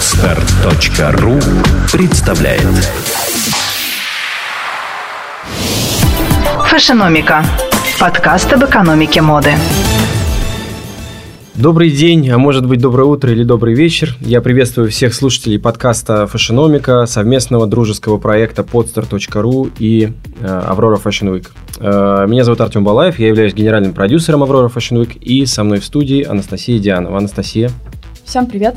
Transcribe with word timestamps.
Отстар.ру 0.00 1.38
представляет 1.92 2.62
Фэшеномика. 6.70 7.44
Подкаст 8.00 8.50
об 8.50 8.64
экономике 8.64 9.20
моды. 9.20 9.50
Добрый 11.54 11.90
день, 11.90 12.30
а 12.30 12.38
может 12.38 12.64
быть 12.64 12.80
доброе 12.80 13.04
утро 13.04 13.30
или 13.30 13.44
добрый 13.44 13.74
вечер. 13.74 14.16
Я 14.22 14.40
приветствую 14.40 14.88
всех 14.88 15.12
слушателей 15.12 15.58
подкаста 15.58 16.26
«Фэшеномика», 16.26 17.04
совместного 17.04 17.66
дружеского 17.66 18.16
проекта 18.16 18.62
podstar.ru 18.62 19.70
и 19.78 20.14
э, 20.40 20.62
«Аврора 20.66 20.96
Fashion 20.96 21.30
Week». 21.30 21.48
Э, 21.78 22.26
меня 22.26 22.44
зовут 22.44 22.62
Артем 22.62 22.84
Балаев, 22.84 23.18
я 23.18 23.28
являюсь 23.28 23.52
генеральным 23.52 23.92
продюсером 23.92 24.44
«Аврора 24.44 24.70
Fashion 24.74 25.02
Week» 25.02 25.18
и 25.18 25.44
со 25.44 25.62
мной 25.62 25.80
в 25.80 25.84
студии 25.84 26.24
Анастасия 26.24 26.78
Дианова. 26.78 27.18
Анастасия. 27.18 27.70
Всем 28.24 28.46
привет. 28.46 28.76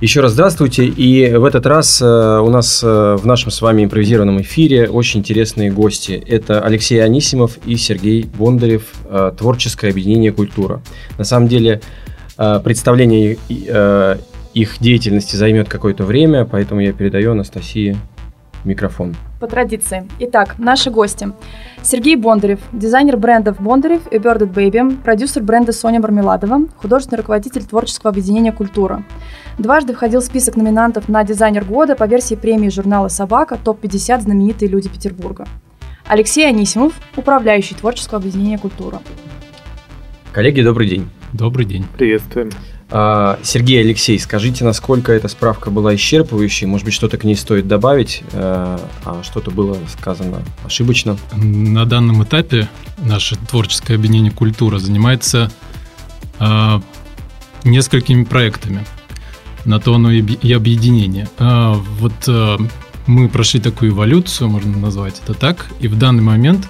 Еще 0.00 0.22
раз 0.22 0.32
здравствуйте. 0.32 0.86
И 0.86 1.30
в 1.34 1.44
этот 1.44 1.66
раз 1.66 2.00
э, 2.00 2.06
у 2.06 2.48
нас 2.48 2.82
э, 2.82 3.16
в 3.20 3.26
нашем 3.26 3.50
с 3.50 3.60
вами 3.60 3.84
импровизированном 3.84 4.40
эфире 4.40 4.88
очень 4.88 5.20
интересные 5.20 5.70
гости. 5.70 6.12
Это 6.26 6.62
Алексей 6.62 7.04
Анисимов 7.04 7.58
и 7.66 7.76
Сергей 7.76 8.24
Бондарев, 8.24 8.84
э, 9.04 9.32
творческое 9.36 9.90
объединение 9.90 10.32
«Культура». 10.32 10.80
На 11.18 11.24
самом 11.24 11.48
деле 11.48 11.82
представление 12.64 13.36
их 14.54 14.76
деятельности 14.80 15.36
займет 15.36 15.68
какое-то 15.68 16.04
время, 16.04 16.46
поэтому 16.46 16.80
я 16.80 16.94
передаю 16.94 17.32
Анастасии 17.32 17.98
микрофон. 18.64 19.14
По 19.40 19.46
традиции. 19.46 20.06
Итак, 20.18 20.56
наши 20.58 20.90
гости. 20.90 21.32
Сергей 21.82 22.16
Бондарев, 22.16 22.60
дизайнер 22.72 23.16
брендов 23.16 23.60
Бондарев 23.60 24.06
и 24.12 24.16
Birded 24.16 24.52
Baby, 24.52 25.02
продюсер 25.02 25.42
бренда 25.42 25.72
Соня 25.72 26.00
Мармеладова, 26.00 26.66
художественный 26.76 27.18
руководитель 27.18 27.64
творческого 27.64 28.10
объединения 28.10 28.52
«Культура». 28.52 29.02
Дважды 29.58 29.94
входил 29.94 30.20
в 30.20 30.24
список 30.24 30.56
номинантов 30.56 31.08
на 31.08 31.24
дизайнер 31.24 31.64
года 31.64 31.94
по 31.96 32.04
версии 32.04 32.34
премии 32.34 32.68
журнала 32.68 33.08
«Собака» 33.08 33.58
топ-50 33.62 34.20
знаменитые 34.20 34.68
люди 34.68 34.88
Петербурга. 34.88 35.46
Алексей 36.06 36.46
Анисимов, 36.48 36.92
управляющий 37.16 37.74
творческого 37.74 38.18
объединения 38.18 38.58
«Культура». 38.58 39.00
Коллеги, 40.32 40.62
добрый 40.62 40.88
день. 40.88 41.08
Добрый 41.32 41.64
день. 41.64 41.84
Приветствуем. 41.96 42.50
А, 42.92 43.38
Сергей 43.42 43.80
Алексей, 43.80 44.18
скажите, 44.18 44.64
насколько 44.64 45.12
эта 45.12 45.28
справка 45.28 45.70
была 45.70 45.94
исчерпывающей? 45.94 46.66
Может 46.66 46.84
быть, 46.84 46.94
что-то 46.94 47.18
к 47.18 47.24
ней 47.24 47.36
стоит 47.36 47.68
добавить, 47.68 48.22
э, 48.32 48.78
а 49.04 49.22
что-то 49.22 49.52
было 49.52 49.76
сказано 49.88 50.42
ошибочно? 50.64 51.16
На 51.36 51.86
данном 51.86 52.24
этапе 52.24 52.68
наше 52.98 53.36
творческое 53.36 53.94
объединение 53.94 54.32
«Культура» 54.32 54.78
занимается 54.78 55.52
э, 56.40 56.80
несколькими 57.62 58.24
проектами. 58.24 58.84
На 59.64 59.78
то 59.78 59.94
оно 59.94 60.10
и 60.10 60.52
объединение. 60.52 61.28
Э, 61.38 61.74
вот 61.98 62.12
э, 62.26 62.56
мы 63.06 63.28
прошли 63.28 63.60
такую 63.60 63.92
эволюцию, 63.92 64.48
можно 64.48 64.76
назвать 64.76 65.20
это 65.22 65.34
так, 65.34 65.68
и 65.78 65.86
в 65.86 65.96
данный 65.96 66.22
момент 66.22 66.68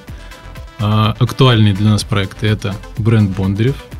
актуальные 0.82 1.74
для 1.74 1.90
нас 1.90 2.04
проекты 2.04 2.46
это 2.46 2.74
бренд 2.96 3.36
Бондарев– 3.36 3.76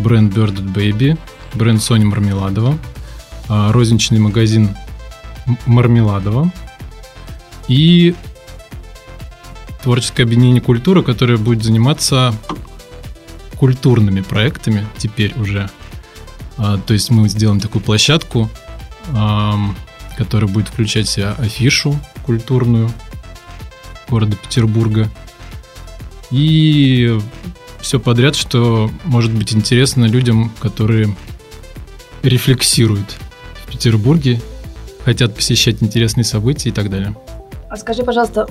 бренд 0.00 0.34
Birded 0.34 0.72
Baby, 0.72 1.18
бренд 1.54 1.82
Соня 1.82 2.06
Мармеладова, 2.06 2.76
а, 3.48 3.72
розничный 3.72 4.18
магазин 4.18 4.76
Мармеладова 5.66 6.52
и 7.68 8.14
творческое 9.82 10.24
объединение 10.24 10.60
«Культура», 10.60 11.02
которое 11.02 11.36
будет 11.36 11.62
заниматься 11.62 12.34
культурными 13.56 14.20
проектами 14.20 14.86
теперь 14.96 15.34
уже. 15.38 15.70
А, 16.56 16.78
то 16.78 16.92
есть 16.92 17.10
мы 17.10 17.28
сделаем 17.28 17.60
такую 17.60 17.82
площадку, 17.82 18.50
которая 20.16 20.48
будет 20.48 20.68
включать 20.68 21.06
в 21.06 21.10
себя 21.10 21.32
афишу 21.32 21.98
культурную 22.24 22.90
города 24.08 24.36
Петербурга 24.36 25.08
и 26.30 27.18
все 27.80 27.98
подряд, 27.98 28.36
что 28.36 28.90
может 29.04 29.32
быть 29.32 29.54
интересно 29.54 30.04
людям, 30.04 30.52
которые 30.60 31.16
рефлексируют 32.22 33.16
в 33.64 33.70
Петербурге, 33.70 34.40
хотят 35.04 35.34
посещать 35.34 35.82
интересные 35.82 36.24
события 36.24 36.68
и 36.68 36.72
так 36.72 36.90
далее. 36.90 37.16
А 37.68 37.76
скажи, 37.76 38.02
пожалуйста, 38.02 38.46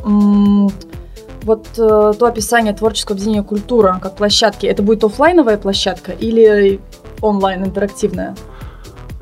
вот 1.44 1.68
э, 1.78 2.14
то 2.18 2.26
описание 2.26 2.74
творческого 2.74 3.16
объединения 3.16 3.44
«Культура» 3.44 4.00
как 4.02 4.16
площадки, 4.16 4.66
это 4.66 4.84
будет 4.84 5.04
офлайновая 5.04 5.58
площадка 5.58 6.12
или 6.12 6.80
онлайн 7.22 7.66
интерактивная? 7.66 8.36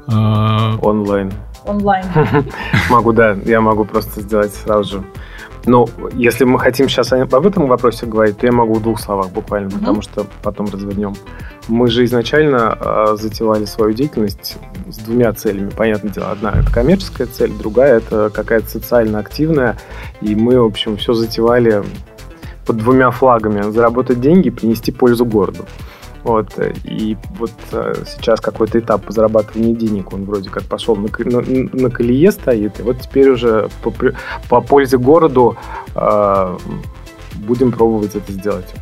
А, 0.07 0.77
онлайн. 0.81 1.31
Онлайн. 1.65 2.05
Могу, 2.89 3.11
да, 3.11 3.37
я 3.45 3.59
могу 3.59 3.83
просто 3.83 4.21
сделать 4.21 4.53
сразу 4.53 4.99
же 4.99 5.03
ну, 5.67 5.87
если 6.13 6.45
мы 6.45 6.59
хотим 6.59 6.87
сейчас 6.87 7.11
об 7.11 7.45
этом 7.45 7.67
вопросе 7.67 8.05
говорить, 8.05 8.37
то 8.37 8.45
я 8.45 8.53
могу 8.53 8.75
в 8.75 8.81
двух 8.81 8.99
словах 8.99 9.29
буквально, 9.31 9.67
угу. 9.67 9.79
потому 9.79 10.01
что 10.01 10.25
потом 10.41 10.67
развернем. 10.71 11.13
Мы 11.67 11.89
же 11.89 12.05
изначально 12.05 12.77
э, 12.79 13.17
затевали 13.17 13.65
свою 13.65 13.91
деятельность 13.91 14.57
с 14.89 14.97
двумя 14.99 15.33
целями. 15.33 15.69
Понятное 15.69 16.11
дело, 16.11 16.31
одна 16.31 16.53
это 16.57 16.71
коммерческая 16.71 17.27
цель, 17.27 17.51
другая 17.51 17.97
это 17.97 18.29
какая-то 18.33 18.69
социально 18.69 19.19
активная. 19.19 19.77
И 20.21 20.35
мы, 20.35 20.59
в 20.61 20.65
общем, 20.65 20.95
все 20.95 21.13
затевали 21.13 21.83
под 22.65 22.77
двумя 22.77 23.11
флагами. 23.11 23.61
Заработать 23.69 24.21
деньги, 24.21 24.49
принести 24.49 24.93
пользу 24.93 25.25
городу. 25.25 25.65
Вот, 26.27 26.59
и 26.83 27.15
вот 27.39 27.53
э, 27.71 28.03
сейчас 28.05 28.41
какой-то 28.41 28.79
этап 28.79 29.05
по 29.05 29.13
зарабатыванию 29.13 29.77
денег, 29.77 30.11
он 30.11 30.25
вроде 30.25 30.49
как 30.49 30.63
пошел 30.63 30.97
на, 30.97 31.07
на, 31.19 31.41
на 31.41 31.89
колее 31.89 32.33
стоит, 32.33 32.81
и 32.81 32.83
вот 32.83 32.99
теперь 32.99 33.29
уже 33.29 33.69
по, 33.81 33.93
по 34.49 34.59
пользе 34.59 34.97
городу 34.97 35.55
э, 35.95 36.57
будем 37.35 37.71
пробовать 37.71 38.15
это 38.15 38.29
сделать 38.33 38.73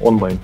онлайн. 0.00 0.38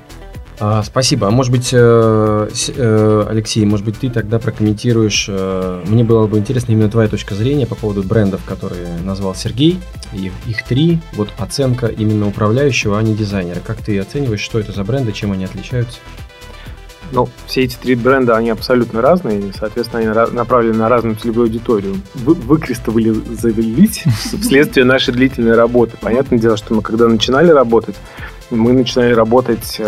А, 0.60 0.82
спасибо. 0.84 1.26
А 1.26 1.30
может 1.30 1.50
быть, 1.50 1.70
э, 1.72 2.48
э, 2.76 3.26
Алексей, 3.28 3.64
может 3.64 3.84
быть, 3.84 3.98
ты 3.98 4.08
тогда 4.08 4.38
прокомментируешь. 4.38 5.26
Э, 5.28 5.82
мне 5.86 6.04
было 6.04 6.26
бы 6.28 6.38
интересно 6.38 6.72
именно 6.72 6.88
твоя 6.88 7.08
точка 7.08 7.34
зрения 7.34 7.66
по 7.66 7.74
поводу 7.74 8.04
брендов, 8.04 8.44
которые 8.44 8.98
назвал 9.04 9.34
Сергей. 9.34 9.80
Их, 10.12 10.32
их 10.46 10.62
три. 10.62 11.00
Вот 11.14 11.28
оценка 11.38 11.86
именно 11.86 12.28
управляющего, 12.28 12.98
а 12.98 13.02
не 13.02 13.14
дизайнера. 13.14 13.58
Как 13.60 13.78
ты 13.78 13.98
оцениваешь, 13.98 14.40
что 14.40 14.60
это 14.60 14.70
за 14.70 14.84
бренды, 14.84 15.12
чем 15.12 15.32
они 15.32 15.44
отличаются? 15.44 15.98
Ну, 17.10 17.28
все 17.46 17.64
эти 17.64 17.76
три 17.76 17.96
бренда, 17.96 18.36
они 18.36 18.50
абсолютно 18.50 19.00
разные, 19.00 19.40
и, 19.40 19.52
соответственно, 19.52 20.00
они 20.00 20.34
направлены 20.34 20.78
на 20.78 20.88
разную 20.88 21.16
целевую 21.16 21.44
аудиторию. 21.44 21.96
Вы, 22.14 22.34
выкристаллизовались 22.34 24.04
вследствие 24.40 24.86
нашей 24.86 25.12
длительной 25.12 25.54
работы. 25.54 25.96
Понятное 26.00 26.38
дело, 26.38 26.56
что 26.56 26.74
мы, 26.74 26.82
когда 26.82 27.08
начинали 27.08 27.50
работать, 27.50 27.96
мы 28.50 28.72
начинали 28.72 29.12
работать 29.12 29.80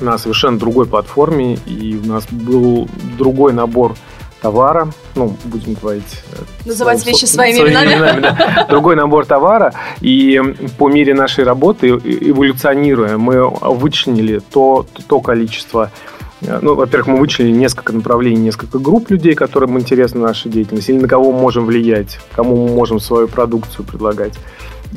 на 0.00 0.18
совершенно 0.18 0.58
другой 0.58 0.86
платформе, 0.86 1.54
и 1.66 1.96
у 2.02 2.06
нас 2.06 2.26
был 2.30 2.88
другой 3.16 3.52
набор 3.52 3.94
товара, 4.40 4.88
ну, 5.14 5.36
будем 5.44 5.74
говорить... 5.74 6.22
Э, 6.32 6.68
Называть 6.68 7.00
своим, 7.00 7.14
вещи 7.14 7.24
своими, 7.24 7.56
своими 7.56 7.70
именами. 7.72 7.94
именами 7.94 8.20
да. 8.20 8.66
Другой 8.68 8.96
набор 8.96 9.26
товара, 9.26 9.72
и 10.00 10.40
по 10.78 10.88
мере 10.88 11.14
нашей 11.14 11.44
работы, 11.44 11.88
эволюционируя, 11.88 13.16
мы 13.16 13.48
вычленили 13.48 14.40
то, 14.50 14.86
то 15.08 15.20
количество 15.20 15.90
э, 16.42 16.58
ну, 16.60 16.74
во-первых, 16.74 17.08
мы 17.08 17.18
вычленили 17.18 17.56
несколько 17.56 17.92
направлений, 17.92 18.40
несколько 18.40 18.78
групп 18.78 19.10
людей, 19.10 19.34
которым 19.34 19.78
интересна 19.78 20.20
наша 20.20 20.48
деятельность, 20.48 20.88
или 20.90 20.98
на 20.98 21.08
кого 21.08 21.32
мы 21.32 21.40
можем 21.40 21.64
влиять, 21.66 22.18
кому 22.34 22.68
мы 22.68 22.74
можем 22.74 23.00
свою 23.00 23.28
продукцию 23.28 23.84
предлагать, 23.84 24.34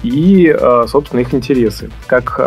и, 0.04 0.54
э, 0.56 0.86
собственно, 0.88 1.22
их 1.22 1.34
интересы. 1.34 1.90
Как 2.08 2.40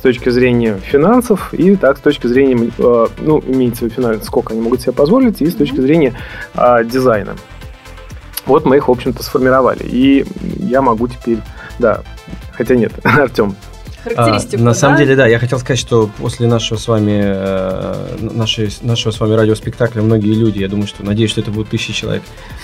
с 0.00 0.02
точки 0.02 0.30
зрения 0.30 0.78
финансов 0.78 1.52
и 1.52 1.76
так 1.76 1.98
с 1.98 2.00
точки 2.00 2.26
зрения, 2.26 2.70
э, 2.78 3.06
ну, 3.18 3.42
имеется 3.46 3.80
в 3.80 3.82
виду 3.82 3.96
финансы, 3.96 4.24
сколько 4.24 4.54
они 4.54 4.62
могут 4.62 4.80
себе 4.80 4.92
позволить, 4.92 5.42
и 5.42 5.46
с 5.46 5.54
точки 5.54 5.78
зрения 5.78 6.14
а, 6.54 6.82
дизайна. 6.82 7.36
Вот 8.46 8.64
мы 8.64 8.78
их, 8.78 8.88
в 8.88 8.90
общем-то, 8.90 9.22
сформировали. 9.22 9.82
И 9.82 10.24
я 10.58 10.80
могу 10.80 11.06
теперь, 11.06 11.40
да, 11.78 12.00
хотя 12.52 12.76
нет, 12.76 12.92
Артем, 13.02 13.54
характеристику. 14.02 14.62
А, 14.62 14.64
на 14.64 14.70
да? 14.72 14.74
самом 14.74 14.98
деле, 14.98 15.16
да, 15.16 15.26
я 15.26 15.38
хотел 15.38 15.58
сказать, 15.58 15.78
что 15.78 16.10
после 16.18 16.46
нашего 16.46 16.78
с 16.78 16.88
вами 16.88 17.20
э, 17.22 18.16
нашей, 18.20 18.70
нашего 18.82 19.12
с 19.12 19.20
вами 19.20 19.34
радиоспектакля 19.34 20.02
многие 20.02 20.34
люди, 20.34 20.58
я 20.58 20.68
думаю, 20.68 20.86
что 20.86 21.04
надеюсь, 21.04 21.30
что 21.30 21.40
это 21.40 21.50
будут 21.50 21.70
тысячи 21.70 21.92
человек, 21.92 22.22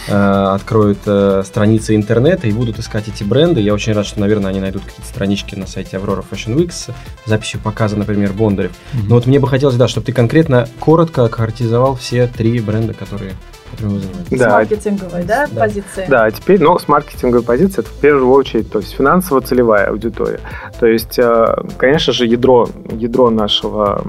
э, 0.09 0.13
откроют 0.15 0.99
э, 1.07 1.43
страницы 1.47 1.95
интернета 1.95 2.47
и 2.47 2.53
будут 2.53 2.79
искать 2.79 3.09
эти 3.09 3.25
бренды. 3.25 3.61
Я 3.61 3.75
очень 3.75 3.93
рад, 3.93 4.07
что, 4.07 4.21
наверное, 4.21 4.51
они 4.51 4.61
найдут 4.61 4.83
какие-то 4.85 5.09
странички 5.09 5.55
на 5.55 5.67
сайте 5.67 5.97
Aurora 5.97 6.25
Fashion 6.29 6.57
Week 6.57 6.73
с 6.73 6.89
записью 7.27 7.61
показа, 7.61 7.97
например, 7.97 8.33
Бондарев. 8.33 8.73
Mm-hmm. 8.73 9.07
Но 9.09 9.15
вот 9.17 9.27
мне 9.27 9.39
бы 9.41 9.49
хотелось, 9.49 9.77
да, 9.77 9.89
чтобы 9.89 10.07
ты 10.07 10.13
конкретно 10.13 10.69
коротко 10.81 11.29
характеризовал 11.29 11.97
все 11.97 12.27
три 12.27 12.61
бренда, 12.61 12.95
которые 12.95 13.35
которым 13.71 13.95
вы 13.95 14.01
занимаетесь. 14.01 14.39
Да. 14.39 14.49
С 14.49 14.53
маркетинговой, 14.53 15.25
да, 15.25 15.47
да, 15.51 15.61
позиции? 15.61 16.07
Да, 16.09 16.31
теперь, 16.31 16.63
ну, 16.63 16.79
с 16.79 16.89
маркетинговой 16.89 17.45
позиции 17.45 17.81
это 17.81 17.91
в 17.91 18.01
первую 18.01 18.31
очередь, 18.31 18.71
то 18.71 18.79
есть 18.79 18.93
финансово-целевая 18.95 19.89
аудитория. 19.89 20.41
То 20.79 20.87
есть, 20.87 21.19
э, 21.19 21.57
конечно 21.77 22.13
же, 22.13 22.27
ядро, 22.27 22.69
ядро 22.91 23.31
нашего 23.31 24.05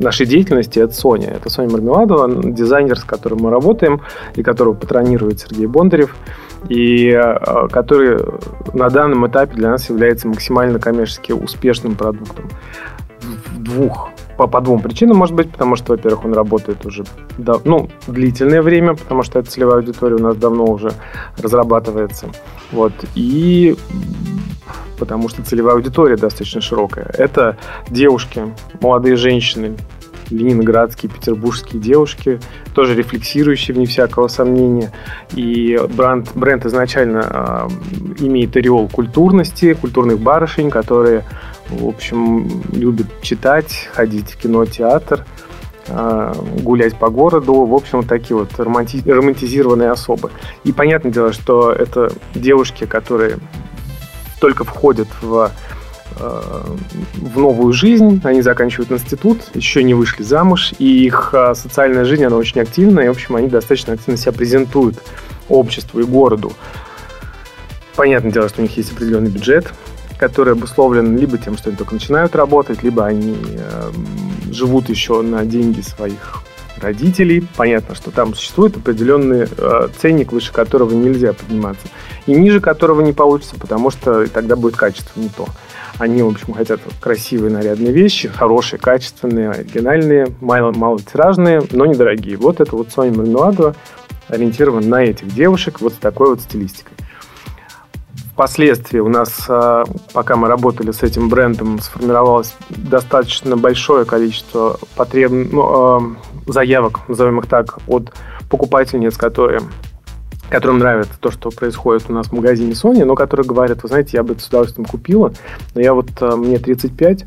нашей 0.00 0.26
деятельности, 0.26 0.78
это 0.78 0.94
Соня. 0.94 1.28
Это 1.28 1.50
Соня 1.50 1.70
Мармеладова, 1.70 2.52
дизайнер, 2.52 2.98
с 2.98 3.04
которым 3.04 3.40
мы 3.40 3.50
работаем, 3.50 4.02
и 4.34 4.42
которого 4.42 4.74
патронирует 4.74 5.40
Сергей 5.40 5.66
Бондарев, 5.66 6.14
и 6.68 7.10
э, 7.10 7.68
который 7.70 8.18
на 8.72 8.90
данном 8.90 9.26
этапе 9.26 9.54
для 9.54 9.70
нас 9.70 9.88
является 9.88 10.28
максимально 10.28 10.78
коммерчески 10.78 11.32
успешным 11.32 11.94
продуктом 11.94 12.50
в 13.20 13.62
двух 13.62 14.10
по, 14.36 14.46
по 14.46 14.60
двум 14.60 14.80
причинам, 14.80 15.16
может 15.16 15.34
быть, 15.34 15.50
потому 15.50 15.76
что, 15.76 15.92
во-первых, 15.92 16.24
он 16.24 16.34
работает 16.34 16.84
уже 16.86 17.04
да, 17.38 17.56
ну, 17.64 17.88
длительное 18.06 18.62
время, 18.62 18.94
потому 18.94 19.22
что 19.22 19.38
эта 19.38 19.50
целевая 19.50 19.78
аудитория 19.78 20.16
у 20.16 20.22
нас 20.22 20.36
давно 20.36 20.64
уже 20.64 20.92
разрабатывается. 21.38 22.28
Вот. 22.72 22.92
И 23.14 23.76
потому 24.98 25.28
что 25.28 25.42
целевая 25.42 25.74
аудитория 25.74 26.16
достаточно 26.16 26.60
широкая. 26.60 27.10
Это 27.18 27.56
девушки, 27.88 28.54
молодые 28.80 29.16
женщины, 29.16 29.76
ленинградские, 30.30 31.10
петербургские 31.10 31.80
девушки, 31.80 32.40
тоже 32.74 32.94
рефлексирующие, 32.94 33.74
вне 33.74 33.86
всякого 33.86 34.28
сомнения. 34.28 34.92
И 35.34 35.78
бренд, 35.96 36.30
бренд 36.34 36.66
изначально 36.66 37.68
э, 38.18 38.24
имеет 38.24 38.56
ореол 38.56 38.88
культурности, 38.88 39.74
культурных 39.74 40.18
барышень, 40.18 40.70
которые, 40.70 41.24
в 41.68 41.86
общем, 41.86 42.62
любят 42.72 43.06
читать, 43.22 43.88
ходить 43.92 44.32
в 44.32 44.36
кино, 44.36 44.64
театр, 44.66 45.24
э, 45.88 46.34
гулять 46.62 46.96
по 46.96 47.10
городу. 47.10 47.64
В 47.64 47.74
общем, 47.74 47.98
вот 47.98 48.08
такие 48.08 48.36
вот 48.36 48.50
романти- 48.58 49.08
романтизированные 49.08 49.90
особы. 49.90 50.30
И 50.64 50.72
понятное 50.72 51.12
дело, 51.12 51.32
что 51.32 51.72
это 51.72 52.10
девушки, 52.34 52.84
которые 52.84 53.38
только 54.40 54.64
входят 54.64 55.08
в 55.22 55.50
в 56.16 57.38
новую 57.38 57.72
жизнь, 57.72 58.20
они 58.24 58.42
заканчивают 58.42 58.90
институт, 58.90 59.40
еще 59.54 59.82
не 59.82 59.94
вышли 59.94 60.22
замуж, 60.22 60.72
и 60.78 61.04
их 61.04 61.30
э, 61.32 61.54
социальная 61.54 62.04
жизнь, 62.04 62.24
она 62.24 62.36
очень 62.36 62.60
активная, 62.60 63.04
и, 63.04 63.08
в 63.08 63.12
общем, 63.12 63.36
они 63.36 63.48
достаточно 63.48 63.94
активно 63.94 64.16
себя 64.16 64.32
презентуют 64.32 64.96
обществу 65.48 66.00
и 66.00 66.04
городу. 66.04 66.52
Понятное 67.96 68.32
дело, 68.32 68.48
что 68.48 68.60
у 68.60 68.62
них 68.62 68.76
есть 68.76 68.92
определенный 68.92 69.30
бюджет, 69.30 69.72
который 70.18 70.54
обусловлен 70.54 71.16
либо 71.18 71.38
тем, 71.38 71.56
что 71.56 71.68
они 71.68 71.76
только 71.76 71.94
начинают 71.94 72.34
работать, 72.34 72.82
либо 72.82 73.04
они 73.04 73.36
э, 73.42 73.90
живут 74.50 74.88
еще 74.88 75.22
на 75.22 75.44
деньги 75.44 75.80
своих 75.80 76.42
родителей. 76.80 77.46
Понятно, 77.56 77.94
что 77.94 78.10
там 78.10 78.34
существует 78.34 78.76
определенный 78.76 79.46
э, 79.56 79.88
ценник, 79.98 80.32
выше 80.32 80.52
которого 80.52 80.92
нельзя 80.92 81.32
подниматься, 81.32 81.86
и 82.26 82.32
ниже 82.32 82.60
которого 82.60 83.00
не 83.00 83.12
получится, 83.12 83.54
потому 83.58 83.90
что 83.90 84.26
тогда 84.28 84.56
будет 84.56 84.76
качество 84.76 85.18
не 85.20 85.28
то. 85.28 85.46
Они, 85.98 86.22
в 86.22 86.28
общем, 86.28 86.52
хотят 86.52 86.80
красивые, 87.00 87.52
нарядные 87.52 87.92
вещи, 87.92 88.28
хорошие, 88.28 88.78
качественные, 88.78 89.50
оригинальные, 89.50 90.28
мало, 90.40 90.72
малотиражные, 90.72 91.62
но 91.70 91.86
недорогие. 91.86 92.36
Вот 92.36 92.60
это 92.60 92.76
вот 92.76 92.88
Sony 92.88 93.12
Marmeladova 93.12 93.74
ориентирован 94.28 94.88
на 94.88 95.02
этих 95.02 95.28
девушек 95.34 95.80
вот 95.80 95.92
с 95.92 95.96
такой 95.96 96.30
вот 96.30 96.40
стилистикой. 96.40 96.96
Впоследствии 98.32 98.98
у 98.98 99.08
нас, 99.08 99.46
а, 99.48 99.84
пока 100.12 100.36
мы 100.36 100.48
работали 100.48 100.90
с 100.90 101.02
этим 101.02 101.30
брендом, 101.30 101.80
сформировалось 101.80 102.54
достаточно 102.68 103.56
большое 103.56 104.04
количество 104.04 104.78
потреб... 104.94 105.30
ну, 105.30 105.62
а, 105.62 106.02
заявок, 106.46 107.08
назовем 107.08 107.38
их 107.38 107.46
так, 107.46 107.78
от 107.86 108.12
покупательниц, 108.50 109.16
которые 109.16 109.62
которым 110.48 110.78
нравится 110.78 111.14
то, 111.20 111.30
что 111.30 111.50
происходит 111.50 112.04
у 112.08 112.12
нас 112.12 112.28
в 112.28 112.32
магазине 112.32 112.72
Sony, 112.72 113.04
но 113.04 113.14
которые 113.14 113.46
говорят, 113.46 113.82
вы 113.82 113.88
знаете, 113.88 114.10
я 114.14 114.22
бы 114.22 114.34
это 114.34 114.42
с 114.42 114.48
удовольствием 114.48 114.86
купила, 114.86 115.32
но 115.74 115.80
я 115.80 115.94
вот, 115.94 116.10
э, 116.20 116.36
мне 116.36 116.58
35, 116.58 117.24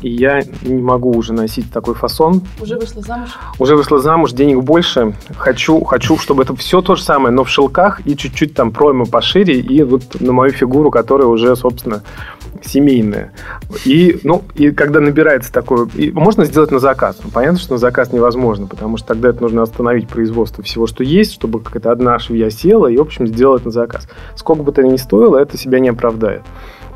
и 0.00 0.10
я 0.10 0.42
не 0.62 0.82
могу 0.82 1.12
уже 1.16 1.32
носить 1.32 1.72
такой 1.72 1.94
фасон. 1.94 2.42
Уже 2.60 2.76
вышла 2.76 3.02
замуж? 3.02 3.30
Уже 3.58 3.76
вышла 3.76 3.98
замуж, 3.98 4.32
денег 4.32 4.62
больше. 4.62 5.14
Хочу, 5.36 5.82
хочу, 5.82 6.18
чтобы 6.18 6.42
это 6.42 6.54
все 6.56 6.82
то 6.82 6.94
же 6.94 7.02
самое, 7.02 7.34
но 7.34 7.44
в 7.44 7.48
шелках 7.48 8.06
и 8.06 8.16
чуть-чуть 8.16 8.54
там 8.54 8.70
пройма 8.70 9.06
пошире, 9.06 9.58
и 9.58 9.82
вот 9.82 10.20
на 10.20 10.32
мою 10.32 10.52
фигуру, 10.52 10.90
которая 10.90 11.26
уже, 11.28 11.56
собственно, 11.56 12.02
семейная. 12.64 13.32
И, 13.84 14.18
ну, 14.24 14.42
и 14.54 14.70
когда 14.70 15.00
набирается 15.00 15.52
такое... 15.52 15.88
И 15.94 16.10
можно 16.10 16.44
сделать 16.44 16.70
на 16.70 16.78
заказ. 16.78 17.18
Ну, 17.22 17.30
понятно, 17.30 17.58
что 17.58 17.74
на 17.74 17.78
заказ 17.78 18.12
невозможно, 18.12 18.66
потому 18.66 18.96
что 18.96 19.08
тогда 19.08 19.30
это 19.30 19.42
нужно 19.42 19.62
остановить 19.62 20.08
производство 20.08 20.62
всего, 20.62 20.86
что 20.86 21.04
есть, 21.04 21.32
чтобы 21.32 21.60
какая-то 21.60 21.90
одна 21.90 22.18
швея 22.18 22.50
села 22.50 22.86
и, 22.86 22.96
в 22.96 23.02
общем, 23.02 23.26
сделать 23.26 23.64
на 23.64 23.70
заказ. 23.70 24.08
Сколько 24.34 24.62
бы 24.62 24.72
это 24.72 24.82
ни 24.82 24.96
стоило, 24.96 25.38
это 25.38 25.56
себя 25.56 25.78
не 25.78 25.88
оправдает. 25.88 26.42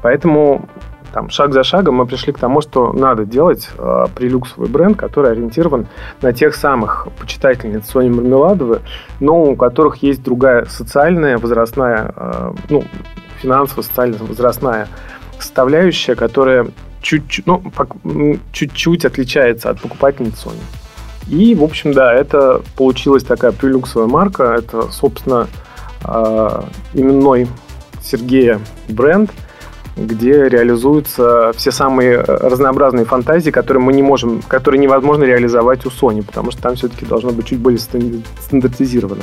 Поэтому 0.03 0.69
там, 1.12 1.31
шаг 1.31 1.53
за 1.53 1.65
шагом 1.65 1.97
мы 1.97 2.06
пришли 2.06 2.32
к 2.32 2.38
тому, 2.38 2.61
что 2.61 2.93
надо 2.93 3.25
делать 3.25 3.69
э, 3.79 4.06
прилюксовый 4.15 4.69
бренд, 4.69 4.97
который 4.97 5.32
ориентирован 5.32 5.87
на 6.20 6.32
тех 6.32 6.55
самых 6.55 7.09
почитательниц 7.19 7.88
Сони 7.88 8.11
Мармеладовой, 8.11 8.81
но 9.19 9.43
у 9.43 9.56
которых 9.56 10.03
есть 10.03 10.23
другая 10.23 10.67
социальная, 10.67 11.38
возрастная, 11.38 12.12
э, 12.15 12.53
ну, 12.69 12.85
финансово-социальная, 13.41 14.19
возрастная 14.20 14.88
составляющая, 15.43 16.14
которая 16.14 16.69
чуть-чуть, 17.02 17.46
ну, 17.46 17.62
чуть-чуть 18.52 19.05
отличается 19.05 19.70
от 19.70 19.81
покупательниц 19.81 20.35
Sony. 20.44 20.61
И, 21.29 21.55
в 21.55 21.62
общем, 21.62 21.93
да, 21.93 22.14
это 22.14 22.62
получилась 22.76 23.23
такая 23.23 23.52
прилюксовая 23.52 24.08
марка. 24.08 24.56
Это, 24.58 24.90
собственно, 24.90 25.46
э, 26.05 26.62
именной 26.94 27.49
Сергея 28.02 28.61
бренд– 28.88 29.31
где 29.99 30.49
реализуются 30.49 31.52
все 31.56 31.70
самые 31.70 32.20
разнообразные 32.20 33.05
фантазии, 33.05 33.50
которые 33.50 33.82
мы 33.82 33.93
не 33.93 34.02
можем, 34.02 34.43
которые 34.43 34.81
невозможно 34.81 35.25
реализовать 35.25 35.84
у 35.87 35.88
Sony, 35.88 36.23
потому 36.23 36.50
что 36.50 36.62
там 36.62 36.76
все-таки 36.76 37.05
должно 37.05 37.31
быть 37.31 37.46
чуть 37.46 37.58
более 37.58 37.81
стандартизировано. 37.81 39.23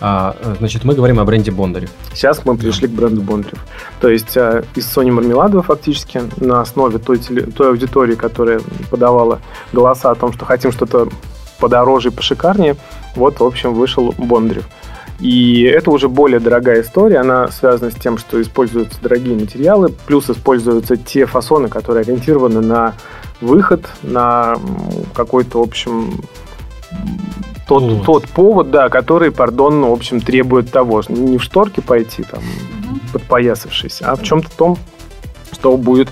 А, 0.00 0.36
значит, 0.58 0.84
мы 0.84 0.94
говорим 0.94 1.20
о 1.20 1.24
бренде 1.24 1.50
Бондарев. 1.50 1.90
Сейчас 2.12 2.44
мы 2.44 2.56
пришли 2.56 2.88
к 2.88 2.90
бренду 2.90 3.22
Бондарев. 3.22 3.64
То 4.00 4.08
есть 4.08 4.36
э, 4.36 4.64
из 4.74 4.86
Sony 4.86 5.12
Мармеладова 5.12 5.62
фактически 5.62 6.22
на 6.36 6.60
основе 6.60 6.98
той, 6.98 7.18
теле, 7.18 7.42
той 7.42 7.68
аудитории, 7.68 8.14
которая 8.14 8.60
подавала 8.90 9.40
голоса 9.72 10.10
о 10.10 10.14
том, 10.14 10.32
что 10.32 10.44
хотим 10.44 10.72
что-то 10.72 11.08
подороже 11.60 12.08
и 12.08 12.12
пошикарнее, 12.12 12.76
вот, 13.14 13.38
в 13.40 13.44
общем, 13.44 13.72
вышел 13.74 14.12
Бондарев. 14.18 14.64
И 15.20 15.62
это 15.62 15.90
уже 15.90 16.08
более 16.08 16.40
дорогая 16.40 16.82
история, 16.82 17.18
она 17.18 17.48
связана 17.48 17.90
с 17.90 17.94
тем, 17.94 18.18
что 18.18 18.42
используются 18.42 19.00
дорогие 19.00 19.36
материалы, 19.36 19.92
плюс 20.06 20.28
используются 20.28 20.96
те 20.96 21.24
фасоны, 21.24 21.68
которые 21.68 22.02
ориентированы 22.02 22.60
на 22.60 22.94
выход, 23.40 23.86
на 24.02 24.58
какой-то, 25.14 25.60
в 25.60 25.62
общем, 25.62 26.20
тот 27.66 27.82
повод. 27.82 28.04
тот 28.04 28.28
повод, 28.28 28.70
да, 28.70 28.88
который, 28.88 29.30
пардон, 29.30 29.84
в 29.84 29.92
общем, 29.92 30.20
требует 30.20 30.70
того, 30.70 31.02
не 31.08 31.38
в 31.38 31.42
шторке 31.42 31.82
пойти, 31.82 32.22
там, 32.22 32.40
угу. 32.40 33.00
подпоясавшись, 33.12 34.02
а 34.02 34.16
в 34.16 34.22
чем-то 34.22 34.50
том, 34.56 34.78
что 35.52 35.76
будет 35.76 36.08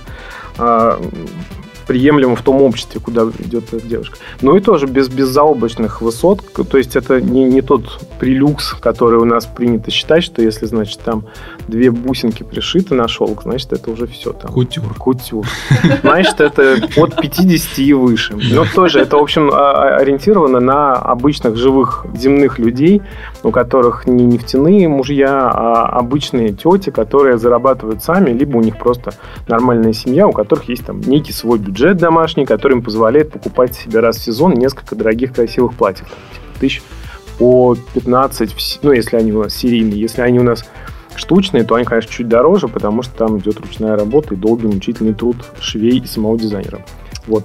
а, 0.58 1.00
приемлемо 1.92 2.36
в 2.36 2.42
том 2.42 2.62
обществе, 2.62 3.02
куда 3.02 3.24
идет 3.38 3.74
эта 3.74 3.86
девушка. 3.86 4.16
Ну 4.40 4.56
и 4.56 4.60
тоже 4.60 4.86
без, 4.86 5.10
без 5.10 5.28
заоблачных 5.28 6.00
высот, 6.00 6.40
то 6.54 6.78
есть 6.78 6.96
это 6.96 7.20
не, 7.20 7.44
не 7.44 7.60
тот 7.60 8.00
прилюкс, 8.18 8.72
который 8.80 9.18
у 9.18 9.26
нас 9.26 9.44
принято 9.44 9.90
считать, 9.90 10.24
что 10.24 10.40
если, 10.40 10.64
значит, 10.64 11.00
там 11.00 11.26
две 11.68 11.90
бусинки 11.90 12.44
пришиты 12.44 12.94
на 12.94 13.08
шелк, 13.08 13.42
значит, 13.42 13.74
это 13.74 13.90
уже 13.90 14.06
все 14.06 14.32
там. 14.32 14.50
Кутюр. 14.50 14.94
Кутюр. 14.94 15.46
Значит, 16.00 16.40
это 16.40 16.78
от 16.96 17.20
50 17.20 17.78
и 17.80 17.92
выше. 17.92 18.38
Но 18.52 18.64
тоже 18.74 19.00
это, 19.00 19.18
в 19.18 19.22
общем, 19.22 19.50
ориентировано 19.52 20.60
на 20.60 20.94
обычных 20.94 21.56
живых 21.56 22.06
земных 22.14 22.58
людей, 22.58 23.02
у 23.42 23.50
которых 23.50 24.06
не 24.06 24.24
нефтяные 24.24 24.88
мужья, 24.88 25.50
а 25.52 25.86
обычные 25.86 26.52
тети, 26.52 26.90
которые 26.90 27.38
зарабатывают 27.38 28.02
сами, 28.02 28.30
либо 28.30 28.56
у 28.56 28.60
них 28.60 28.78
просто 28.78 29.12
нормальная 29.48 29.92
семья, 29.92 30.28
у 30.28 30.32
которых 30.32 30.68
есть 30.68 30.86
там 30.86 31.00
некий 31.00 31.32
свой 31.32 31.58
бюджет 31.58 31.96
домашний, 31.96 32.46
который 32.46 32.74
им 32.74 32.82
позволяет 32.82 33.32
покупать 33.32 33.74
себе 33.74 34.00
раз 34.00 34.16
в 34.16 34.22
сезон 34.22 34.54
несколько 34.54 34.94
дорогих 34.94 35.32
красивых 35.34 35.74
платьев. 35.74 36.06
Типа, 36.06 36.60
тысяч 36.60 36.82
по 37.38 37.76
15, 37.94 38.78
ну, 38.82 38.92
если 38.92 39.16
они 39.16 39.32
у 39.32 39.42
нас 39.42 39.54
серийные. 39.54 40.00
Если 40.00 40.20
они 40.20 40.38
у 40.38 40.44
нас 40.44 40.64
штучные, 41.14 41.64
то 41.64 41.74
они, 41.74 41.84
конечно, 41.84 42.10
чуть 42.10 42.28
дороже, 42.28 42.68
потому 42.68 43.02
что 43.02 43.14
там 43.16 43.38
идет 43.38 43.60
ручная 43.60 43.96
работа 43.96 44.34
и 44.34 44.36
долгий 44.36 44.66
мучительный 44.66 45.14
труд 45.14 45.36
швей 45.60 45.98
и 45.98 46.06
самого 46.06 46.38
дизайнера. 46.38 46.84
Вот. 47.26 47.44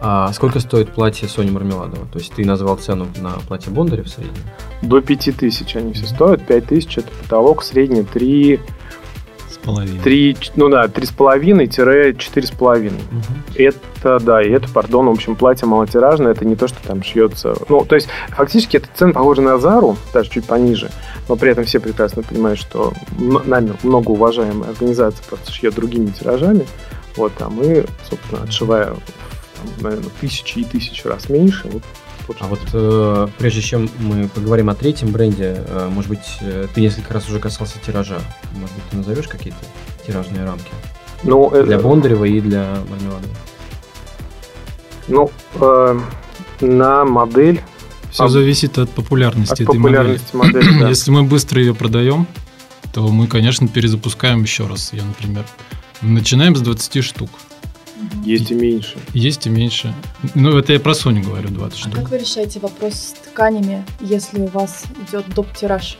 А 0.00 0.32
сколько 0.32 0.60
стоит 0.60 0.90
платье 0.90 1.28
Сони 1.28 1.50
Мармеладова? 1.50 2.06
То 2.12 2.18
есть 2.18 2.32
ты 2.32 2.44
назвал 2.44 2.76
цену 2.76 3.08
на 3.20 3.30
платье 3.46 3.72
Бондаря 3.72 4.04
в 4.04 4.08
среднем? 4.08 4.34
До 4.82 5.00
5000 5.00 5.76
они 5.76 5.92
все 5.92 6.06
стоят. 6.06 6.46
5000 6.46 6.98
это 6.98 7.08
потолок, 7.22 7.62
средний 7.62 8.02
3 8.02 8.60
половиной. 9.68 10.00
Три, 10.00 10.36
ну 10.56 10.68
да, 10.68 10.88
три 10.88 11.04
с 11.04 11.10
половиной-четыре 11.10 12.46
с 12.46 12.50
половиной. 12.50 13.00
Это, 13.54 14.18
да, 14.18 14.42
и 14.42 14.48
это, 14.50 14.68
пардон, 14.68 15.06
в 15.06 15.10
общем, 15.10 15.36
платье 15.36 15.68
малотиражное, 15.68 16.32
это 16.32 16.44
не 16.44 16.56
то, 16.56 16.68
что 16.68 16.78
там 16.82 17.02
шьется. 17.02 17.54
Ну, 17.68 17.84
то 17.84 17.94
есть, 17.94 18.08
фактически, 18.30 18.78
это 18.78 18.88
цена 18.94 19.12
похожа 19.12 19.42
на 19.42 19.58
Зару, 19.58 19.96
даже 20.14 20.30
чуть 20.30 20.46
пониже, 20.46 20.90
но 21.28 21.36
при 21.36 21.50
этом 21.50 21.64
все 21.64 21.80
прекрасно 21.80 22.22
понимают, 22.22 22.58
что 22.58 22.94
нами 23.18 23.74
многоуважаемая 23.82 24.70
организация 24.70 25.22
просто 25.28 25.52
шьет 25.52 25.74
другими 25.74 26.06
тиражами, 26.10 26.66
вот, 27.16 27.32
а 27.40 27.50
мы, 27.50 27.84
собственно, 28.08 28.44
отшивая 28.44 28.94
там, 29.58 29.82
наверное, 29.82 30.10
тысячи 30.20 30.60
и 30.60 30.64
тысячи 30.64 31.06
раз 31.06 31.28
меньше. 31.28 31.68
Вот, 32.26 32.36
а 32.40 32.46
вот 32.46 32.60
э, 32.72 33.28
прежде 33.38 33.62
чем 33.62 33.88
мы 33.98 34.28
поговорим 34.28 34.70
о 34.70 34.74
третьем 34.74 35.12
бренде, 35.12 35.64
э, 35.66 35.88
может 35.90 36.10
быть, 36.10 36.38
э, 36.40 36.66
ты 36.74 36.80
несколько 36.80 37.14
раз 37.14 37.28
уже 37.28 37.40
касался 37.40 37.78
тиража. 37.84 38.18
Может 38.54 38.74
быть, 38.74 38.84
ты 38.90 38.96
назовешь 38.96 39.28
какие-то 39.28 39.58
тиражные 40.06 40.44
рамки? 40.44 40.70
Ну, 41.22 41.50
для 41.50 41.76
э, 41.76 41.80
Бондарева 41.80 42.24
и 42.24 42.40
для 42.40 42.78
Мармеладова. 42.88 43.34
Ну, 45.08 45.30
э, 45.60 46.00
на 46.60 47.04
модель 47.04 47.62
все 48.10 48.24
а, 48.24 48.28
зависит 48.28 48.78
от 48.78 48.90
популярности 48.90 49.52
от 49.52 49.60
этой 49.60 49.76
популярности 49.76 50.34
модели. 50.34 50.56
модели 50.56 50.80
да. 50.80 50.88
Если 50.90 51.10
мы 51.10 51.24
быстро 51.24 51.60
ее 51.60 51.74
продаем, 51.74 52.26
то 52.92 53.06
мы, 53.08 53.26
конечно, 53.26 53.68
перезапускаем 53.68 54.42
еще 54.42 54.66
раз. 54.66 54.92
Я, 54.92 55.04
например, 55.04 55.44
начинаем 56.00 56.56
с 56.56 56.60
20 56.60 57.04
штук. 57.04 57.30
Есть 58.24 58.50
и 58.50 58.54
меньше. 58.54 58.98
Есть 59.14 59.46
и 59.46 59.50
меньше. 59.50 59.94
Ну, 60.34 60.56
это 60.58 60.72
я 60.72 60.80
про 60.80 60.92
Sony 60.92 61.22
говорю, 61.22 61.48
20 61.48 61.78
а 61.78 61.80
штук. 61.80 61.94
как 61.94 62.10
вы 62.10 62.18
решаете 62.18 62.60
вопрос 62.60 62.94
с 62.94 63.14
тканями, 63.30 63.84
если 64.00 64.40
у 64.40 64.46
вас 64.46 64.84
идет 65.08 65.28
доп-тираж? 65.34 65.98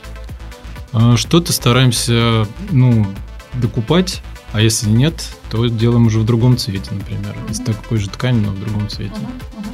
А, 0.91 1.17
что-то 1.17 1.53
стараемся, 1.53 2.47
ну, 2.71 3.05
докупать, 3.53 4.21
а 4.51 4.61
если 4.61 4.89
нет, 4.89 5.23
то 5.49 5.67
делаем 5.67 6.07
уже 6.07 6.19
в 6.19 6.25
другом 6.25 6.57
цвете, 6.57 6.91
например. 6.91 7.35
Uh-huh. 7.35 7.51
Из 7.51 7.59
такой 7.59 7.97
же 7.99 8.09
ткани, 8.09 8.39
но 8.39 8.51
в 8.51 8.59
другом 8.59 8.89
цвете. 8.89 9.13
Uh-huh. 9.13 9.69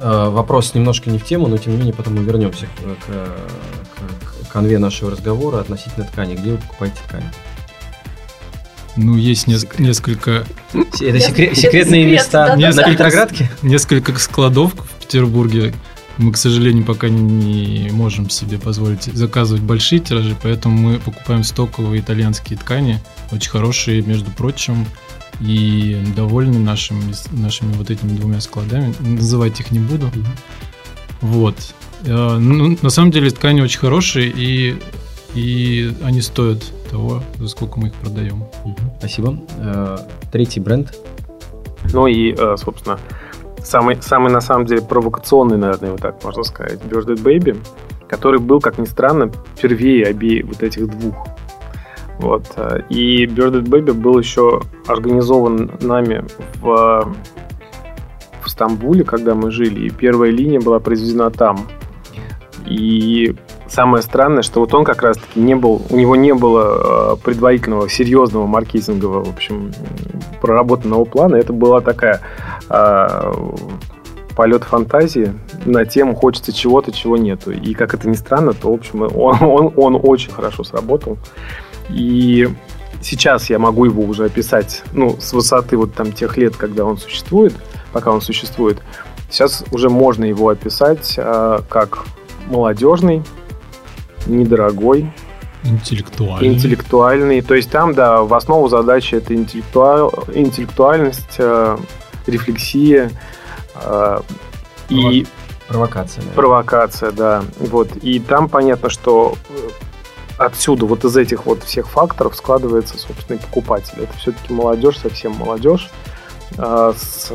Э, 0.00 0.28
вопрос 0.30 0.74
немножко 0.74 1.10
не 1.10 1.18
в 1.18 1.24
тему, 1.24 1.46
но 1.46 1.58
тем 1.58 1.72
не 1.72 1.78
менее 1.78 1.94
потом 1.94 2.16
мы 2.16 2.24
вернемся 2.24 2.66
к, 2.66 3.06
к, 3.06 4.48
к 4.48 4.52
конве 4.52 4.78
нашего 4.78 5.12
разговора 5.12 5.60
относительно 5.60 6.04
ткани. 6.06 6.34
Где 6.34 6.52
вы 6.52 6.58
покупаете 6.58 6.96
ткань? 7.06 7.24
Ну, 8.96 9.16
есть 9.16 9.46
неск- 9.46 9.80
несколько... 9.80 10.44
Это 10.72 11.20
секрет, 11.20 11.56
секретные 11.56 12.02
секрет, 12.02 12.12
места 12.12 12.56
да, 12.56 12.72
на 12.72 12.90
Петроградке? 12.90 13.50
Несколько 13.62 14.18
складов 14.18 14.74
в 14.74 15.00
Петербурге. 15.00 15.72
Мы, 16.18 16.32
к 16.32 16.36
сожалению, 16.36 16.84
пока 16.84 17.08
не 17.08 17.88
можем 17.90 18.28
себе 18.28 18.58
позволить 18.58 19.04
заказывать 19.04 19.62
большие 19.62 19.98
тиражи, 19.98 20.36
поэтому 20.42 20.76
мы 20.76 20.98
покупаем 20.98 21.42
стоковые 21.42 22.02
итальянские 22.02 22.58
ткани, 22.58 23.00
очень 23.30 23.50
хорошие, 23.50 24.02
между 24.02 24.30
прочим, 24.30 24.86
и 25.40 25.98
довольны 26.14 26.58
нашими, 26.58 27.14
нашими 27.32 27.72
вот 27.72 27.90
этими 27.90 28.10
двумя 28.10 28.40
складами. 28.40 28.94
Называть 29.00 29.58
их 29.58 29.70
не 29.70 29.78
буду. 29.78 30.06
Mm-hmm. 30.06 30.26
Вот. 31.22 31.56
Э, 32.04 32.36
ну, 32.38 32.76
на 32.80 32.90
самом 32.90 33.10
деле 33.10 33.30
ткани 33.30 33.62
очень 33.62 33.78
хорошие, 33.78 34.30
и, 34.34 34.76
и 35.34 35.92
они 36.02 36.20
стоят 36.20 36.62
того, 36.92 37.20
за 37.38 37.48
сколько 37.48 37.80
мы 37.80 37.88
их 37.88 37.94
продаем. 37.94 38.44
Спасибо. 38.98 39.36
Э, 39.58 39.96
третий 40.30 40.60
бренд. 40.60 40.96
Ну 41.92 42.06
и, 42.06 42.32
э, 42.32 42.56
собственно, 42.56 42.98
самый, 43.64 44.00
самый 44.00 44.30
на 44.30 44.40
самом 44.40 44.66
деле 44.66 44.82
провокационный, 44.82 45.56
наверное, 45.56 45.92
вот 45.92 46.00
так 46.00 46.22
можно 46.22 46.44
сказать, 46.44 46.78
Bird 46.82 47.06
Baby, 47.22 47.58
который 48.08 48.38
был, 48.38 48.60
как 48.60 48.78
ни 48.78 48.84
странно, 48.84 49.32
первее 49.60 50.06
обеих 50.06 50.46
вот 50.46 50.62
этих 50.62 50.86
двух 50.86 51.16
вот. 52.22 52.44
Э, 52.56 52.80
и 52.88 53.26
Birded 53.26 53.64
Baby 53.64 53.92
был 53.92 54.18
еще 54.18 54.62
организован 54.86 55.72
нами 55.80 56.24
в, 56.60 57.14
в 58.42 58.48
Стамбуле, 58.48 59.04
когда 59.04 59.34
мы 59.34 59.50
жили, 59.50 59.86
и 59.86 59.90
первая 59.90 60.30
линия 60.30 60.60
была 60.60 60.78
произведена 60.78 61.30
там. 61.30 61.66
И 62.64 63.34
самое 63.72 64.02
странное, 64.02 64.42
что 64.42 64.60
вот 64.60 64.74
он 64.74 64.84
как 64.84 65.02
раз-таки 65.02 65.40
не 65.40 65.54
был, 65.54 65.82
у 65.88 65.96
него 65.96 66.14
не 66.14 66.34
было 66.34 67.14
э, 67.14 67.16
предварительного 67.24 67.88
серьезного 67.88 68.46
маркетингового, 68.46 69.24
в 69.24 69.30
общем, 69.30 69.72
проработанного 70.42 71.04
плана. 71.04 71.36
Это 71.36 71.54
была 71.54 71.80
такая 71.80 72.20
э, 72.68 73.32
полет 74.36 74.64
фантазии 74.64 75.32
на 75.64 75.86
тему 75.86 76.14
хочется 76.14 76.52
чего-то, 76.52 76.92
чего 76.92 77.16
нету. 77.16 77.50
И 77.50 77.72
как 77.72 77.94
это 77.94 78.08
ни 78.08 78.14
странно, 78.14 78.52
то, 78.52 78.70
в 78.70 78.74
общем, 78.74 79.02
он, 79.02 79.36
он, 79.40 79.72
он 79.76 80.00
очень 80.02 80.32
хорошо 80.32 80.64
сработал. 80.64 81.16
И 81.88 82.48
сейчас 83.00 83.48
я 83.48 83.58
могу 83.58 83.86
его 83.86 84.02
уже 84.02 84.26
описать, 84.26 84.82
ну, 84.92 85.16
с 85.18 85.32
высоты 85.32 85.78
вот 85.78 85.94
там 85.94 86.12
тех 86.12 86.36
лет, 86.36 86.56
когда 86.56 86.84
он 86.84 86.98
существует, 86.98 87.54
пока 87.92 88.10
он 88.10 88.20
существует. 88.20 88.82
Сейчас 89.30 89.64
уже 89.72 89.88
можно 89.88 90.24
его 90.24 90.50
описать 90.50 91.14
э, 91.16 91.60
как 91.70 92.04
молодежный, 92.48 93.22
недорогой, 94.26 95.10
интеллектуальный. 95.64 96.48
интеллектуальный. 96.48 97.40
То 97.40 97.54
есть 97.54 97.70
там, 97.70 97.94
да, 97.94 98.22
в 98.22 98.34
основу 98.34 98.68
задачи 98.68 99.14
это 99.14 99.34
интеллектуаль... 99.34 100.10
интеллектуальность, 100.34 101.36
э, 101.38 101.76
рефлексия 102.26 103.10
э, 103.74 104.20
и 104.88 105.26
провокация. 105.68 106.20
Наверное. 106.20 106.36
Провокация, 106.36 107.12
да. 107.12 107.44
Вот. 107.58 107.96
И 108.02 108.18
там 108.18 108.48
понятно, 108.48 108.90
что 108.90 109.36
отсюда, 110.38 110.86
вот 110.86 111.04
из 111.04 111.16
этих 111.16 111.46
вот 111.46 111.62
всех 111.62 111.88
факторов 111.88 112.36
складывается, 112.36 112.98
собственно, 112.98 113.38
покупатель. 113.38 114.02
Это 114.02 114.12
все-таки 114.18 114.52
молодежь, 114.52 114.98
совсем 114.98 115.32
молодежь, 115.32 115.90
а, 116.58 116.94
с, 116.96 117.30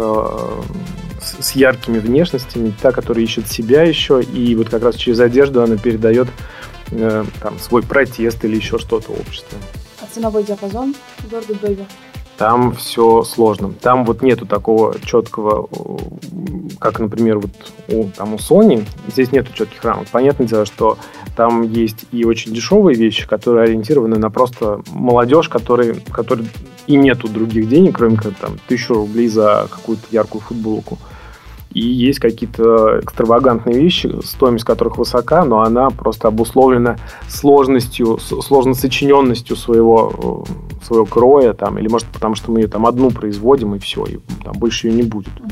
с 1.39 1.51
яркими 1.51 2.00
внешностями, 2.00 2.74
та, 2.82 2.91
которая 2.91 3.24
ищет 3.24 3.48
себя 3.48 3.84
еще, 3.84 4.22
и 4.22 4.56
вот 4.56 4.70
как 4.70 4.84
раз 4.84 4.96
через 4.96 5.20
одежду 5.20 5.63
она 5.63 5.77
передает 5.77 6.27
э, 6.91 7.25
там, 7.41 7.60
свой 7.60 7.84
протест 7.84 8.44
или 8.46 8.56
еще 8.56 8.77
что-то 8.77 9.12
обществу. 9.12 9.58
А 10.01 10.06
ценовой 10.13 10.44
диапазон 10.44 10.96
Гордо 11.29 11.53
Бэйби? 11.56 11.86
Там 12.38 12.72
все 12.74 13.24
сложно. 13.24 13.74
Там 13.74 14.06
вот 14.06 14.22
нету 14.22 14.46
такого 14.46 14.96
четкого, 15.00 15.67
как, 16.79 17.00
например, 17.00 17.39
вот 17.39 17.51
у, 17.88 18.10
там 18.10 18.36
у 18.36 18.38
Sony, 18.38 18.86
здесь 19.08 19.32
нету 19.32 19.51
четких 19.53 19.84
рамок. 19.84 20.08
Понятное 20.10 20.46
дело, 20.46 20.65
что 20.67 21.00
там 21.36 21.63
есть 21.63 22.06
и 22.12 22.25
очень 22.25 22.53
дешевые 22.53 22.96
вещи, 22.96 23.27
которые 23.27 23.63
ориентированы 23.63 24.20
на 24.20 24.29
просто 24.29 24.82
молодежь, 24.91 25.50
которые, 25.50 25.96
которые 26.12 26.48
и 26.86 26.96
нету 26.96 27.27
других 27.27 27.67
денег, 27.70 27.98
кроме 27.98 28.17
как 28.17 28.36
там 28.36 28.60
тысячу 28.67 28.94
рублей 28.94 29.29
за 29.29 29.67
какую-то 29.72 30.03
яркую 30.12 30.41
футболку. 30.41 31.00
И 31.72 31.82
есть 31.82 32.20
какие-то 32.20 33.00
экстравагантные 33.02 33.78
вещи, 33.78 34.10
стоимость 34.24 34.66
которых 34.66 34.98
высока, 34.98 35.46
но 35.46 35.62
она 35.62 35.90
просто 35.90 36.28
обусловлена 36.28 36.98
сложностью, 37.28 38.18
сложно 38.20 38.74
сочиненностью 38.74 39.56
своего, 39.56 40.46
э, 40.50 40.84
своего 40.86 41.06
кроя, 41.06 41.54
там, 41.54 41.78
или 41.78 41.88
может 41.88 42.08
потому, 42.08 42.36
что 42.36 42.52
мы 42.52 42.62
ее 42.62 42.68
там 42.68 42.86
одну 42.86 43.12
производим, 43.12 43.76
и 43.76 43.80
все, 43.80 44.06
и 44.06 44.18
там 44.44 44.54
больше 44.58 44.88
ее 44.88 44.94
не 44.96 45.04
будет. 45.04 45.34
А, 45.40 45.48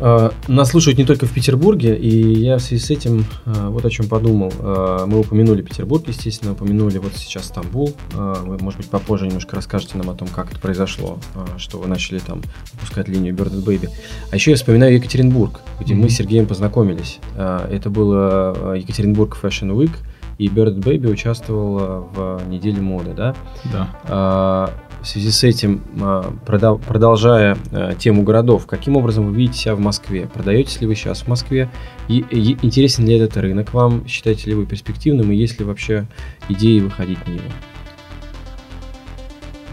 нас 0.00 0.70
слушают 0.70 0.98
не 0.98 1.04
только 1.04 1.26
в 1.26 1.32
Петербурге, 1.32 1.96
и 1.96 2.40
я 2.40 2.56
в 2.56 2.60
связи 2.60 2.82
с 2.82 2.90
этим 2.90 3.24
а, 3.44 3.68
вот 3.70 3.84
о 3.84 3.90
чем 3.90 4.08
подумал. 4.08 4.52
А, 4.58 5.06
мы 5.06 5.20
упомянули 5.20 5.62
Петербург, 5.62 6.04
естественно, 6.08 6.52
упомянули 6.52 6.98
вот 6.98 7.12
сейчас 7.14 7.46
Стамбул. 7.46 7.92
Вы, 8.12 8.58
может 8.58 8.78
быть, 8.78 8.88
попозже 8.88 9.26
немножко 9.26 9.56
расскажете 9.56 9.98
нам 9.98 10.08
о 10.10 10.14
том, 10.14 10.28
как 10.28 10.50
это 10.50 10.60
произошло, 10.60 11.18
что 11.58 11.78
вы 11.78 11.88
начали 11.88 12.18
там 12.18 12.42
выпускать 12.72 13.08
линию 13.08 13.34
Bird 13.34 13.52
Baby. 13.64 13.90
А 14.30 14.36
еще 14.36 14.50
я 14.52 14.56
вспоминаю 14.56 14.94
Екатеринбург, 14.94 15.60
где 15.80 15.94
mm-hmm. 15.94 15.96
мы 15.98 16.08
с 16.08 16.14
Сергеем 16.14 16.46
познакомились. 16.46 17.18
Это 17.36 17.90
было 17.90 18.74
Екатеринбург 18.74 19.38
Fashion 19.40 19.76
Week, 19.76 19.92
и 20.38 20.48
Bird 20.48 20.78
Baby 20.78 21.10
участвовала 21.10 22.08
в 22.14 22.48
неделе 22.48 22.80
моды, 22.80 23.12
да? 23.12 23.34
Да 23.70 24.72
в 25.02 25.06
связи 25.06 25.30
с 25.30 25.44
этим, 25.44 25.82
а, 26.00 26.34
продолжая 26.46 27.56
а, 27.72 27.94
тему 27.94 28.22
городов, 28.22 28.66
каким 28.66 28.96
образом 28.96 29.26
вы 29.26 29.36
видите 29.36 29.58
себя 29.58 29.74
в 29.74 29.80
Москве? 29.80 30.28
Продаетесь 30.32 30.80
ли 30.80 30.86
вы 30.86 30.94
сейчас 30.94 31.22
в 31.22 31.28
Москве? 31.28 31.70
И 32.08 32.24
интересен 32.62 33.06
ли 33.06 33.16
этот 33.16 33.36
рынок 33.36 33.72
вам? 33.72 34.06
Считаете 34.06 34.50
ли 34.50 34.54
вы 34.54 34.66
перспективным? 34.66 35.32
И 35.32 35.36
есть 35.36 35.58
ли 35.58 35.64
вообще 35.64 36.06
идеи 36.48 36.80
выходить 36.80 37.18
в 37.18 37.28
него? 37.28 37.44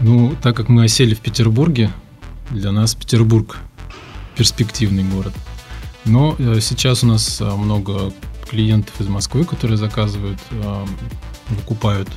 Ну, 0.00 0.32
так 0.42 0.56
как 0.56 0.68
мы 0.68 0.84
осели 0.84 1.14
в 1.14 1.20
Петербурге, 1.20 1.90
для 2.50 2.72
нас 2.72 2.94
Петербург 2.94 3.58
перспективный 4.36 5.04
город. 5.04 5.34
Но 6.04 6.36
э, 6.38 6.60
сейчас 6.60 7.02
у 7.02 7.06
нас 7.06 7.40
а, 7.42 7.56
много 7.56 8.12
клиентов 8.48 8.98
из 9.00 9.08
Москвы, 9.08 9.44
которые 9.44 9.76
заказывают, 9.76 10.38
выкупают 11.50 12.08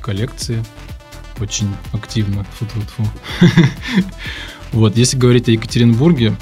коллекции 0.00 0.64
очень 1.40 1.68
активно. 1.92 2.44
Фу 2.58 2.64
-фу 2.64 2.82
-фу. 2.98 4.02
вот, 4.72 4.96
если 4.96 5.18
говорить 5.18 5.48
о 5.48 5.52
Екатеринбурге, 5.52 6.36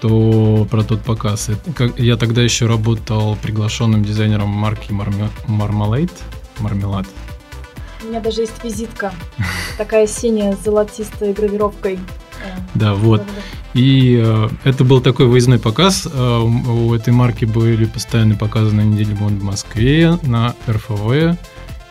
то 0.00 0.66
про 0.70 0.82
тот 0.82 1.02
показ. 1.02 1.50
Я 1.96 2.16
тогда 2.16 2.42
еще 2.42 2.66
работал 2.66 3.36
приглашенным 3.42 4.04
дизайнером 4.04 4.48
марки 4.48 4.92
Marmalade. 4.92 6.10
Мармелад. 6.58 7.06
У 8.02 8.08
меня 8.08 8.20
даже 8.20 8.42
есть 8.42 8.64
визитка. 8.64 9.12
Такая 9.78 10.06
синяя 10.06 10.56
с 10.56 10.64
золотистой 10.64 11.32
гравировкой. 11.32 11.98
Да, 12.74 12.94
вот. 12.94 13.22
И 13.74 14.20
э, 14.22 14.48
это 14.64 14.84
был 14.84 15.00
такой 15.00 15.26
выездной 15.26 15.58
показ. 15.58 16.08
Э, 16.12 16.38
у 16.40 16.92
этой 16.94 17.12
марки 17.12 17.44
были 17.44 17.84
постоянно 17.84 18.34
показаны 18.34 18.82
недели 18.82 19.14
мод 19.14 19.32
в 19.32 19.44
Москве, 19.44 20.18
на 20.22 20.54
РФВ. 20.68 21.38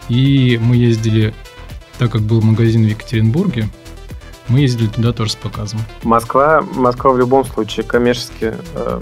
И 0.09 0.59
мы 0.61 0.75
ездили 0.75 1.33
так 1.97 2.11
как 2.11 2.21
был 2.21 2.41
магазин 2.41 2.83
в 2.83 2.87
Екатеринбурге, 2.87 3.69
Мы 4.47 4.61
ездили 4.61 4.87
туда 4.87 5.13
тоже 5.13 5.31
с 5.31 5.35
показом. 5.35 5.79
Москва, 6.03 6.61
Москва 6.75 7.11
в 7.11 7.17
любом 7.17 7.45
случае 7.45 7.85
коммерчески... 7.85 8.53
Э, 8.75 8.99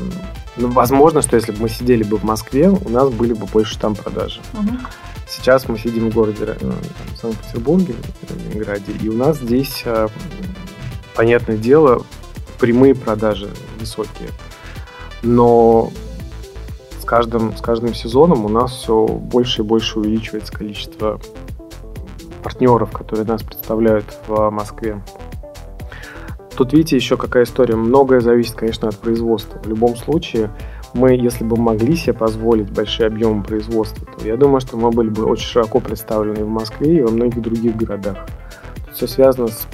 ну, 0.57 0.69
возможно, 0.69 1.21
что 1.21 1.37
если 1.37 1.51
бы 1.53 1.61
мы 1.61 1.69
сидели 1.69 2.03
бы 2.03 2.17
в 2.17 2.23
Москве, 2.23 2.69
у 2.69 2.89
нас 2.89 3.09
были 3.09 3.33
бы 3.33 3.45
больше 3.47 3.79
там 3.79 3.95
продажи. 3.95 4.41
Мгм. 4.53 4.79
Сейчас 5.27 5.67
мы 5.67 5.77
сидим 5.79 6.11
в 6.11 6.13
городе 6.13 6.45
э, 6.45 6.55
там, 6.59 7.17
Санкт-Петербурге, 7.19 7.95
в 8.21 8.37
Ленинграде, 8.37 8.91
и 9.01 9.09
у 9.09 9.13
нас 9.13 9.37
здесь, 9.39 9.83
э, 9.85 10.07
понятное 11.15 11.57
дело, 11.57 12.03
прямые 12.59 12.93
продажи 12.93 13.49
высокие. 13.79 14.29
Но 15.23 15.91
с 17.01 17.05
каждым, 17.05 17.55
с 17.57 17.61
каждым 17.61 17.95
сезоном 17.95 18.45
у 18.45 18.49
нас 18.49 18.71
все 18.71 19.07
больше 19.07 19.61
и 19.61 19.65
больше 19.65 19.99
увеличивается 19.99 20.51
количество 20.51 21.19
партнеров, 22.39 22.91
которые 22.91 23.25
нас 23.25 23.43
представляют 23.43 24.05
в 24.27 24.49
Москве. 24.49 25.01
Тут 26.55 26.73
видите 26.73 26.97
еще 26.97 27.15
какая 27.15 27.43
история. 27.43 27.75
Многое 27.75 28.19
зависит, 28.19 28.55
конечно, 28.55 28.89
от 28.89 28.97
производства. 28.97 29.59
В 29.63 29.67
любом 29.67 29.95
случае, 29.95 30.49
мы, 30.93 31.13
если 31.13 31.45
бы 31.45 31.55
могли 31.55 31.95
себе 31.95 32.13
позволить 32.13 32.69
большие 32.69 33.07
объемы 33.07 33.43
производства, 33.43 34.05
то 34.05 34.27
я 34.27 34.35
думаю, 34.35 34.59
что 34.59 34.75
мы 34.75 34.91
были 34.91 35.09
бы 35.09 35.23
очень 35.23 35.45
широко 35.47 35.79
представлены 35.79 36.43
в 36.43 36.49
Москве, 36.49 36.97
и 36.97 37.01
во 37.01 37.11
многих 37.11 37.41
других 37.41 37.77
городах. 37.77 38.17
Тут 38.85 38.95
все 38.95 39.07
связано 39.07 39.47
с, 39.47 39.67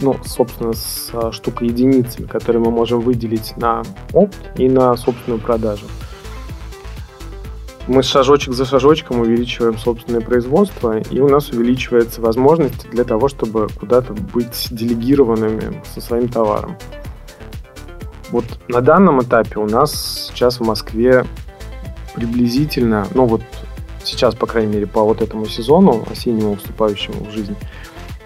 ну, 0.00 0.16
собственно, 0.24 0.72
с 0.72 1.10
а, 1.12 1.32
штукой 1.32 1.68
единицами, 1.68 2.26
которые 2.26 2.62
мы 2.62 2.70
можем 2.70 3.00
выделить 3.00 3.54
на 3.56 3.82
опт 4.14 4.38
и 4.56 4.68
на 4.70 4.96
собственную 4.96 5.40
продажу. 5.40 5.84
Мы 7.86 8.02
шажочек 8.02 8.52
за 8.52 8.64
шажочком 8.64 9.20
увеличиваем 9.20 9.78
собственное 9.78 10.20
производство, 10.20 10.98
и 10.98 11.20
у 11.20 11.28
нас 11.28 11.50
увеличивается 11.50 12.20
возможность 12.20 12.90
для 12.90 13.04
того, 13.04 13.28
чтобы 13.28 13.68
куда-то 13.78 14.12
быть 14.12 14.68
делегированными 14.72 15.82
со 15.94 16.00
своим 16.00 16.28
товаром. 16.28 16.76
Вот 18.30 18.44
на 18.66 18.80
данном 18.80 19.22
этапе 19.22 19.60
у 19.60 19.68
нас 19.68 20.28
сейчас 20.28 20.58
в 20.58 20.64
Москве 20.64 21.24
приблизительно, 22.14 23.06
ну 23.14 23.26
вот 23.26 23.42
сейчас, 24.02 24.34
по 24.34 24.46
крайней 24.46 24.72
мере, 24.72 24.86
по 24.88 25.04
вот 25.04 25.22
этому 25.22 25.46
сезону, 25.46 26.04
осеннему 26.10 26.56
вступающему 26.56 27.24
в 27.24 27.30
жизнь, 27.30 27.54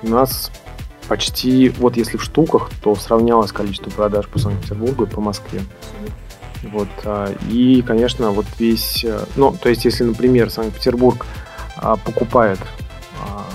у 0.02 0.08
нас 0.08 0.50
почти, 1.06 1.68
вот 1.68 1.98
если 1.98 2.16
в 2.16 2.22
штуках, 2.22 2.70
то 2.82 2.94
сравнялось 2.94 3.52
количество 3.52 3.90
продаж 3.90 4.26
по 4.28 4.38
Санкт-Петербургу 4.38 5.04
и 5.04 5.06
по 5.06 5.20
Москве. 5.20 5.60
Вот, 6.62 6.88
а, 7.04 7.32
и, 7.48 7.82
конечно, 7.82 8.30
вот 8.32 8.44
весь, 8.58 9.02
э, 9.04 9.24
ну, 9.36 9.56
то 9.60 9.68
есть, 9.70 9.84
если, 9.86 10.04
например, 10.04 10.50
Санкт-Петербург 10.50 11.24
а, 11.76 11.96
покупает 11.96 12.58
а, 13.22 13.46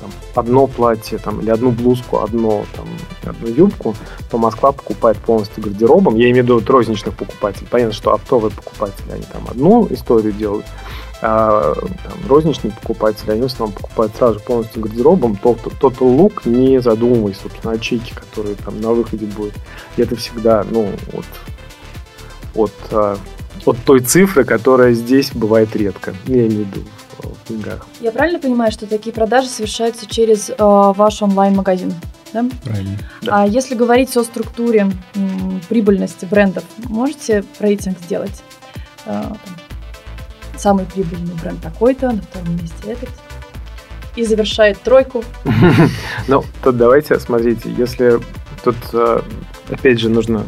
там, 0.00 0.10
одно 0.34 0.66
платье 0.66 1.18
там, 1.18 1.40
или 1.40 1.50
одну 1.50 1.70
блузку, 1.70 2.22
одно, 2.22 2.64
там, 2.74 2.86
одну 3.30 3.48
юбку, 3.48 3.94
то 4.30 4.38
Москва 4.38 4.72
покупает 4.72 5.18
полностью 5.18 5.62
гардеробом. 5.62 6.16
Я 6.16 6.30
имею 6.30 6.44
в 6.44 6.46
виду 6.46 6.62
розничных 6.66 7.14
покупателей. 7.14 7.66
Понятно, 7.70 7.92
что 7.92 8.14
оптовые 8.14 8.50
покупатели, 8.50 9.12
они 9.12 9.24
там 9.24 9.46
одну 9.46 9.86
историю 9.90 10.32
делают, 10.32 10.64
а 11.20 11.74
там, 11.74 12.28
розничные 12.28 12.72
покупатели, 12.72 13.32
они 13.32 13.42
в 13.42 13.46
основном 13.46 13.76
покупают 13.76 14.16
сразу 14.16 14.40
полностью 14.40 14.82
гардеробом. 14.82 15.36
Тот, 15.36 15.58
тот 15.78 16.00
лук, 16.00 16.46
не 16.46 16.80
задумываясь, 16.80 17.36
собственно, 17.36 17.74
о 17.74 17.78
чеке, 17.78 18.14
который 18.14 18.54
там 18.54 18.80
на 18.80 18.92
выходе 18.92 19.26
будет. 19.26 19.54
И 19.98 20.02
это 20.02 20.16
всегда, 20.16 20.64
ну, 20.70 20.88
вот 21.12 21.26
от, 22.54 22.72
а, 22.90 23.16
от 23.64 23.76
той 23.84 24.00
цифры, 24.00 24.44
которая 24.44 24.92
здесь 24.94 25.30
бывает 25.32 25.74
редко. 25.76 26.14
Я 26.26 26.46
в 26.46 26.52
виду 26.52 26.80
в 27.18 27.48
деньгах. 27.48 27.86
Я 28.00 28.12
правильно 28.12 28.38
понимаю, 28.38 28.72
что 28.72 28.86
такие 28.86 29.12
продажи 29.12 29.48
совершаются 29.48 30.06
через 30.06 30.50
э, 30.50 30.54
ваш 30.58 31.22
онлайн-магазин? 31.22 31.94
Да? 32.32 32.44
Правильно. 32.64 32.98
Да. 33.22 33.42
А 33.42 33.46
если 33.46 33.74
говорить 33.74 34.16
о 34.16 34.24
структуре 34.24 34.90
м, 35.14 35.60
прибыльности 35.68 36.24
брендов, 36.24 36.64
можете 36.88 37.44
рейтинг 37.60 37.98
сделать? 38.00 38.42
Э, 39.06 39.22
там, 39.22 40.58
самый 40.58 40.84
прибыльный 40.86 41.34
бренд 41.34 41.60
такой-то, 41.60 42.12
на 42.12 42.22
втором 42.22 42.56
месте 42.56 42.76
этот. 42.86 43.10
И 44.16 44.24
завершает 44.24 44.80
тройку. 44.80 45.24
Ну, 46.28 46.42
тут 46.62 46.76
давайте, 46.76 47.18
смотрите, 47.20 47.70
если 47.76 48.18
тут, 48.62 48.76
э, 48.92 49.20
опять 49.68 50.00
же, 50.00 50.08
нужно 50.08 50.46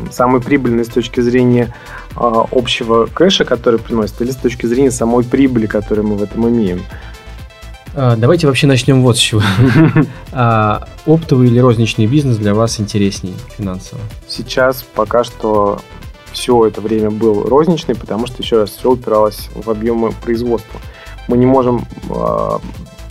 там, 0.00 0.12
самый 0.12 0.40
прибыльный 0.40 0.84
с 0.84 0.88
точки 0.88 1.20
зрения 1.20 1.74
э, 2.16 2.44
общего 2.50 3.06
кэша, 3.06 3.44
который 3.44 3.78
приносит, 3.78 4.20
или 4.22 4.30
с 4.30 4.36
точки 4.36 4.66
зрения 4.66 4.90
самой 4.90 5.24
прибыли, 5.24 5.66
которую 5.66 6.08
мы 6.08 6.16
в 6.16 6.22
этом 6.22 6.48
имеем. 6.48 6.82
А, 7.94 8.16
Давайте 8.16 8.46
вообще 8.46 8.66
начнем 8.66 9.02
вот 9.02 9.16
с 9.16 9.20
чего. 9.20 9.42
А, 10.32 10.86
Оптовый 11.06 11.48
или 11.48 11.58
розничный 11.58 12.06
бизнес 12.06 12.36
для 12.36 12.54
вас 12.54 12.78
интересней 12.80 13.34
финансово? 13.56 14.00
Сейчас 14.28 14.84
пока 14.94 15.24
что 15.24 15.80
все 16.32 16.66
это 16.66 16.80
время 16.80 17.10
был 17.10 17.42
розничный, 17.44 17.96
потому 17.96 18.26
что, 18.26 18.42
еще 18.42 18.60
раз, 18.60 18.70
все 18.70 18.90
упиралось 18.90 19.48
в 19.54 19.68
объемы 19.68 20.12
производства. 20.12 20.80
Мы 21.26 21.36
не 21.36 21.46
можем, 21.46 21.86
э, 22.08 22.58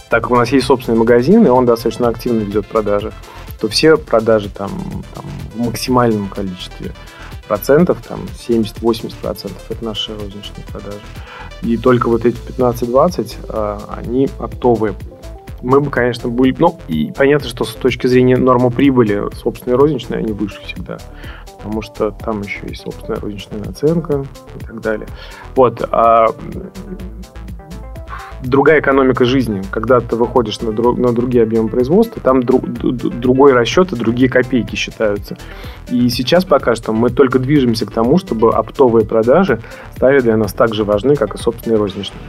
так 0.09 0.23
как 0.23 0.31
у 0.31 0.35
нас 0.35 0.49
есть 0.51 0.65
собственный 0.67 0.97
магазин, 0.97 1.45
и 1.45 1.49
он 1.49 1.65
достаточно 1.65 2.07
активно 2.07 2.39
ведет 2.39 2.65
продажи, 2.65 3.11
то 3.59 3.67
все 3.67 3.97
продажи 3.97 4.49
там, 4.49 4.71
там 5.13 5.25
в 5.55 5.59
максимальном 5.59 6.29
количестве 6.29 6.93
процентов, 7.47 8.01
там 8.07 8.21
70-80 8.47 9.15
процентов, 9.21 9.61
это 9.69 9.83
наши 9.83 10.13
розничные 10.13 10.65
продажи. 10.71 10.99
И 11.61 11.77
только 11.77 12.07
вот 12.07 12.25
эти 12.25 12.37
15-20, 12.37 13.35
э, 13.49 13.79
они 13.89 14.29
оптовые. 14.39 14.95
Мы 15.61 15.81
бы, 15.81 15.89
конечно, 15.89 16.29
были... 16.29 16.55
Ну, 16.57 16.79
и 16.87 17.11
понятно, 17.11 17.49
что 17.49 17.65
с 17.65 17.73
точки 17.73 18.07
зрения 18.07 18.37
нормы 18.37 18.71
прибыли 18.71 19.23
собственные 19.35 19.77
розничные, 19.77 20.19
они 20.19 20.31
выше 20.31 20.61
всегда. 20.61 20.99
Потому 21.57 21.81
что 21.81 22.11
там 22.11 22.41
еще 22.41 22.61
есть 22.67 22.83
собственная 22.83 23.19
розничная 23.19 23.59
наценка 23.59 24.25
и 24.55 24.63
так 24.63 24.79
далее. 24.79 25.07
Вот. 25.55 25.83
А 25.91 26.27
другая 28.43 28.79
экономика 28.79 29.25
жизни. 29.25 29.61
Когда 29.71 29.99
ты 29.99 30.15
выходишь 30.15 30.59
на, 30.61 30.69
дру- 30.69 30.99
на 30.99 31.11
другие 31.13 31.43
объемы 31.43 31.69
производства, 31.69 32.21
там 32.21 32.39
дру- 32.39 32.65
д- 32.65 32.91
д- 32.91 33.09
другой 33.09 33.53
расчет 33.53 33.91
и 33.91 33.95
другие 33.95 34.29
копейки 34.29 34.75
считаются. 34.75 35.37
И 35.91 36.09
сейчас 36.09 36.45
пока 36.45 36.75
что 36.75 36.93
мы 36.93 37.09
только 37.09 37.39
движемся 37.39 37.85
к 37.85 37.91
тому, 37.91 38.17
чтобы 38.17 38.51
оптовые 38.51 39.05
продажи 39.05 39.61
стали 39.95 40.19
для 40.19 40.37
нас 40.37 40.53
так 40.53 40.73
же 40.73 40.83
важны, 40.83 41.15
как 41.15 41.35
и 41.35 41.37
собственные 41.37 41.77
розничные. 41.77 42.21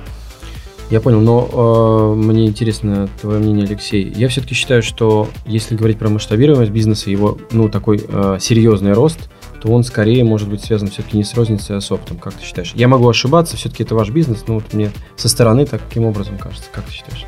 Я 0.90 1.00
понял, 1.00 1.20
но 1.20 2.14
э, 2.14 2.16
мне 2.16 2.46
интересно 2.46 3.08
твое 3.20 3.38
мнение, 3.38 3.64
Алексей. 3.64 4.12
Я 4.16 4.26
все-таки 4.26 4.56
считаю, 4.56 4.82
что 4.82 5.28
если 5.46 5.76
говорить 5.76 5.98
про 5.98 6.08
масштабируемость 6.08 6.72
бизнеса, 6.72 7.10
его, 7.10 7.38
ну, 7.52 7.68
такой 7.68 8.02
э, 8.08 8.38
серьезный 8.40 8.92
рост, 8.92 9.30
то 9.60 9.68
он 9.68 9.84
скорее 9.84 10.24
может 10.24 10.48
быть 10.48 10.64
связан 10.64 10.88
все-таки 10.88 11.16
не 11.16 11.24
с 11.24 11.34
розницей, 11.34 11.76
а 11.76 11.80
с 11.80 11.92
оптом. 11.92 12.18
Как 12.18 12.34
ты 12.34 12.44
считаешь? 12.44 12.72
Я 12.74 12.88
могу 12.88 13.08
ошибаться, 13.08 13.56
все-таки 13.56 13.82
это 13.82 13.94
ваш 13.94 14.10
бизнес, 14.10 14.44
но 14.46 14.54
вот 14.54 14.72
мне 14.72 14.90
со 15.16 15.28
стороны 15.28 15.66
таким 15.66 16.04
образом 16.04 16.38
кажется. 16.38 16.68
Как 16.72 16.84
ты 16.84 16.92
считаешь? 16.92 17.26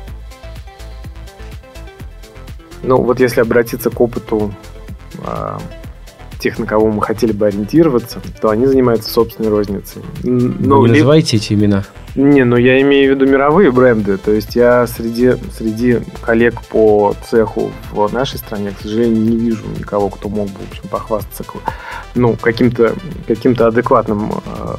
Ну, 2.81 3.01
вот 3.01 3.19
если 3.19 3.39
обратиться 3.39 3.89
к 3.89 4.01
опыту 4.01 4.53
а, 5.25 5.59
тех, 6.43 6.59
на 6.59 6.65
кого 6.65 6.91
мы 6.91 7.01
хотели 7.01 7.31
бы 7.31 7.47
ориентироваться, 7.47 8.21
то 8.41 8.49
они 8.49 8.65
занимаются 8.67 9.09
собственной 9.09 9.49
розницей. 9.49 10.01
Н- 10.23 10.57
Ну, 10.59 10.81
не 10.85 10.93
ли- 10.93 10.99
называйте 10.99 11.37
эти 11.37 11.53
имена. 11.53 11.83
Не, 12.15 12.43
ну 12.43 12.57
я 12.57 12.79
имею 12.81 13.11
в 13.11 13.15
виду 13.19 13.31
мировые 13.31 13.71
бренды. 13.71 14.17
То 14.17 14.31
есть 14.31 14.55
я 14.55 14.85
среди, 14.85 15.33
среди 15.57 15.97
коллег 16.21 16.61
по 16.69 17.15
цеху 17.27 17.71
в 17.91 18.13
нашей 18.13 18.37
стране, 18.37 18.71
к 18.77 18.81
сожалению, 18.81 19.23
не 19.23 19.35
вижу 19.37 19.63
никого, 19.79 20.09
кто 20.09 20.29
мог 20.29 20.47
бы, 20.49 20.59
в 20.59 20.69
общем, 20.69 20.83
похвастаться 20.89 21.43
ну, 22.13 22.35
каким-то 22.39 22.93
каким 23.27 23.55
адекватным 23.57 24.31
э, 24.45 24.75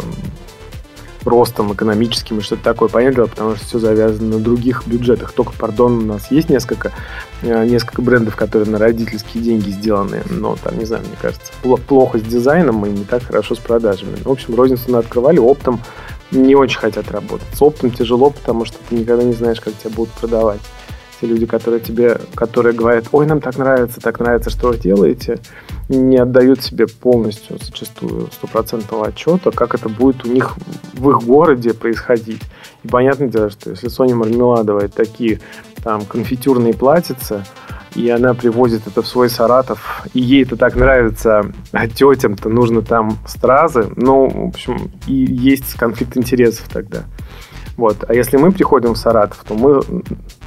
ростом 1.27 1.73
экономическим 1.73 2.39
и 2.39 2.43
что-то 2.43 2.63
такое. 2.63 2.89
Понятное 2.89 3.17
дело, 3.17 3.27
потому 3.27 3.57
что 3.57 3.65
все 3.65 3.79
завязано 3.79 4.37
на 4.37 4.43
других 4.43 4.87
бюджетах. 4.87 5.33
Только, 5.33 5.53
пардон, 5.53 5.99
у 5.99 6.07
нас 6.07 6.31
есть 6.31 6.49
несколько, 6.51 6.93
э, 7.43 7.67
несколько 7.67 8.03
брендов, 8.03 8.37
которые 8.37 8.69
на 8.69 8.79
родительские 8.79 9.43
деньги 9.43 9.71
сделаны, 9.71 10.23
но 10.31 10.57
там, 10.63 10.79
не 10.79 10.85
знаю, 10.85 11.05
мне 11.07 11.17
кажется, 11.21 11.53
пло- 11.63 11.81
плохо 11.81 12.19
с 12.19 12.23
дизайном 12.23 12.85
и 12.87 12.91
не 12.91 13.05
так 13.05 13.23
хорошо 13.25 13.55
с 13.55 13.59
продажами. 13.59 14.17
В 14.25 14.31
общем, 14.31 14.55
розницу 14.55 14.91
мы 14.91 14.99
открывали 14.99 15.39
оптом, 15.39 15.81
не 16.31 16.55
очень 16.55 16.79
хотят 16.79 17.11
работать. 17.11 17.47
С 17.53 17.63
оптом 17.63 17.91
тяжело, 17.91 18.31
потому 18.31 18.65
что 18.65 18.79
ты 18.89 18.97
никогда 18.97 19.23
не 19.23 19.35
знаешь, 19.35 19.61
как 19.61 19.75
тебя 19.75 19.91
будут 19.91 20.13
продавать. 20.15 20.61
Те 21.21 21.27
люди, 21.27 21.47
которые 21.47 21.81
тебе, 21.81 22.19
которые 22.35 22.75
говорят, 22.75 23.07
ой, 23.13 23.27
нам 23.27 23.41
так 23.41 23.57
нравится, 23.57 24.01
так 24.01 24.21
нравится, 24.21 24.51
что 24.51 24.69
вы 24.69 24.79
делаете, 24.79 25.39
не 25.89 26.17
отдают 26.17 26.63
себе 26.63 26.87
полностью, 26.87 27.59
зачастую, 27.63 28.29
стопроцентного 28.33 29.09
отчета, 29.09 29.51
как 29.51 29.75
это 29.75 29.89
будет 29.89 30.25
у 30.25 30.29
них 30.29 30.55
в 30.95 31.11
их 31.11 31.23
городе 31.23 31.75
происходить. 31.75 32.43
И 32.83 32.89
понятное 32.89 33.29
дело, 33.29 33.51
что 33.51 33.71
если 33.71 33.89
Соня 33.89 34.15
Мармеладова 34.15 34.89
такие 34.89 35.41
там 35.83 36.05
конфитюрные 36.05 36.75
платьица, 36.75 37.45
и 37.95 38.09
она 38.09 38.35
привозит 38.35 38.87
это 38.87 39.03
в 39.03 39.07
свой 39.07 39.31
Саратов, 39.31 40.05
и 40.15 40.21
ей 40.21 40.43
это 40.43 40.57
так 40.57 40.75
нравится, 40.75 41.53
а 41.73 41.89
тетям-то 41.89 42.49
нужно 42.49 42.83
там 42.83 43.19
стразы, 43.27 43.89
ну, 43.97 44.29
в 44.29 44.49
общем, 44.49 44.91
и 45.07 45.15
есть 45.15 45.75
конфликт 45.75 46.17
интересов 46.17 46.69
тогда. 46.73 47.05
Вот. 47.77 48.05
А 48.07 48.15
если 48.15 48.37
мы 48.37 48.53
приходим 48.53 48.95
в 48.95 48.99
Саратов, 48.99 49.45
то 49.47 49.55
мы, 49.55 49.83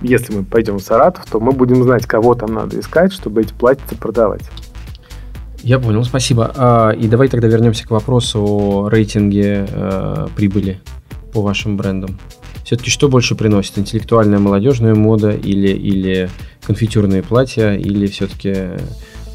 если 0.01 0.33
мы 0.33 0.43
пойдем 0.43 0.77
в 0.77 0.81
Саратов, 0.81 1.25
то 1.25 1.39
мы 1.39 1.51
будем 1.51 1.83
знать, 1.83 2.05
кого 2.05 2.35
там 2.35 2.53
надо 2.53 2.79
искать, 2.79 3.11
чтобы 3.13 3.41
эти 3.41 3.53
платьица 3.53 3.95
продавать. 3.95 4.43
Я 5.63 5.79
понял, 5.79 6.03
спасибо. 6.03 6.51
А, 6.55 6.91
и 6.91 7.07
давай 7.07 7.27
тогда 7.27 7.47
вернемся 7.47 7.85
к 7.85 7.91
вопросу 7.91 8.41
о 8.41 8.89
рейтинге 8.89 9.67
э, 9.69 10.27
прибыли 10.35 10.79
по 11.33 11.41
вашим 11.41 11.75
брендам. 11.75 12.19
Все-таки 12.63 12.89
что 12.89 13.09
больше 13.09 13.35
приносит? 13.35 13.77
Интеллектуальная 13.77 14.39
молодежная 14.39 14.93
мода 14.93 15.31
или, 15.31 15.69
или 15.69 16.29
конфитюрные 16.65 17.23
платья, 17.23 17.73
или 17.73 18.07
все-таки 18.07 18.53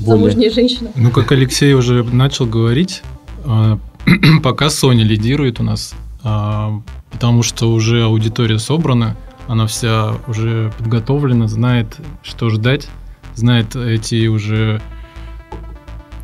более... 0.01 0.25
Замужние 0.25 0.51
женщины. 0.51 0.91
Ну, 0.95 1.11
как 1.11 1.33
Алексей 1.33 1.75
уже 1.75 2.05
начал 2.05 2.47
говорить, 2.47 3.03
а, 3.45 3.79
пока 4.43 4.67
Sony 4.67 5.03
лидирует 5.03 5.61
у 5.61 5.63
нас, 5.65 5.95
потому 6.23 7.43
что 7.43 7.73
уже 7.73 8.05
аудитория 8.05 8.59
собрана, 8.59 9.17
она 9.49 9.67
вся 9.67 10.15
уже 10.29 10.73
подготовлена, 10.79 11.49
знает, 11.49 11.97
что 12.23 12.49
ждать, 12.49 12.89
знает 13.35 13.77
эти 13.77 14.27
уже 14.27 14.81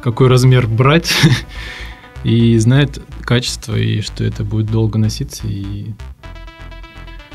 какой 0.02 0.28
размер 0.28 0.66
брать 0.66 1.12
и 2.24 2.56
знает 2.58 3.02
качество 3.22 3.76
и 3.76 4.00
что 4.00 4.24
это 4.24 4.44
будет 4.44 4.70
долго 4.70 4.98
носиться 4.98 5.46
и 5.46 5.92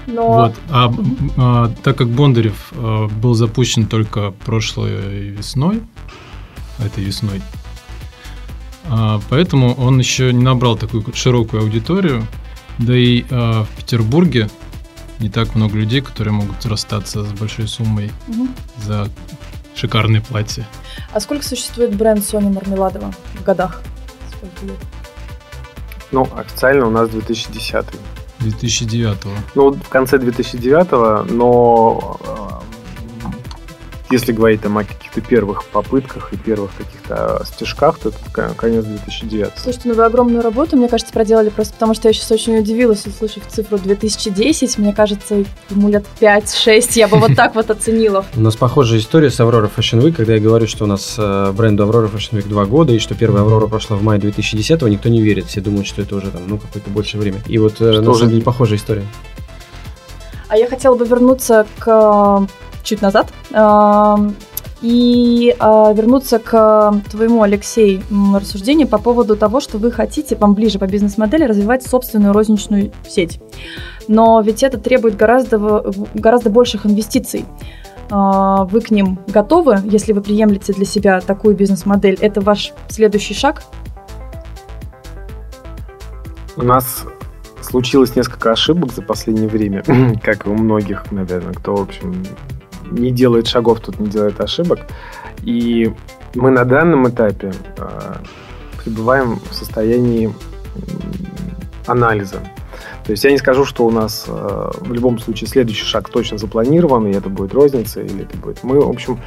Но 0.08 0.34
вот. 0.34 0.56
А, 0.70 0.94
а, 1.38 1.74
так 1.84 1.98
как 1.98 2.10
Бондарев 2.10 2.72
а, 2.72 3.08
был 3.08 3.34
запущен 3.34 3.86
только 3.86 4.32
прошлой 4.32 5.30
весной, 5.30 5.82
этой 6.80 7.04
весной, 7.04 7.42
а, 8.86 9.22
поэтому 9.30 9.74
он 9.76 10.00
еще 10.00 10.34
не 10.34 10.44
набрал 10.44 10.78
такую 10.78 11.06
широкую 11.14 11.64
аудиторию, 11.64 12.26
да 12.80 12.96
и 12.96 13.26
а, 13.30 13.64
в 13.64 13.70
Петербурге 13.78 14.50
не 15.20 15.30
так 15.30 15.56
много 15.56 15.78
людей, 15.78 16.02
которые 16.02 16.34
могут 16.34 16.66
расстаться 16.66 17.24
с 17.24 17.32
большой 17.34 17.68
суммой 17.68 18.12
Мгм. 18.28 18.50
за 18.84 19.10
шикарные 19.76 20.22
платья. 20.22 20.68
А 21.14 21.20
сколько 21.20 21.46
существует 21.46 21.96
бренд 21.96 22.24
Сони 22.24 22.50
Мармеладова 22.50 23.14
в 23.36 23.44
годах? 23.44 23.82
Сколько 24.36 24.66
лет? 24.66 24.78
Ну, 26.12 26.28
официально 26.36 26.86
у 26.88 26.92
нас 26.92 27.10
2010. 27.10 27.86
2009 28.40 29.18
Ну, 29.56 29.72
в 29.74 29.90
конце 29.90 30.18
2009, 30.20 31.32
но 31.32 32.20
э, 32.22 33.24
если 34.12 34.32
говорить 34.34 34.62
там 34.62 34.78
о 34.78 34.84
каких-то 35.14 35.30
первых 35.30 35.66
попытках 35.66 36.34
и 36.34 36.38
первых 36.38 36.72
каких-то 36.78 37.44
стежках, 37.46 38.00
то 38.00 38.10
это 38.10 38.18
ко- 38.32 38.54
конец 38.56 38.84
2009. 38.86 39.52
Слушайте, 39.58 39.90
ну 39.90 39.96
вы 39.96 40.04
огромную 40.06 40.42
работу, 40.42 40.76
мне 40.78 40.88
кажется, 40.88 41.14
проделали 41.14 41.50
просто 41.50 41.74
потому, 41.74 41.94
что 41.94 42.08
я 42.08 42.14
сейчас 42.14 42.32
очень 42.32 42.58
удивилась, 42.58 43.06
услышав 43.06 43.44
цифру 43.48 43.78
2010. 43.78 44.78
Мне 44.78 44.94
кажется, 44.94 45.44
ему 45.70 45.90
лет 45.90 46.06
5-6 46.20 46.92
я 46.96 47.08
бы 47.08 47.18
вот 47.18 47.36
так 47.36 47.56
вот 47.56 47.70
оценила. 47.70 48.26
У 48.36 48.40
нас 48.42 48.56
похожая 48.56 49.00
история 49.00 49.30
с 49.30 49.40
Aurora 49.40 49.70
Fashion 49.76 50.02
Week, 50.02 50.14
когда 50.14 50.34
я 50.34 50.40
говорю, 50.40 50.68
что 50.68 50.86
у 50.86 50.88
нас 50.88 51.16
э, 51.18 51.52
бренду 51.52 51.84
Aurora 51.86 52.12
Fashion 52.12 52.38
Week 52.40 52.48
два 52.48 52.66
года, 52.66 52.94
и 52.94 53.00
что 53.00 53.16
первая 53.16 53.44
Аврора 53.44 53.68
прошла 53.68 53.98
в 53.98 54.04
мае 54.04 54.20
2010 54.20 54.82
никто 54.84 55.10
не 55.10 55.22
верит. 55.22 55.46
Все 55.48 55.62
думают, 55.62 55.88
что 55.88 56.02
это 56.02 56.16
уже 56.16 56.32
там, 56.32 56.42
ну, 56.48 56.58
какое-то 56.58 56.90
больше 56.90 57.18
время. 57.18 57.42
И 57.48 57.58
вот, 57.58 57.80
э, 57.82 57.86
на 58.02 58.10
уже 58.10 58.20
самом 58.20 58.30
деле, 58.30 58.36
не- 58.38 58.42
похожая 58.42 58.78
история. 58.78 59.04
А 60.50 60.58
я 60.58 60.68
хотела 60.68 60.96
бы 60.96 61.06
вернуться 61.06 61.66
к 61.80 62.48
чуть 62.84 63.02
назад 63.02 63.32
и 64.84 65.56
э, 65.58 65.94
вернуться 65.96 66.40
к 66.40 66.94
твоему, 67.10 67.42
Алексей, 67.42 68.04
рассуждению 68.36 68.88
по 68.90 68.98
поводу 68.98 69.38
того, 69.38 69.62
что 69.62 69.78
вы 69.78 69.92
хотите, 69.92 70.36
вам 70.36 70.54
ближе 70.54 70.78
по 70.78 70.86
бизнес-модели, 70.86 71.46
развивать 71.46 71.88
собственную 71.88 72.34
розничную 72.34 72.92
сеть. 73.08 73.40
Но 74.10 74.42
ведь 74.42 74.62
это 74.62 74.78
требует 74.78 75.16
гораздо, 75.16 75.86
гораздо 76.14 76.50
больших 76.50 76.86
инвестиций. 76.86 77.46
Э, 78.12 78.66
Вы 78.70 78.82
к 78.82 78.92
ним 78.92 79.20
готовы, 79.28 79.80
если 79.86 80.12
вы 80.12 80.22
приемлете 80.22 80.74
для 80.74 80.86
себя 80.86 81.22
такую 81.22 81.56
бизнес-модель? 81.56 82.18
Это 82.20 82.42
ваш 82.42 82.74
следующий 82.90 83.34
шаг? 83.34 83.64
У 86.58 86.62
нас 86.62 87.06
случилось 87.62 88.18
несколько 88.18 88.52
ошибок 88.52 88.92
за 88.92 89.02
последнее 89.02 89.48
время, 89.48 89.82
как 90.22 90.46
и 90.46 90.50
у 90.50 90.56
многих, 90.56 91.10
наверное, 91.14 91.54
кто, 91.54 91.78
в 91.78 91.82
общем, 91.84 92.26
не 92.94 93.12
делает 93.12 93.48
шагов, 93.48 93.80
тут 93.80 94.00
не 94.00 94.08
делает 94.08 94.40
ошибок. 94.40 94.80
И 95.42 95.94
мы 96.36 96.52
на 96.52 96.66
данном 96.66 97.08
этапе 97.10 97.52
э, 97.78 98.14
пребываем 98.84 99.40
в 99.50 99.54
состоянии 99.54 100.34
анализа. 101.86 102.40
То 103.06 103.12
есть 103.12 103.24
я 103.24 103.32
не 103.32 103.38
скажу, 103.38 103.66
что 103.66 103.86
у 103.86 103.92
нас 103.92 104.26
э, 104.28 104.72
в 104.80 104.94
любом 104.94 105.20
случае 105.20 105.50
следующий 105.50 105.84
шаг 105.84 106.10
точно 106.10 106.38
запланирован, 106.38 107.08
и 107.08 107.14
это 107.14 107.30
будет 107.30 107.54
розница, 107.54 108.02
или 108.02 108.24
это 108.24 108.38
будет... 108.38 108.64
Мы, 108.64 108.80
в 108.80 108.90
общем, 108.90 109.20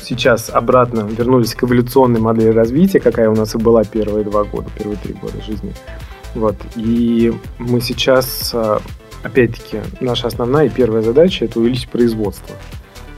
сейчас 0.00 0.50
обратно 0.50 1.00
вернулись 1.00 1.54
к 1.54 1.64
эволюционной 1.64 2.20
модели 2.20 2.50
развития, 2.50 3.00
какая 3.00 3.28
у 3.28 3.34
нас 3.34 3.54
и 3.54 3.58
была 3.58 3.82
первые 3.82 4.24
два 4.24 4.44
года, 4.44 4.68
первые 4.78 4.98
три 4.98 5.14
года 5.14 5.42
жизни. 5.42 5.74
Вот. 6.34 6.56
И 6.76 7.32
мы 7.58 7.80
сейчас, 7.80 8.52
э, 8.54 8.78
опять-таки, 9.24 9.80
наша 10.00 10.28
основная 10.28 10.66
и 10.66 10.68
первая 10.68 11.02
задача– 11.02 11.44
это 11.46 11.58
увеличить 11.58 11.88
производство. 11.88 12.54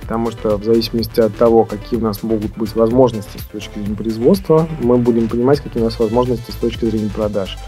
Потому 0.00 0.30
что 0.30 0.56
в 0.56 0.64
зависимости 0.64 1.20
от 1.20 1.36
того, 1.36 1.64
какие 1.64 1.98
у 1.98 2.02
нас 2.02 2.22
могут 2.22 2.56
быть 2.56 2.74
возможности 2.76 3.38
с 3.38 3.42
точки 3.42 3.78
зрения 3.80 3.96
производства, 3.96 4.68
мы 4.80 4.98
будем 4.98 5.28
понимать, 5.28 5.60
какие 5.60 5.82
у 5.82 5.84
нас 5.84 5.98
возможности 5.98 6.52
с 6.52 6.54
точки 6.54 6.84
зрения 6.84 7.10
продаж. 7.10 7.58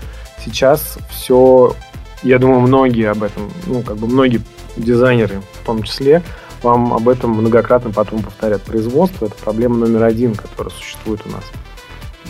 Сейчас 0.44 0.98
все, 1.11 1.74
я 2.22 2.38
думаю, 2.38 2.61
многие 2.61 3.11
об 3.11 3.24
этом, 3.24 3.51
ну, 3.66 3.83
как 3.83 3.96
бы 3.96 4.07
многие 4.07 4.40
дизайнеры 4.77 5.42
в 5.61 5.66
том 5.66 5.83
числе, 5.83 6.22
вам 6.62 6.92
об 6.92 7.09
этом 7.09 7.33
многократно 7.33 7.90
потом 7.90 8.22
повторят. 8.22 8.62
Производство– 8.62 9.27
это 9.27 9.35
проблема 9.35 9.77
номер 9.77 10.05
один, 10.05 10.37
которая 10.37 10.72
существует 10.72 11.20
у 11.27 11.31
нас. 11.31 11.42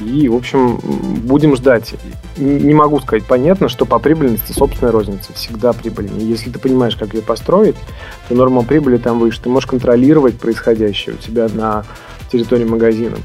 И, 0.05 0.29
в 0.29 0.35
общем, 0.35 0.79
будем 1.25 1.57
ждать. 1.57 1.95
Не 2.37 2.75
могу 2.75 3.01
сказать, 3.01 3.25
понятно, 3.25 3.69
что 3.69 3.85
по 3.85 3.99
прибыльности 3.99 4.53
собственная 4.53 4.93
розница 4.93 5.33
всегда 5.33 5.73
прибыльнее. 5.73 6.29
Если 6.29 6.51
ты 6.51 6.59
понимаешь, 6.59 6.97
как 6.97 7.15
ее 7.15 7.23
построить, 7.23 7.77
то 8.29 8.35
норма 8.35 8.63
прибыли 8.63 8.97
там 8.97 9.19
выше. 9.19 9.41
Ты 9.43 9.49
можешь 9.49 9.69
контролировать 9.69 10.39
происходящее 10.39 11.17
у 11.17 11.19
тебя 11.19 11.49
на 11.53 11.85
территории 12.31 12.65
магазина. 12.65 13.17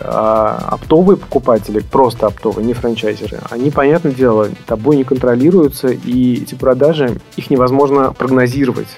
А 0.00 0.68
оптовые 0.70 1.16
покупатели, 1.16 1.80
просто 1.80 2.26
оптовые, 2.26 2.64
не 2.64 2.72
франчайзеры, 2.72 3.40
они, 3.50 3.70
понятное 3.70 4.12
дело, 4.12 4.48
тобой 4.66 4.96
не 4.96 5.04
контролируются, 5.04 5.88
и 5.88 6.42
эти 6.42 6.54
продажи, 6.54 7.18
их 7.36 7.50
невозможно 7.50 8.12
прогнозировать. 8.12 8.88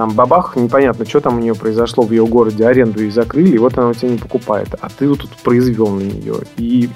Там 0.00 0.12
бабах, 0.12 0.56
непонятно, 0.56 1.04
что 1.04 1.20
там 1.20 1.36
у 1.36 1.40
нее 1.40 1.54
произошло 1.54 2.02
в 2.04 2.10
ее 2.10 2.26
городе, 2.26 2.66
аренду 2.66 3.02
ей 3.02 3.10
закрыли, 3.10 3.50
и 3.50 3.58
вот 3.58 3.76
она 3.76 3.88
у 3.88 3.92
тебя 3.92 4.08
не 4.08 4.16
покупает, 4.16 4.68
а 4.80 4.88
ты 4.88 5.06
вот 5.06 5.18
тут 5.18 5.30
произвел 5.42 5.88
на 5.88 6.00
нее. 6.00 6.36
И 6.56 6.88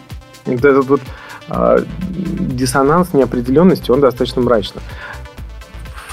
вот 0.47 0.65
этот 0.65 0.87
вот 0.87 1.03
а, 1.47 1.85
диссонанс 2.01 3.13
неопределенности, 3.13 3.91
он 3.91 4.01
достаточно 4.01 4.41
мрачный. 4.41 4.81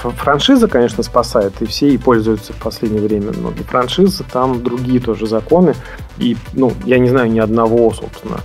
Ф- 0.04 0.14
Франшиза, 0.18 0.68
конечно, 0.68 1.02
спасает, 1.02 1.62
и 1.62 1.64
все 1.64 1.88
ей 1.88 1.98
пользуются 1.98 2.52
в 2.52 2.56
последнее 2.56 3.00
время, 3.00 3.32
но 3.40 3.52
для 3.52 3.64
франшизы 3.64 4.22
там 4.30 4.62
другие 4.62 5.00
тоже 5.00 5.26
законы. 5.26 5.74
И, 6.18 6.36
ну, 6.52 6.74
я 6.84 6.98
не 6.98 7.08
знаю 7.08 7.32
ни 7.32 7.38
одного, 7.38 7.90
собственно, 7.94 8.40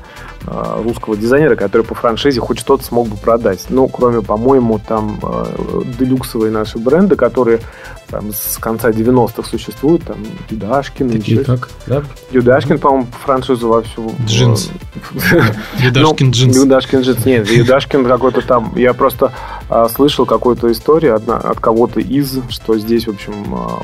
русского 0.48 1.18
дизайнера, 1.18 1.56
который 1.56 1.84
по 1.84 1.96
франшизе 1.96 2.40
хоть 2.40 2.60
что-то 2.60 2.84
смог 2.84 3.08
бы 3.08 3.18
продать. 3.18 3.66
Ну, 3.70 3.88
кроме, 3.88 4.22
по-моему, 4.22 4.80
там 4.80 5.20
э, 5.22 5.82
делюксовые 6.00 6.52
наши 6.52 6.78
бренды, 6.78 7.16
которые 7.16 7.60
там 8.10 8.32
с 8.32 8.58
конца 8.58 8.90
90-х 8.90 9.44
существуют, 9.44 10.04
там 10.04 10.18
Юдашкин, 10.50 11.10
Такие 11.10 11.42
еще- 11.42 11.46
как, 11.46 11.70
да? 11.88 12.04
Юдашкин, 12.32 12.80
по-моему, 12.80 13.08
франшизу 13.26 13.68
вовсю... 13.68 14.12
Джинс. 14.26 14.72
Ну, 15.80 15.86
Юдашкин 15.86 16.32
джинс. 16.32 16.56
Юдашкин 16.56 17.02
джинс. 17.02 17.26
Нет, 17.26 17.48
Юдашкин 17.52 18.06
какой-то 18.06 18.42
там. 18.42 18.74
Я 18.76 18.94
просто 18.94 19.32
а, 19.70 19.88
слышал 19.90 20.26
какую-то 20.26 20.72
историю 20.72 21.16
от 21.16 21.60
кого-то 21.60 22.00
из, 22.00 22.40
что 22.50 22.78
здесь, 22.78 23.08
в 23.08 23.12
общем, 23.12 23.34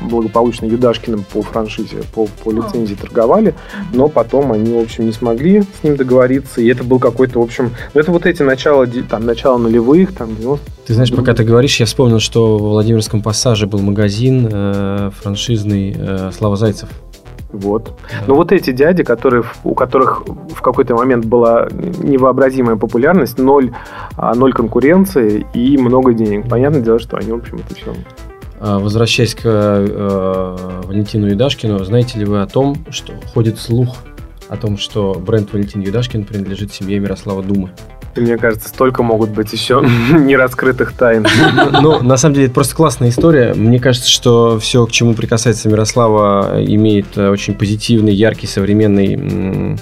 благополучно 0.02 0.66
Юдашкиным 0.66 1.24
по 1.24 1.42
франшизе, 1.42 2.02
по, 2.14 2.26
по 2.26 2.50
лицензии 2.50 2.94
торговали, 2.94 3.54
но 3.92 4.08
потом 4.08 4.52
они, 4.52 4.74
в 4.74 4.82
общем, 4.82 5.06
не 5.06 5.12
смогли 5.12 5.62
с 5.62 5.84
ним 5.84 5.96
договориться, 5.96 6.53
и 6.58 6.66
это 6.68 6.84
был 6.84 6.98
какой-то, 6.98 7.38
в 7.38 7.42
общем, 7.42 7.70
ну, 7.92 8.00
это 8.00 8.10
вот 8.10 8.26
эти 8.26 8.42
начала, 8.42 8.86
там, 8.86 9.26
начало 9.26 9.58
нулевых, 9.58 10.14
там, 10.14 10.36
90 10.36 10.70
Ты 10.86 10.94
знаешь, 10.94 11.12
пока 11.12 11.34
ты 11.34 11.44
говоришь, 11.44 11.80
я 11.80 11.86
вспомнил, 11.86 12.20
что 12.20 12.58
в 12.58 12.62
Владимирском 12.62 13.22
пассаже 13.22 13.66
был 13.66 13.80
магазин 13.80 14.48
э, 14.50 15.10
франшизный 15.22 15.94
э, 15.96 16.30
Слава 16.36 16.56
Зайцев. 16.56 16.88
Вот. 17.54 17.96
Ну 18.26 18.34
вот 18.34 18.50
эти 18.50 18.72
дяди, 18.72 19.04
которые, 19.04 19.44
у 19.62 19.74
которых 19.74 20.24
в 20.26 20.60
какой-то 20.60 20.96
момент 20.96 21.24
была 21.24 21.68
невообразимая 21.70 22.74
популярность, 22.74 23.38
ноль, 23.38 23.72
а, 24.16 24.34
ноль 24.34 24.52
конкуренции 24.52 25.46
и 25.54 25.78
много 25.78 26.14
денег. 26.14 26.48
Понятное 26.48 26.80
дело, 26.80 26.98
что 26.98 27.16
они, 27.16 27.30
в 27.30 27.36
общем, 27.36 27.60
это 27.64 27.74
все. 27.76 27.94
А, 28.58 28.80
Возвращаясь 28.80 29.36
к 29.36 29.42
э, 29.44 30.56
Валентину 30.84 31.28
Юдашкину, 31.28 31.84
знаете 31.84 32.18
ли 32.18 32.24
вы 32.24 32.42
о 32.42 32.46
том, 32.46 32.76
что 32.90 33.12
ходит 33.32 33.58
слух 33.58 33.98
о 34.48 34.56
том, 34.56 34.78
что 34.78 35.14
бренд 35.14 35.52
Валентин 35.52 35.80
Юдашкин 35.80 36.24
принадлежит 36.24 36.72
семье 36.72 36.98
Мирослава 36.98 37.42
Думы? 37.42 37.70
Мне 38.16 38.36
кажется, 38.36 38.68
столько 38.68 39.02
могут 39.02 39.30
быть 39.30 39.52
еще 39.52 39.84
нераскрытых 40.10 40.92
тайн. 40.92 41.26
Ну, 41.82 42.02
на 42.02 42.16
самом 42.16 42.34
деле, 42.34 42.46
это 42.46 42.54
просто 42.54 42.74
классная 42.74 43.08
история. 43.08 43.54
Мне 43.54 43.80
кажется, 43.80 44.08
что 44.08 44.58
все, 44.58 44.86
к 44.86 44.92
чему 44.92 45.14
прикасается 45.14 45.68
Мирослава, 45.68 46.62
имеет 46.64 47.16
э, 47.16 47.28
очень 47.28 47.54
позитивный, 47.54 48.14
яркий, 48.14 48.46
современный 48.46 49.78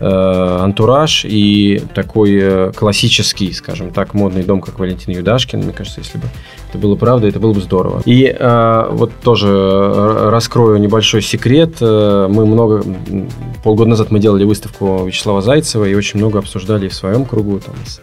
антураж 0.00 1.24
и 1.24 1.82
такой 1.94 2.38
э, 2.40 2.72
классический, 2.72 3.52
скажем 3.52 3.92
так, 3.92 4.12
модный 4.12 4.42
дом, 4.42 4.60
как 4.60 4.78
Валентин 4.78 5.14
Юдашкин. 5.14 5.60
Мне 5.60 5.72
кажется, 5.72 6.00
если 6.00 6.18
бы 6.18 6.24
это 6.68 6.78
было 6.78 6.96
правда, 6.96 7.28
это 7.28 7.38
было 7.38 7.52
бы 7.52 7.60
здорово. 7.60 8.02
И 8.04 8.24
э, 8.24 8.86
вот 8.90 9.12
тоже 9.22 10.28
раскрою 10.30 10.78
небольшой 10.78 11.22
секрет. 11.22 11.80
Мы 11.80 12.46
много... 12.46 12.84
Полгода 13.62 13.90
назад 13.90 14.10
мы 14.10 14.18
делали 14.18 14.44
выставку 14.44 15.04
Вячеслава 15.06 15.42
Зайцева 15.42 15.84
и 15.84 15.94
очень 15.94 16.18
много 16.18 16.40
обсуждали 16.40 16.88
в 16.88 16.94
своем 16.94 17.24
кругу 17.24 17.60
там, 17.60 17.74
с 17.86 18.00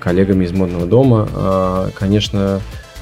коллегами 0.00 0.44
из 0.44 0.52
модного 0.52 0.86
дома. 0.86 1.90
Конечно, 1.94 2.60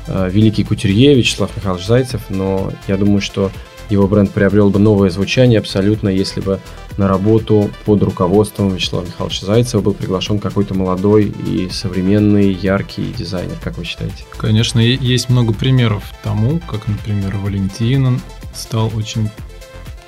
великий 0.08 0.64
кутюрье 0.64 1.14
Вячеслав 1.14 1.50
Михайлович 1.56 1.86
Зайцев, 1.86 2.22
но 2.28 2.72
я 2.88 2.96
думаю, 2.96 3.20
что 3.20 3.50
его 3.90 4.06
бренд 4.08 4.30
приобрел 4.30 4.70
бы 4.70 4.78
новое 4.78 5.10
звучание 5.10 5.58
абсолютно, 5.58 6.08
если 6.08 6.40
бы 6.40 6.60
на 6.96 7.08
работу 7.08 7.70
под 7.84 8.02
руководством 8.02 8.74
Вячеслава 8.74 9.04
Михайловича 9.04 9.46
Зайцева 9.46 9.80
был 9.80 9.94
приглашен 9.94 10.38
какой-то 10.38 10.74
молодой 10.74 11.24
и 11.46 11.68
современный, 11.70 12.52
яркий 12.52 13.12
дизайнер. 13.12 13.56
Как 13.62 13.76
вы 13.78 13.84
считаете? 13.84 14.24
Конечно, 14.36 14.78
есть 14.78 15.28
много 15.28 15.52
примеров 15.52 16.04
тому, 16.22 16.60
как, 16.60 16.86
например, 16.86 17.36
Валентин 17.36 18.20
стал 18.54 18.90
очень 18.94 19.28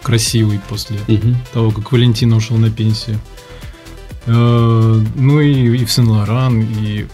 красивый 0.02 0.60
после 0.68 0.98
угу. 1.08 1.34
того, 1.52 1.70
как 1.72 1.90
Валентин 1.90 2.32
ушел 2.32 2.56
на 2.56 2.70
пенсию. 2.70 3.18
Э, 4.26 5.00
ну 5.16 5.40
и, 5.40 5.76
и 5.76 5.84
в 5.84 5.90
Сен-Лоран, 5.90 6.62
и 6.62 7.06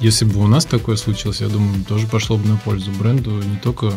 если 0.00 0.24
бы 0.24 0.40
у 0.40 0.48
нас 0.48 0.64
такое 0.64 0.96
случилось, 0.96 1.40
я 1.40 1.48
думаю, 1.48 1.84
тоже 1.84 2.08
пошло 2.08 2.36
бы 2.36 2.48
на 2.48 2.56
пользу 2.56 2.90
бренду 2.90 3.30
не 3.30 3.56
только 3.62 3.92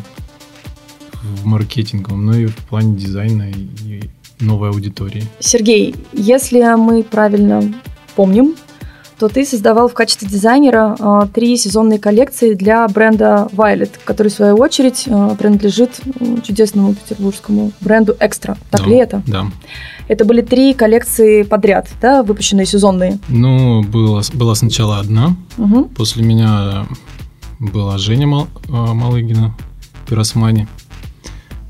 в 1.33 1.45
маркетинговом, 1.45 2.25
но 2.25 2.35
и 2.35 2.45
в 2.45 2.55
плане 2.55 2.95
дизайна 2.95 3.49
и 3.49 4.01
новой 4.39 4.69
аудитории. 4.69 5.23
Сергей, 5.39 5.95
если 6.13 6.61
мы 6.75 7.03
правильно 7.03 7.63
помним, 8.15 8.55
то 9.19 9.29
ты 9.29 9.45
создавал 9.45 9.87
в 9.87 9.93
качестве 9.93 10.27
дизайнера 10.27 10.95
э, 10.99 11.27
три 11.33 11.55
сезонные 11.57 11.99
коллекции 11.99 12.53
для 12.53 12.87
бренда 12.87 13.47
Violet, 13.53 13.91
который, 14.03 14.27
в 14.27 14.33
свою 14.33 14.57
очередь, 14.57 15.03
э, 15.05 15.35
принадлежит 15.39 16.01
чудесному 16.43 16.95
петербургскому 16.95 17.71
бренду 17.79 18.13
Extra. 18.19 18.57
Так 18.69 18.81
да, 18.81 18.87
ли 18.87 18.95
это? 18.97 19.23
Да. 19.25 19.45
Это 20.07 20.25
были 20.25 20.41
три 20.41 20.73
коллекции 20.73 21.43
подряд, 21.43 21.89
да, 22.01 22.23
выпущенные 22.23 22.65
сезонные? 22.65 23.19
Ну, 23.27 23.83
было, 23.83 24.21
была 24.33 24.53
сначала 24.53 24.99
одна. 24.99 25.35
Угу. 25.57 25.85
После 25.95 26.23
меня 26.23 26.85
была 27.59 27.97
Женя 27.97 28.27
Мал, 28.27 28.47
э, 28.67 28.71
Малыгина, 28.71 29.55
Пиросмани. 30.07 30.67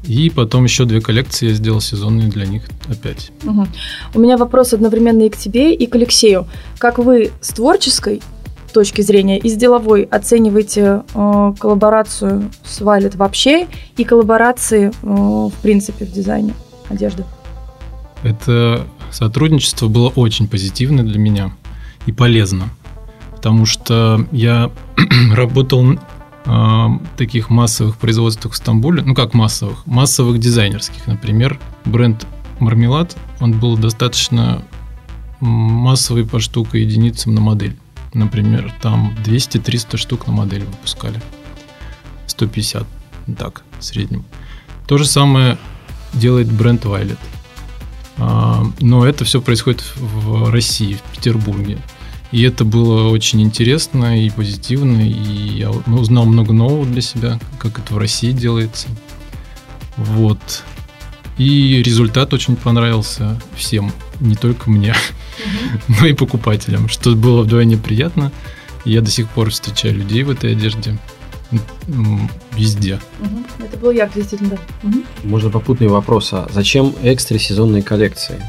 И 0.07 0.29
потом 0.29 0.65
еще 0.65 0.85
две 0.85 1.01
коллекции 1.01 1.49
я 1.49 1.53
сделал 1.53 1.81
сезонные 1.81 2.29
для 2.29 2.45
них 2.45 2.63
опять. 2.87 3.31
Угу. 3.43 3.67
У 4.13 4.19
меня 4.19 4.37
вопрос 4.37 4.73
одновременно 4.73 5.23
и 5.23 5.29
к 5.29 5.37
тебе, 5.37 5.73
и 5.73 5.85
к 5.87 5.95
Алексею. 5.95 6.47
Как 6.77 6.99
вы 6.99 7.31
с 7.41 7.49
творческой 7.49 8.21
точки 8.75 9.01
зрения 9.01 9.39
и 9.39 9.49
с 9.49 9.55
деловой 9.55 10.03
оцениваете 10.03 11.03
э, 11.13 11.53
коллаборацию 11.57 12.51
с 12.65 12.81
Вайлет 12.81 13.15
вообще 13.15 13.67
и 13.95 14.03
коллаборации, 14.03 14.89
э, 14.89 14.91
в 15.01 15.53
принципе, 15.61 16.05
в 16.05 16.11
дизайне 16.11 16.53
одежды? 16.89 17.23
Это 18.21 18.85
сотрудничество 19.11 19.87
было 19.87 20.09
очень 20.09 20.49
позитивно 20.49 21.05
для 21.05 21.17
меня 21.17 21.53
и 22.05 22.11
полезно, 22.11 22.69
потому 23.31 23.65
что 23.65 24.27
я 24.33 24.69
работал 25.33 25.97
таких 27.15 27.49
массовых 27.49 27.97
производствах 27.97 28.53
в 28.53 28.57
Стамбуле, 28.57 29.01
ну 29.03 29.15
как 29.15 29.33
массовых, 29.33 29.85
массовых 29.85 30.39
дизайнерских, 30.39 31.07
например, 31.07 31.59
бренд 31.85 32.25
Мармелад, 32.59 33.17
он 33.39 33.59
был 33.59 33.77
достаточно 33.77 34.63
массовый 35.39 36.25
по 36.25 36.39
штука 36.39 36.77
единицам 36.77 37.35
на 37.35 37.41
модель. 37.41 37.75
Например, 38.13 38.73
там 38.81 39.13
200-300 39.25 39.97
штук 39.97 40.27
на 40.27 40.33
модель 40.33 40.63
выпускали. 40.63 41.21
150, 42.27 42.87
так, 43.37 43.63
в 43.79 43.83
среднем. 43.83 44.23
То 44.87 44.97
же 44.97 45.05
самое 45.05 45.57
делает 46.13 46.51
бренд 46.51 46.85
Violet. 46.85 47.17
Но 48.79 49.05
это 49.05 49.25
все 49.25 49.41
происходит 49.41 49.83
в 49.97 50.49
России, 50.49 50.93
в 50.93 51.01
Петербурге. 51.15 51.77
И 52.31 52.41
это 52.41 52.65
было 52.65 53.09
очень 53.09 53.41
интересно 53.41 54.21
и 54.25 54.29
позитивно, 54.29 55.01
и 55.01 55.59
я 55.59 55.71
ну, 55.85 55.97
узнал 55.99 56.25
много 56.25 56.53
нового 56.53 56.85
для 56.85 57.01
себя, 57.01 57.39
как 57.59 57.79
это 57.79 57.93
в 57.93 57.97
России 57.97 58.31
делается. 58.31 58.87
Вот. 59.97 60.63
И 61.37 61.81
результат 61.83 62.33
очень 62.33 62.55
понравился 62.55 63.39
всем, 63.55 63.91
не 64.19 64.35
только 64.35 64.69
мне, 64.69 64.95
но 65.87 66.05
и 66.05 66.13
покупателям, 66.13 66.89
что 66.89 67.15
было 67.15 67.43
вдвойне 67.43 67.77
приятно. 67.77 68.31
я 68.85 69.01
до 69.01 69.11
сих 69.11 69.29
пор 69.29 69.49
встречаю 69.49 69.95
людей 69.95 70.23
в 70.23 70.29
этой 70.29 70.53
одежде 70.53 70.97
везде. 72.53 72.99
Это 73.59 73.77
было 73.77 73.91
ярко, 73.91 74.15
действительно. 74.15 74.57
Можно 75.23 75.49
попутный 75.49 75.87
вопрос, 75.87 76.33
а 76.33 76.47
зачем 76.51 76.93
экстра 77.03 77.37
сезонные 77.37 77.83
коллекции? 77.83 78.41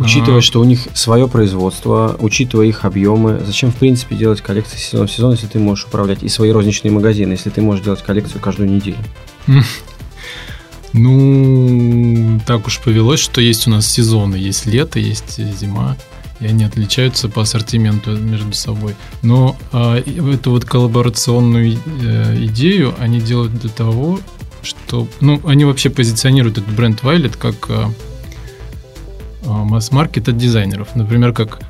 Учитывая, 0.00 0.40
что 0.40 0.60
у 0.60 0.64
них 0.64 0.88
свое 0.94 1.28
производство, 1.28 2.16
учитывая 2.18 2.66
их 2.66 2.84
объемы, 2.84 3.40
зачем 3.44 3.70
в 3.70 3.76
принципе 3.76 4.16
делать 4.16 4.40
коллекции 4.40 4.78
сезон 4.78 5.06
в 5.06 5.12
сезон, 5.12 5.32
если 5.32 5.46
ты 5.46 5.58
можешь 5.58 5.84
управлять 5.84 6.22
и 6.22 6.28
свои 6.28 6.50
розничные 6.50 6.90
магазины, 6.90 7.32
если 7.32 7.50
ты 7.50 7.60
можешь 7.60 7.84
делать 7.84 8.02
коллекцию 8.02 8.40
каждую 8.40 8.70
неделю? 8.70 8.98
Ну, 10.92 12.40
так 12.46 12.66
уж 12.66 12.80
повелось, 12.80 13.20
что 13.20 13.40
есть 13.40 13.68
у 13.68 13.70
нас 13.70 13.86
сезоны, 13.86 14.34
есть 14.34 14.66
лето, 14.66 14.98
есть 14.98 15.38
зима, 15.38 15.96
и 16.40 16.46
они 16.46 16.64
отличаются 16.64 17.28
по 17.28 17.42
ассортименту 17.42 18.16
между 18.16 18.52
собой. 18.54 18.96
Но 19.22 19.56
а, 19.70 19.98
эту 19.98 20.50
вот 20.50 20.64
коллаборационную 20.64 21.78
э, 22.02 22.44
идею 22.46 22.92
они 22.98 23.20
делают 23.20 23.54
для 23.54 23.70
того, 23.70 24.18
что, 24.62 25.06
ну, 25.20 25.40
они 25.44 25.64
вообще 25.64 25.90
позиционируют 25.90 26.58
этот 26.58 26.74
бренд 26.74 27.02
Violet 27.02 27.36
как 27.38 27.70
а, 27.70 27.92
масс-маркет 29.44 30.28
от 30.28 30.36
дизайнеров. 30.36 30.94
Например, 30.94 31.32
как 31.32 31.60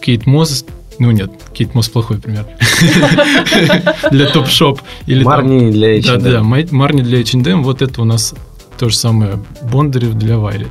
Кейт 0.00 0.26
Мосс 0.26 0.64
ну 0.98 1.10
нет, 1.10 1.30
Кейт 1.52 1.74
Мосс 1.74 1.88
плохой 1.88 2.18
пример. 2.18 2.46
Для 4.10 4.26
топ-шоп. 4.26 4.80
Марни 5.06 5.70
для 5.70 5.98
H&M. 5.98 6.22
Да, 6.22 6.30
да, 6.30 6.42
Марни 6.42 7.02
для 7.02 7.20
H&M. 7.20 7.62
Вот 7.64 7.82
это 7.82 8.02
у 8.02 8.04
нас 8.04 8.34
то 8.78 8.88
же 8.88 8.96
самое 8.96 9.38
Бондарев 9.62 10.14
для 10.14 10.38
Вайлет. 10.38 10.70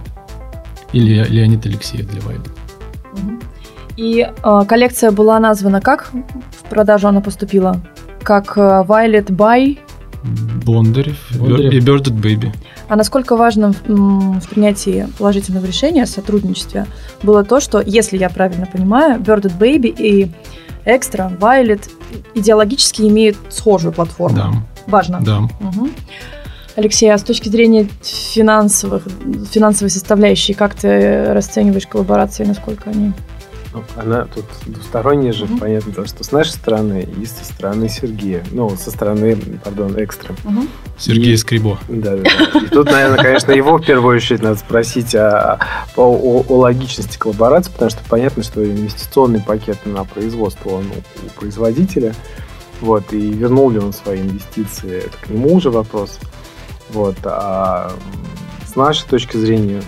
Или 0.93 1.26
Леонид 1.28 1.65
Алексеев 1.65 2.10
для 2.10 2.22
Вайлет. 2.22 2.52
И 3.98 4.22
э, 4.22 4.62
коллекция 4.67 5.12
была 5.12 5.39
названа 5.39 5.82
как 5.82 6.12
в 6.12 6.69
продажу 6.69 7.08
она 7.08 7.22
поступила? 7.22 7.82
Как 8.24 8.58
э, 8.58 8.62
Violet 8.88 9.28
by 9.28 9.78
Бондарев, 10.23 11.17
Бондарев. 11.38 11.73
и 11.73 11.79
Birded 11.79 12.21
Baby. 12.21 12.53
А 12.88 12.95
насколько 12.95 13.36
важно 13.36 13.73
в 13.88 14.47
принятии 14.49 15.07
положительного 15.17 15.65
решения 15.65 16.03
о 16.03 16.07
сотрудничестве 16.07 16.88
было 17.21 17.43
то, 17.43 17.59
что, 17.59 17.81
если 17.81 18.17
я 18.17 18.29
правильно 18.29 18.65
понимаю, 18.65 19.19
Birded 19.19 19.57
Baby 19.57 19.93
и 19.97 20.31
Extra, 20.86 21.38
Violet 21.38 21.89
идеологически 22.36 23.03
имеют 23.03 23.38
схожую 23.49 23.93
платформу. 23.93 24.36
Да. 24.36 24.51
Важно. 24.88 25.19
Да. 25.21 25.39
Угу. 25.39 25.89
Алексей, 26.75 27.12
а 27.13 27.17
с 27.17 27.23
точки 27.23 27.49
зрения 27.49 27.88
финансовых, 28.01 29.03
финансовой 29.51 29.89
составляющей, 29.91 30.53
как 30.53 30.73
ты 30.73 31.31
расцениваешь 31.33 31.86
коллаборации, 31.86 32.45
насколько 32.45 32.89
они 32.89 33.13
ну, 33.73 33.83
она 33.95 34.25
тут 34.25 34.45
двусторонняя 34.65 35.33
же, 35.33 35.45
mm-hmm. 35.45 35.59
понятно, 35.59 36.05
что 36.05 36.23
с 36.23 36.31
нашей 36.31 36.51
стороны 36.51 37.07
и 37.19 37.25
со 37.25 37.43
стороны 37.43 37.89
Сергея. 37.89 38.43
Ну, 38.51 38.69
со 38.77 38.91
стороны, 38.91 39.36
пардон, 39.63 39.95
экстра. 40.03 40.36
Mm-hmm. 40.43 40.67
Сергей 40.99 41.38
Скрибо. 41.38 41.79
Да, 41.89 42.15
да, 42.17 42.23
да. 42.23 42.59
И 42.59 42.67
тут, 42.67 42.91
наверное, 42.91 43.17
конечно, 43.17 43.51
его 43.51 43.77
в 43.77 43.86
первую 43.86 44.17
очередь 44.17 44.43
надо 44.43 44.57
спросить 44.57 45.15
о, 45.15 45.59
о, 45.95 46.03
о, 46.03 46.45
о 46.47 46.57
логичности 46.59 47.17
коллаборации, 47.17 47.71
потому 47.71 47.89
что 47.89 48.01
понятно, 48.07 48.43
что 48.43 48.63
инвестиционный 48.63 49.41
пакет 49.41 49.79
на 49.86 50.03
производство 50.03 50.69
он 50.69 50.86
у 50.86 51.39
производителя. 51.39 52.13
Вот, 52.79 53.12
и 53.13 53.31
вернул 53.31 53.71
ли 53.71 53.79
он 53.79 53.93
свои 53.93 54.21
инвестиции, 54.21 54.97
это 55.05 55.17
к 55.21 55.29
нему 55.29 55.55
уже 55.55 55.71
вопрос. 55.71 56.19
Вот, 56.89 57.15
а 57.23 57.93
с 58.67 58.75
нашей 58.75 59.07
точки 59.07 59.38
зрения, 59.38 59.81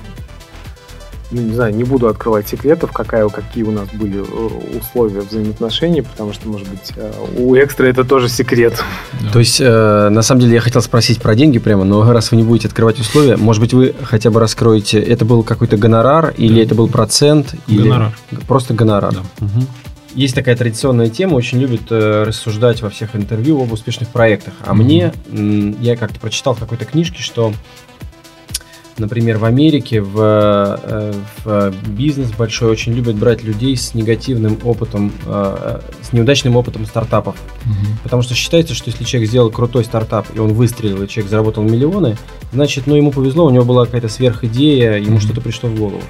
ну, 1.31 1.41
не 1.41 1.53
знаю, 1.53 1.75
не 1.75 1.83
буду 1.83 2.07
открывать 2.07 2.47
секретов, 2.47 2.91
какая, 2.91 3.27
какие 3.29 3.63
у 3.63 3.71
нас 3.71 3.89
были 3.89 4.19
э, 4.19 4.77
условия 4.77 5.21
взаимоотношений, 5.21 6.01
потому 6.01 6.33
что, 6.33 6.47
может 6.47 6.67
быть, 6.69 6.91
э, 6.95 7.11
у 7.37 7.55
экстра 7.55 7.87
это 7.87 8.03
тоже 8.03 8.29
секрет. 8.29 8.83
Да. 9.21 9.31
То 9.31 9.39
есть, 9.39 9.59
э, 9.59 10.09
на 10.09 10.21
самом 10.21 10.41
деле, 10.41 10.55
я 10.55 10.61
хотел 10.61 10.81
спросить 10.81 11.21
про 11.21 11.35
деньги 11.35 11.59
прямо, 11.59 11.83
но 11.83 12.11
раз 12.11 12.31
вы 12.31 12.37
не 12.37 12.43
будете 12.43 12.67
открывать 12.67 12.99
условия, 12.99 13.37
может 13.37 13.61
быть, 13.61 13.73
вы 13.73 13.95
хотя 14.03 14.29
бы 14.29 14.39
раскроете, 14.39 14.99
это 14.99 15.25
был 15.25 15.43
какой-то 15.43 15.77
гонорар 15.77 16.33
или 16.37 16.55
да. 16.55 16.61
это 16.61 16.75
был 16.75 16.87
процент? 16.87 17.55
Гонорар. 17.67 18.15
Или... 18.31 18.39
Просто 18.41 18.73
гонорар. 18.73 19.13
Да. 19.13 19.45
Угу. 19.45 19.65
Есть 20.15 20.33
такая 20.33 20.55
традиционная 20.55 21.09
тема, 21.09 21.35
очень 21.35 21.59
любят 21.59 21.81
э, 21.89 22.23
рассуждать 22.23 22.81
во 22.81 22.89
всех 22.89 23.17
интервью 23.17 23.61
об 23.61 23.73
успешных 23.73 24.07
проектах. 24.07 24.53
А 24.65 24.71
mm-hmm. 24.71 25.11
мне, 25.29 25.75
я 25.81 25.97
как-то 25.97 26.21
прочитал 26.21 26.53
в 26.53 26.59
какой-то 26.59 26.85
книжке, 26.85 27.21
что 27.21 27.51
Например, 28.97 29.37
в 29.37 29.43
Америке 29.43 29.99
в, 29.99 30.17
э, 30.17 31.13
в 31.43 31.73
бизнес 31.89 32.31
большой 32.31 32.71
очень 32.71 32.93
любят 32.93 33.17
брать 33.17 33.43
людей 33.43 33.75
с 33.75 33.93
негативным 33.93 34.57
опытом, 34.63 35.11
э, 35.25 35.79
с 36.01 36.13
неудачным 36.13 36.55
опытом 36.55 36.85
стартапов. 36.85 37.35
Угу. 37.65 37.97
Потому 38.03 38.21
что 38.21 38.35
считается, 38.35 38.73
что 38.73 38.89
если 38.89 39.03
человек 39.03 39.29
сделал 39.29 39.51
крутой 39.51 39.83
стартап, 39.83 40.27
и 40.33 40.39
он 40.39 40.53
выстрелил, 40.53 41.03
и 41.03 41.09
человек 41.09 41.29
заработал 41.29 41.63
миллионы, 41.63 42.15
значит, 42.53 42.87
ну, 42.87 42.95
ему 42.95 43.11
повезло, 43.11 43.45
у 43.45 43.49
него 43.49 43.65
была 43.65 43.85
какая-то 43.85 44.07
сверхидея, 44.07 44.93
ему 44.93 45.15
угу. 45.15 45.21
что-то 45.21 45.41
пришло 45.41 45.69
в 45.69 45.75
голову. 45.77 46.01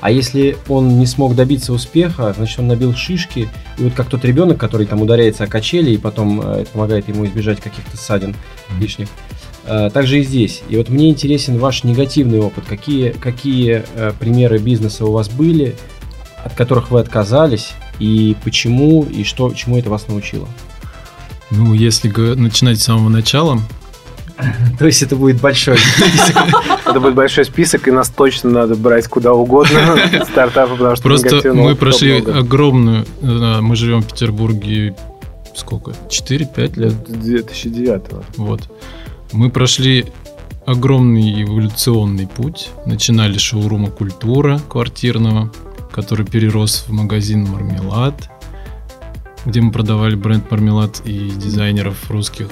А 0.00 0.10
если 0.10 0.56
он 0.66 0.98
не 0.98 1.04
смог 1.04 1.34
добиться 1.34 1.74
успеха, 1.74 2.32
значит, 2.34 2.58
он 2.58 2.68
набил 2.68 2.94
шишки. 2.94 3.50
И 3.76 3.82
вот 3.82 3.92
как 3.92 4.08
тот 4.08 4.24
ребенок, 4.24 4.56
который 4.58 4.86
там 4.86 5.02
ударяется 5.02 5.44
о 5.44 5.46
качели, 5.46 5.90
и 5.90 5.98
потом 5.98 6.40
это 6.40 6.70
помогает 6.70 7.06
ему 7.08 7.26
избежать 7.26 7.60
каких-то 7.60 7.98
ссадин 7.98 8.34
лишних. 8.78 9.08
Э, 9.72 9.88
также 9.88 10.18
и 10.18 10.24
здесь. 10.24 10.64
И 10.68 10.76
вот 10.76 10.88
мне 10.88 11.10
интересен 11.10 11.56
ваш 11.58 11.84
негативный 11.84 12.40
опыт. 12.40 12.64
Какие, 12.68 13.10
какие 13.10 13.84
э, 13.94 14.12
примеры 14.18 14.58
бизнеса 14.58 15.04
у 15.04 15.12
вас 15.12 15.28
были, 15.28 15.76
от 16.44 16.54
которых 16.54 16.90
вы 16.90 16.98
отказались, 16.98 17.74
и 18.00 18.36
почему, 18.42 19.04
и 19.04 19.22
что, 19.22 19.54
чему 19.54 19.78
это 19.78 19.88
вас 19.88 20.08
научило? 20.08 20.48
Ну, 21.52 21.72
если 21.72 22.08
начинать 22.34 22.80
с 22.80 22.84
самого 22.84 23.10
начала, 23.10 23.60
то 24.80 24.86
есть 24.86 25.04
это 25.04 25.14
будет 25.14 25.40
большой 25.40 25.78
список. 25.78 26.36
Это 26.90 26.98
будет 26.98 27.14
большой 27.14 27.44
список, 27.44 27.86
и 27.86 27.92
нас 27.92 28.08
точно 28.08 28.50
надо 28.50 28.74
брать 28.74 29.06
куда 29.06 29.32
угодно 29.32 29.96
стартапы, 30.28 30.72
потому 30.72 30.96
что 30.96 31.04
Просто 31.04 31.54
мы 31.54 31.76
прошли 31.76 32.16
огромную... 32.18 33.06
Э, 33.22 33.60
мы 33.60 33.76
живем 33.76 34.02
в 34.02 34.08
Петербурге 34.08 34.96
сколько? 35.54 35.92
4-5 36.08 36.80
лет? 36.80 36.94
2009 37.06 38.02
Вот. 38.36 38.62
Мы 39.32 39.48
прошли 39.48 40.06
огромный 40.66 41.42
эволюционный 41.42 42.26
путь. 42.26 42.70
Начинали 42.84 43.38
с 43.38 43.40
шоурума 43.40 43.88
«Культура» 43.90 44.58
квартирного, 44.68 45.52
который 45.92 46.26
перерос 46.26 46.84
в 46.88 46.92
магазин 46.92 47.44
«Мармелад», 47.44 48.28
где 49.44 49.60
мы 49.60 49.70
продавали 49.70 50.16
бренд 50.16 50.50
«Мармелад» 50.50 51.02
и 51.04 51.30
дизайнеров 51.30 52.10
русских. 52.10 52.48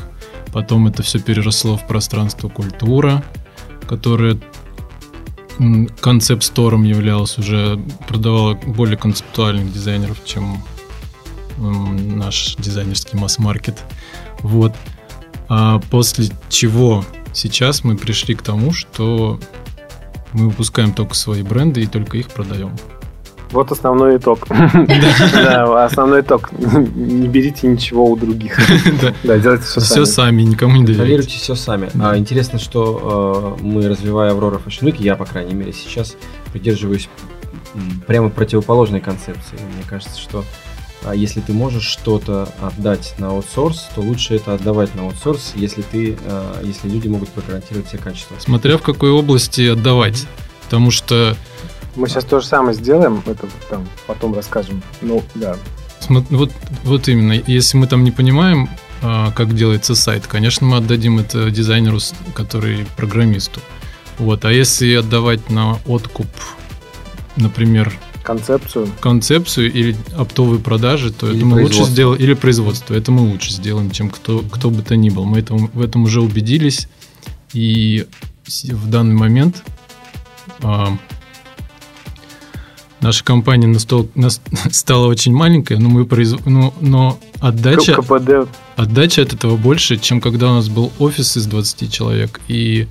Потом 0.52 0.86
это 0.86 1.02
все 1.02 1.18
переросло 1.18 1.76
в 1.76 1.86
пространство 1.86 2.48
«Культура», 2.48 3.24
которое 3.88 4.38
концепт-стором 6.00 6.84
являлось 6.84 7.38
уже, 7.38 7.80
продавала 8.06 8.54
более 8.54 8.96
концептуальных 8.96 9.72
дизайнеров, 9.72 10.24
чем 10.24 10.62
наш 11.58 12.54
дизайнерский 12.56 13.18
масс-маркет. 13.18 13.82
Вот. 14.40 14.74
А 15.48 15.80
после 15.90 16.26
чего 16.48 17.04
сейчас 17.32 17.84
мы 17.84 17.96
пришли 17.96 18.34
к 18.34 18.42
тому, 18.42 18.72
что 18.72 19.38
мы 20.32 20.48
выпускаем 20.48 20.92
только 20.92 21.14
свои 21.14 21.42
бренды 21.42 21.82
и 21.82 21.86
только 21.86 22.18
их 22.18 22.28
продаем. 22.28 22.72
Вот 23.50 23.72
основной 23.72 24.18
итог. 24.18 24.46
Да, 25.32 25.84
основной 25.84 26.20
итог. 26.20 26.50
Не 26.52 27.28
берите 27.28 27.66
ничего 27.66 28.10
у 28.10 28.16
других. 28.16 28.58
Да, 29.24 29.38
делайте 29.38 29.64
все 29.64 29.80
сами. 29.80 30.04
Все 30.04 30.04
сами, 30.04 30.42
никому 30.42 30.76
не 30.76 30.84
доверяйте. 30.84 31.14
Проверьте 31.14 31.38
все 31.38 31.54
сами. 31.54 31.88
А 32.00 32.18
интересно, 32.18 32.58
что 32.58 33.56
э, 33.58 33.62
мы, 33.64 33.88
развивая 33.88 34.32
Аврора 34.32 34.60
Fashion 34.64 34.82
Week, 34.82 34.96
я, 34.98 35.16
по 35.16 35.24
крайней 35.24 35.54
мере, 35.54 35.72
сейчас 35.72 36.16
придерживаюсь 36.52 37.08
прямо 38.06 38.28
противоположной 38.28 39.00
концепции. 39.00 39.56
Мне 39.74 39.84
кажется, 39.88 40.20
что 40.20 40.44
а 41.04 41.14
если 41.14 41.40
ты 41.40 41.52
можешь 41.52 41.84
что-то 41.84 42.48
отдать 42.60 43.14
на 43.18 43.28
аутсорс, 43.28 43.88
то 43.94 44.00
лучше 44.00 44.34
это 44.34 44.54
отдавать 44.54 44.94
на 44.94 45.02
аутсорс, 45.02 45.52
если 45.54 45.82
ты, 45.82 46.18
а, 46.26 46.62
если 46.62 46.88
люди 46.88 47.08
могут 47.08 47.30
гарантировать 47.34 47.88
все 47.88 47.98
качества. 47.98 48.36
Смотря 48.38 48.76
в 48.78 48.82
какой 48.82 49.10
области 49.10 49.68
отдавать, 49.68 50.26
потому 50.64 50.90
что 50.90 51.36
мы 51.98 52.08
сейчас 52.08 52.24
то 52.24 52.38
же 52.38 52.46
самое 52.46 52.74
сделаем, 52.74 53.22
это 53.26 53.48
там 53.68 53.88
потом 54.06 54.34
расскажем. 54.34 54.82
Ну, 55.00 55.22
да. 55.34 55.56
Вот, 56.08 56.52
вот 56.84 57.08
именно, 57.08 57.32
если 57.32 57.76
мы 57.76 57.88
там 57.88 58.04
не 58.04 58.12
понимаем, 58.12 58.70
а, 59.02 59.32
как 59.32 59.54
делается 59.54 59.94
сайт, 59.94 60.26
конечно, 60.26 60.66
мы 60.66 60.76
отдадим 60.76 61.18
это 61.18 61.50
дизайнеру, 61.50 61.98
который 62.34 62.86
программисту. 62.96 63.60
Вот, 64.18 64.44
а 64.44 64.52
если 64.52 64.94
отдавать 64.94 65.50
на 65.50 65.78
откуп, 65.86 66.28
например, 67.36 67.92
концепцию. 68.28 68.88
Концепцию 69.00 69.72
или 69.72 69.96
оптовые 70.14 70.60
продажи, 70.60 71.10
то 71.10 71.28
или 71.28 71.38
это 71.38 71.46
мы 71.46 71.62
лучше 71.62 71.84
сделаем, 71.84 72.20
или 72.20 72.34
производство, 72.34 72.92
это 72.92 73.10
мы 73.10 73.22
лучше 73.22 73.52
сделаем, 73.52 73.90
чем 73.90 74.10
кто, 74.10 74.40
кто 74.40 74.68
бы 74.68 74.82
то 74.82 74.96
ни 74.96 75.08
был. 75.08 75.24
Мы 75.24 75.38
это, 75.38 75.54
в 75.54 75.80
этом 75.80 76.04
уже 76.04 76.20
убедились, 76.20 76.88
и 77.54 78.06
в 78.66 78.90
данный 78.90 79.14
момент 79.14 79.64
а, 80.62 80.98
наша 83.00 83.24
компания 83.24 83.66
настол, 83.66 84.10
нас, 84.14 84.42
стала 84.70 85.06
очень 85.06 85.32
маленькая, 85.32 85.78
но 85.78 85.88
мы 85.88 86.04
произ... 86.04 86.34
но, 86.44 86.74
но 86.82 87.18
отдача, 87.40 87.94
КПД. 87.94 88.46
отдача 88.76 89.22
от 89.22 89.32
этого 89.32 89.56
больше, 89.56 89.96
чем 89.96 90.20
когда 90.20 90.50
у 90.50 90.54
нас 90.56 90.68
был 90.68 90.92
офис 90.98 91.38
из 91.38 91.46
20 91.46 91.90
человек, 91.90 92.42
и 92.46 92.88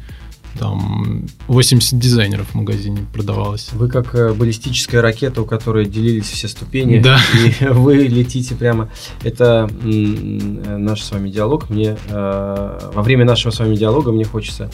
там 0.57 1.25
80 1.47 1.97
дизайнеров 1.99 2.49
в 2.49 2.55
магазине 2.55 3.05
продавалось. 3.13 3.71
Вы 3.73 3.89
как 3.89 4.13
э, 4.15 4.33
баллистическая 4.33 5.01
ракета, 5.01 5.41
у 5.41 5.45
которой 5.45 5.85
делились 5.85 6.25
все 6.25 6.47
ступени, 6.47 6.99
да. 6.99 7.19
и 7.33 7.65
вы 7.69 7.97
летите 8.07 8.55
прямо. 8.55 8.89
Это 9.23 9.69
наш 9.83 11.01
с 11.03 11.11
вами 11.11 11.29
диалог. 11.29 11.69
Мне 11.69 11.97
э, 12.09 12.89
во 12.93 13.01
время 13.01 13.25
нашего 13.25 13.51
с 13.51 13.59
вами 13.59 13.75
диалога 13.75 14.11
мне 14.11 14.25
хочется 14.25 14.69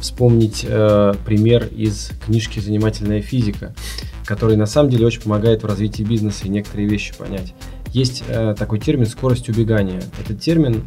вспомнить 0.00 0.64
э, 0.66 1.14
пример 1.24 1.66
из 1.66 2.10
книжки 2.24 2.58
«Занимательная 2.60 3.20
физика», 3.20 3.74
который 4.24 4.56
на 4.56 4.66
самом 4.66 4.90
деле 4.90 5.06
очень 5.06 5.22
помогает 5.22 5.62
в 5.62 5.66
развитии 5.66 6.02
бизнеса 6.02 6.46
и 6.46 6.48
некоторые 6.48 6.88
вещи 6.88 7.14
понять. 7.16 7.54
Есть 7.88 8.22
такой 8.56 8.78
термин 8.78 9.06
«скорость 9.06 9.48
убегания». 9.48 10.00
Этот 10.24 10.40
термин 10.40 10.84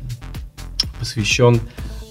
посвящен 1.00 1.60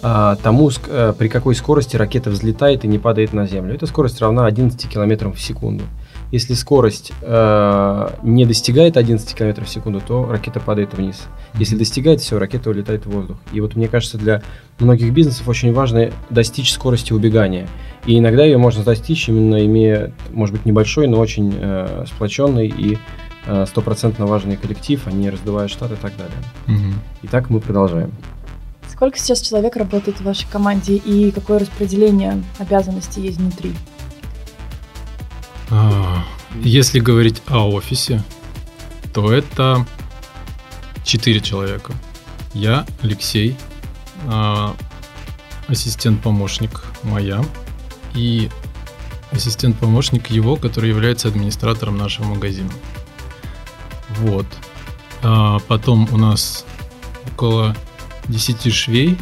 тому, 0.02 0.70
э, 0.88 1.14
при 1.16 1.28
какой 1.28 1.54
скорости 1.54 1.96
ракета 1.96 2.30
взлетает 2.30 2.84
и 2.84 2.88
не 2.88 2.98
падает 2.98 3.32
на 3.32 3.46
Землю. 3.46 3.74
Эта 3.74 3.86
скорость 3.86 4.20
равна 4.20 4.46
11 4.46 4.88
км 4.88 5.30
в 5.30 5.40
секунду. 5.40 5.84
Если 6.32 6.54
скорость 6.54 7.12
э, 7.20 8.08
не 8.22 8.46
достигает 8.46 8.96
11 8.96 9.34
км 9.34 9.64
в 9.64 9.68
секунду, 9.68 10.00
то 10.00 10.24
ракета 10.24 10.60
падает 10.60 10.94
вниз. 10.94 11.28
Если 11.54 11.76
достигает, 11.76 12.20
все, 12.20 12.38
ракета 12.38 12.70
улетает 12.70 13.06
в 13.06 13.10
воздух. 13.10 13.36
И 13.52 13.60
вот 13.60 13.76
мне 13.76 13.86
кажется, 13.86 14.18
для 14.18 14.42
многих 14.80 15.12
бизнесов 15.12 15.46
очень 15.46 15.72
важно 15.72 16.10
достичь 16.30 16.72
скорости 16.72 17.12
убегания. 17.12 17.68
И 18.06 18.18
иногда 18.18 18.44
ее 18.44 18.58
можно 18.58 18.82
достичь, 18.82 19.28
именно 19.28 19.64
имея, 19.64 20.12
может 20.32 20.56
быть, 20.56 20.64
небольшой, 20.64 21.06
но 21.06 21.20
очень 21.20 21.54
э, 21.54 22.06
сплоченный 22.08 22.66
и 22.66 22.98
э, 23.46 23.66
стопроцентно 23.66 24.26
важный 24.26 24.56
коллектив, 24.56 25.00
а 25.06 25.12
не 25.12 25.30
раздувая 25.30 25.68
штат 25.68 25.92
и 25.92 25.96
так 25.96 26.12
далее. 26.16 26.38
Угу. 26.66 26.94
Итак, 27.24 27.50
мы 27.50 27.60
продолжаем. 27.60 28.10
Сколько 28.92 29.18
сейчас 29.18 29.40
человек 29.40 29.76
работает 29.76 30.18
в 30.18 30.24
вашей 30.24 30.46
команде 30.48 30.96
и 30.96 31.30
какое 31.30 31.58
распределение 31.58 32.44
обязанностей 32.58 33.22
есть 33.22 33.38
внутри? 33.38 33.72
А, 35.70 36.22
если 36.62 37.00
говорить 37.00 37.42
о 37.48 37.70
офисе, 37.70 38.22
то 39.14 39.32
это 39.32 39.86
4 41.04 41.40
человека. 41.40 41.94
Я, 42.52 42.84
Алексей, 43.00 43.56
а, 44.26 44.76
ассистент-помощник 45.68 46.84
моя 47.02 47.42
и 48.14 48.50
ассистент-помощник 49.30 50.26
его, 50.26 50.56
который 50.56 50.90
является 50.90 51.28
администратором 51.28 51.96
нашего 51.96 52.26
магазина. 52.26 52.70
Вот. 54.18 54.46
А 55.22 55.60
потом 55.60 56.06
у 56.12 56.18
нас 56.18 56.66
около 57.32 57.74
10 58.28 58.72
швей 58.72 59.18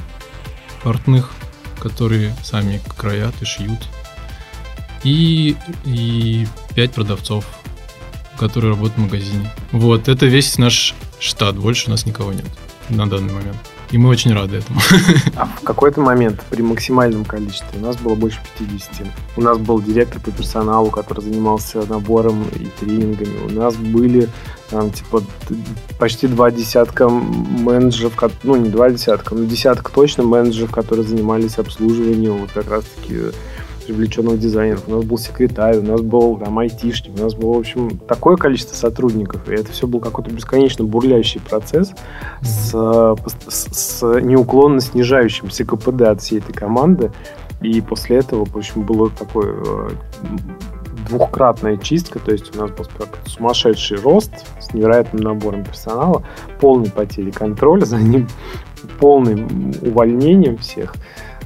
портных, 0.83 1.33
которые 1.79 2.35
сами 2.43 2.81
краят 2.97 3.35
и 3.41 3.45
шьют. 3.45 3.88
И, 5.03 5.57
и 5.85 6.46
5 6.75 6.92
продавцов, 6.92 7.46
которые 8.38 8.73
работают 8.73 8.98
в 8.98 9.03
магазине. 9.03 9.51
Вот, 9.73 10.09
это 10.09 10.27
весь 10.27 10.59
наш 10.59 10.94
штат, 11.19 11.57
больше 11.57 11.88
у 11.88 11.90
нас 11.90 12.07
никого 12.07 12.33
нет 12.33 12.46
на 12.90 13.09
данный 13.09 13.33
момент. 13.33 13.57
И 13.90 13.98
мы 13.98 14.09
очень 14.09 14.33
рады 14.33 14.59
этому. 14.59 14.81
А 15.37 15.46
в 15.46 15.63
какой-то 15.63 16.01
момент 16.01 16.40
при 16.48 16.63
максимальном 16.63 17.25
количестве 17.25 17.81
у 17.81 17.83
нас 17.83 17.96
было 17.96 18.15
больше 18.15 18.38
50. 18.59 19.07
У 19.37 19.42
нас 19.42 19.59
был 19.59 19.81
директор 19.83 20.21
по 20.21 20.31
персоналу, 20.31 20.90
который 20.90 21.25
занимался 21.25 21.85
набором 21.87 22.44
и 22.55 22.67
тренингами. 22.79 23.38
У 23.46 23.51
нас 23.51 23.75
были 23.77 24.29
там, 24.71 24.90
типа, 24.90 25.23
почти 25.98 26.27
два 26.27 26.50
десятка 26.50 27.08
менеджеров, 27.08 28.14
ну, 28.44 28.56
не 28.56 28.68
два 28.68 28.90
десятка, 28.90 29.35
но 29.35 29.44
десяток 29.44 29.90
точно 29.90 30.23
менеджеров, 30.23 30.71
которые 30.71 31.06
занимались 31.06 31.58
обслуживанием 31.58 32.38
вот 32.38 32.52
как 32.52 32.71
раз-таки 32.71 33.33
привлеченных 33.87 34.38
дизайнеров, 34.38 34.85
у 34.87 34.92
нас 34.92 35.04
был 35.04 35.18
секретарь, 35.18 35.79
у 35.79 35.83
нас 35.83 36.00
был 36.00 36.37
там 36.38 36.58
айтишник, 36.58 37.18
у 37.18 37.23
нас 37.23 37.35
было, 37.35 37.54
в 37.54 37.58
общем, 37.58 37.98
такое 37.98 38.37
количество 38.37 38.77
сотрудников, 38.77 39.48
и 39.48 39.54
это 39.54 39.73
все 39.73 39.87
был 39.88 40.00
какой-то 40.00 40.31
бесконечно 40.31 40.85
бурлящий 40.85 41.40
процесс 41.40 41.92
с, 42.40 42.71
с, 42.71 43.68
с 43.73 44.21
неуклонно 44.21 44.81
снижающимся 44.81 45.64
КПД 45.64 46.02
от 46.02 46.23
всей 46.23 46.38
этой 46.38 46.52
команды, 46.52 47.10
и 47.62 47.81
после 47.81 48.18
этого, 48.18 48.44
в 48.44 48.56
общем, 48.56 48.83
было 48.83 49.10
такое 49.10 49.54
э, 49.56 49.88
двухкратная 51.11 51.77
чистка, 51.77 52.19
то 52.19 52.33
есть 52.33 52.54
у 52.56 52.61
нас 52.61 52.71
был 52.71 52.87
сумасшедший 53.27 53.98
рост 53.98 54.33
с 54.61 54.73
невероятным 54.73 55.23
набором 55.23 55.65
персонала, 55.65 56.23
полный 56.61 56.90
потери 56.90 57.31
контроля 57.31 57.85
за 57.85 57.98
ним, 57.98 58.29
полным 58.98 59.73
увольнением 59.83 60.58
всех 60.58 60.94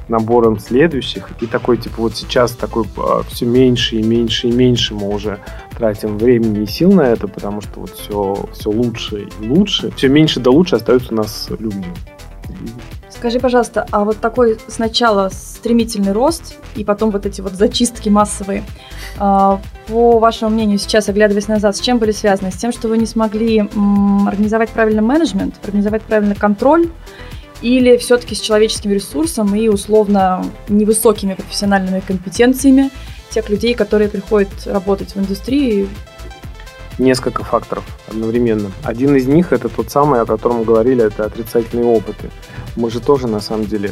набором 0.08 0.58
следующих. 0.58 1.30
И 1.40 1.46
такой, 1.46 1.78
типа, 1.78 1.94
вот 2.02 2.14
сейчас 2.14 2.52
такой 2.52 2.84
а, 2.98 3.22
все 3.28 3.46
меньше 3.46 3.96
и 3.96 4.02
меньше 4.02 4.48
и 4.48 4.52
меньше 4.52 4.94
мы 4.94 5.08
уже 5.08 5.38
тратим 5.76 6.18
времени 6.18 6.64
и 6.64 6.66
сил 6.66 6.92
на 6.92 7.02
это, 7.02 7.26
потому 7.26 7.60
что 7.60 7.80
вот 7.80 7.90
все, 7.90 8.48
все 8.52 8.70
лучше 8.70 9.28
и 9.40 9.48
лучше. 9.48 9.90
Все 9.96 10.08
меньше 10.08 10.40
да 10.40 10.50
лучше 10.50 10.76
остаются 10.76 11.12
у 11.12 11.16
нас 11.16 11.48
люди. 11.58 11.86
Скажи, 13.24 13.40
пожалуйста, 13.40 13.86
а 13.90 14.04
вот 14.04 14.18
такой 14.18 14.58
сначала 14.68 15.30
стремительный 15.32 16.12
рост 16.12 16.56
и 16.76 16.84
потом 16.84 17.10
вот 17.10 17.24
эти 17.24 17.40
вот 17.40 17.54
зачистки 17.54 18.10
массовые, 18.10 18.62
а, 19.16 19.62
по 19.86 20.18
вашему 20.18 20.50
мнению, 20.50 20.78
сейчас, 20.78 21.08
оглядываясь 21.08 21.48
назад, 21.48 21.74
с 21.74 21.80
чем 21.80 21.98
были 21.98 22.10
связаны? 22.10 22.52
С 22.52 22.56
тем, 22.56 22.70
что 22.70 22.86
вы 22.88 22.98
не 22.98 23.06
смогли 23.06 23.60
организовать 24.26 24.68
правильный 24.68 25.00
менеджмент, 25.00 25.54
организовать 25.64 26.02
правильный 26.02 26.34
контроль, 26.34 26.90
или 27.62 27.96
все-таки 27.96 28.34
с 28.34 28.40
человеческим 28.40 28.90
ресурсом 28.90 29.54
и 29.54 29.68
условно 29.68 30.44
невысокими 30.68 31.32
профессиональными 31.32 32.00
компетенциями 32.00 32.90
тех 33.30 33.48
людей, 33.48 33.72
которые 33.72 34.10
приходят 34.10 34.50
работать 34.66 35.14
в 35.14 35.18
индустрии? 35.18 35.88
Несколько 36.98 37.42
факторов 37.42 37.84
одновременно. 38.08 38.70
Один 38.82 39.16
из 39.16 39.26
них 39.26 39.52
это 39.52 39.68
тот 39.68 39.90
самый, 39.90 40.20
о 40.20 40.26
котором 40.26 40.58
мы 40.58 40.64
говорили, 40.64 41.04
это 41.04 41.24
отрицательные 41.24 41.86
опыты. 41.86 42.30
Мы 42.76 42.90
же 42.90 43.00
тоже, 43.00 43.26
на 43.26 43.40
самом 43.40 43.66
деле, 43.66 43.90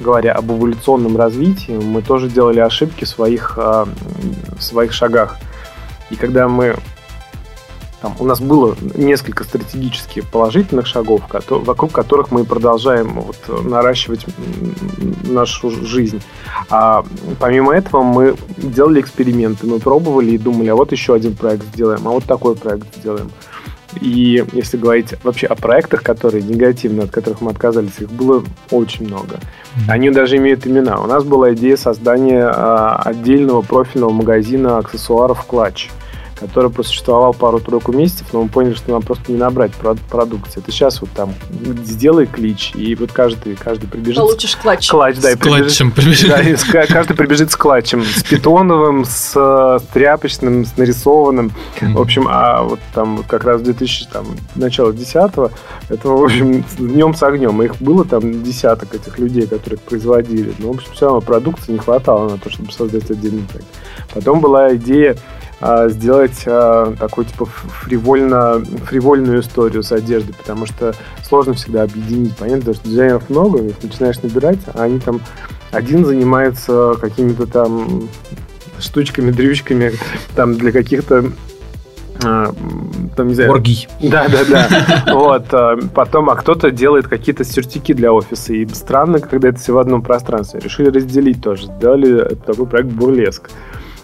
говоря 0.00 0.32
об 0.32 0.50
эволюционном 0.50 1.16
развитии, 1.16 1.72
мы 1.72 2.02
тоже 2.02 2.28
делали 2.28 2.60
ошибки 2.60 3.04
в 3.04 3.08
своих, 3.08 3.58
а, 3.58 3.86
в 4.56 4.62
своих 4.62 4.92
шагах. 4.92 5.36
И 6.10 6.16
когда 6.16 6.48
мы 6.48 6.76
там, 8.00 8.14
у 8.20 8.24
нас 8.24 8.40
было 8.40 8.76
несколько 8.94 9.42
стратегически 9.42 10.20
положительных 10.20 10.86
шагов, 10.86 11.22
вокруг 11.48 11.90
которых 11.90 12.30
мы 12.30 12.44
продолжаем 12.44 13.20
вот, 13.20 13.64
наращивать 13.64 14.24
нашу 15.24 15.70
жизнь. 15.70 16.22
А 16.70 17.04
помимо 17.40 17.74
этого 17.74 18.02
мы 18.02 18.36
делали 18.56 19.00
эксперименты, 19.00 19.66
мы 19.66 19.80
пробовали 19.80 20.30
и 20.32 20.38
думали, 20.38 20.68
а 20.68 20.76
вот 20.76 20.92
еще 20.92 21.14
один 21.14 21.34
проект 21.34 21.64
сделаем, 21.74 22.06
а 22.06 22.10
вот 22.10 22.24
такой 22.24 22.54
проект 22.54 22.86
сделаем. 22.96 23.30
И 24.00 24.44
если 24.52 24.76
говорить 24.76 25.14
вообще 25.24 25.46
о 25.46 25.56
проектах, 25.56 26.02
которые 26.02 26.42
негативно, 26.42 27.04
от 27.04 27.10
которых 27.10 27.40
мы 27.40 27.50
отказались, 27.50 27.98
их 27.98 28.10
было 28.10 28.44
очень 28.70 29.06
много. 29.06 29.40
Они 29.88 30.10
даже 30.10 30.36
имеют 30.36 30.66
имена. 30.66 31.00
У 31.00 31.06
нас 31.06 31.24
была 31.24 31.54
идея 31.54 31.76
создания 31.76 32.44
а, 32.44 33.02
отдельного 33.04 33.62
профильного 33.62 34.10
магазина 34.10 34.78
аксессуаров 34.78 35.44
«Клатч» 35.46 35.88
который 36.38 36.70
просуществовал 36.70 37.34
пару-тройку 37.34 37.92
месяцев, 37.92 38.26
но 38.32 38.42
мы 38.42 38.48
поняли, 38.48 38.74
что 38.74 38.90
нам 38.90 39.02
просто 39.02 39.32
не 39.32 39.38
набрать 39.38 39.72
продукции. 39.72 40.60
Это 40.60 40.70
сейчас 40.70 41.00
вот 41.00 41.10
там 41.10 41.34
сделай 41.84 42.26
клич, 42.26 42.72
и 42.74 42.94
вот 42.94 43.12
каждый, 43.12 43.56
каждый 43.56 43.88
прибежит... 43.88 44.16
Получишь 44.16 44.56
клатч. 44.56 44.88
Клатч, 44.88 45.16
да. 45.18 45.32
С 45.32 45.36
клатчем 45.36 45.90
прибежит. 45.90 46.28
Да, 46.38 46.42
и 46.42 46.56
каждый 46.86 47.14
прибежит 47.16 47.50
с 47.50 47.56
клатчем. 47.56 48.04
С 48.04 48.22
питоновым, 48.22 49.04
с, 49.04 49.32
с 49.32 49.82
тряпочным, 49.92 50.66
с 50.66 50.76
нарисованным. 50.76 51.52
Mm-hmm. 51.80 51.92
В 51.94 52.00
общем, 52.00 52.26
а 52.28 52.62
вот 52.62 52.80
там 52.94 53.16
вот 53.16 53.26
как 53.26 53.44
раз 53.44 53.62
2000, 53.62 54.08
там, 54.12 54.26
начало 54.54 54.92
10-го, 54.92 55.50
это, 55.88 56.08
в 56.08 56.22
общем, 56.22 56.64
днем 56.78 57.14
с 57.14 57.22
огнем. 57.22 57.62
Их 57.62 57.76
было 57.80 58.04
там 58.04 58.42
десяток 58.42 58.94
этих 58.94 59.18
людей, 59.18 59.46
которые 59.46 59.78
производили. 59.78 60.52
Но, 60.58 60.72
в 60.72 60.76
общем, 60.76 60.90
все 60.92 61.06
равно 61.06 61.20
продукции 61.20 61.72
не 61.72 61.78
хватало 61.78 62.28
на 62.28 62.38
то, 62.38 62.50
чтобы 62.50 62.72
создать 62.72 63.10
отдельный 63.10 63.42
проект. 63.42 63.68
Потом 64.12 64.40
была 64.40 64.74
идея 64.76 65.16
сделать 65.60 66.44
а, 66.46 66.94
такую 66.98 67.24
типа 67.24 67.46
фривольно, 67.46 68.62
фривольную 68.84 69.40
историю 69.40 69.82
с 69.82 69.90
одеждой, 69.90 70.34
потому 70.34 70.66
что 70.66 70.94
сложно 71.22 71.54
всегда 71.54 71.82
объединить. 71.82 72.36
Понятно, 72.36 72.74
что 72.74 72.88
дизайнеров 72.88 73.28
много, 73.28 73.58
их 73.62 73.82
начинаешь 73.82 74.22
набирать, 74.22 74.60
а 74.72 74.84
они 74.84 75.00
там 75.00 75.20
один 75.72 76.04
занимается 76.04 76.94
какими-то 77.00 77.46
там 77.46 78.08
штучками, 78.78 79.32
дрючками 79.32 79.92
там 80.36 80.54
для 80.54 80.70
каких-то 80.70 81.32
а, 82.24 82.52
там, 83.16 83.28
не 83.28 83.34
знаю... 83.34 83.50
Оргий. 83.50 83.88
Да, 84.00 84.26
да, 84.28 84.44
да. 84.48 85.14
Вот. 85.14 85.92
Потом, 85.92 86.30
а 86.30 86.36
кто-то 86.36 86.70
делает 86.70 87.08
какие-то 87.08 87.44
сертики 87.44 87.92
для 87.92 88.12
офиса. 88.12 88.52
И 88.52 88.66
странно, 88.66 89.20
когда 89.20 89.48
это 89.48 89.58
все 89.58 89.72
в 89.72 89.78
одном 89.78 90.02
пространстве. 90.02 90.60
Решили 90.60 90.88
разделить 90.88 91.42
тоже. 91.42 91.66
Сделали 91.66 92.36
такой 92.46 92.66
проект 92.66 92.90
«Бурлеск» 92.90 93.50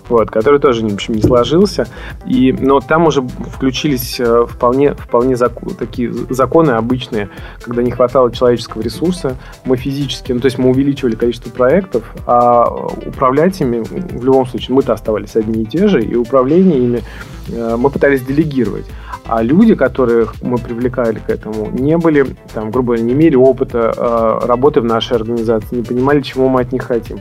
вот, 0.09 0.31
который 0.31 0.61
тоже, 0.61 0.87
в 0.87 0.95
общем, 0.95 1.15
не 1.15 1.23
сложился. 1.23 1.87
И, 2.27 2.53
но 2.53 2.81
там 2.81 3.07
уже 3.07 3.23
включились 3.23 4.21
э, 4.21 4.47
вполне, 4.49 4.95
вполне 4.95 5.35
зак- 5.35 5.75
такие 5.75 6.13
законы 6.31 6.73
обычные, 6.73 7.29
когда 7.63 7.83
не 7.83 7.91
хватало 7.91 8.33
человеческого 8.33 8.83
ресурса, 8.83 9.37
мы 9.65 9.77
физически, 9.77 10.33
ну, 10.33 10.41
то 10.41 10.47
есть 10.47 10.59
мы 10.59 10.71
увеличивали 10.71 11.15
количество 11.15 11.51
проектов, 11.51 12.15
а 12.27 12.69
управлять 13.07 13.61
ими, 13.61 13.83
в 13.83 14.25
любом 14.25 14.47
случае, 14.47 14.75
мы-то 14.75 14.93
оставались 14.93 15.37
одни 15.37 15.63
и 15.63 15.67
те 15.67 15.89
же, 15.89 16.03
и 16.03 16.15
управление 16.15 16.79
ими 16.79 17.03
э, 17.49 17.77
мы 17.77 17.91
пытались 17.91 18.23
делегировать. 18.23 18.87
А 19.27 19.43
люди, 19.43 19.75
которых 19.75 20.35
мы 20.43 20.59
привлекали 20.59 21.19
к 21.19 21.31
этому, 21.31 21.71
не 21.71 21.97
были, 21.97 22.27
там, 22.53 22.71
грубо 22.71 22.89
говоря, 22.89 23.05
не 23.05 23.15
имели 23.15 23.37
опыта 23.37 23.93
э, 23.97 24.47
работы 24.47 24.83
в 24.83 24.85
нашей 24.85 25.17
организации, 25.17 25.77
не 25.77 25.83
понимали, 25.83 26.21
чего 26.21 26.49
мы 26.49 26.61
от 26.61 26.73
них 26.73 26.83
хотим. 26.83 27.21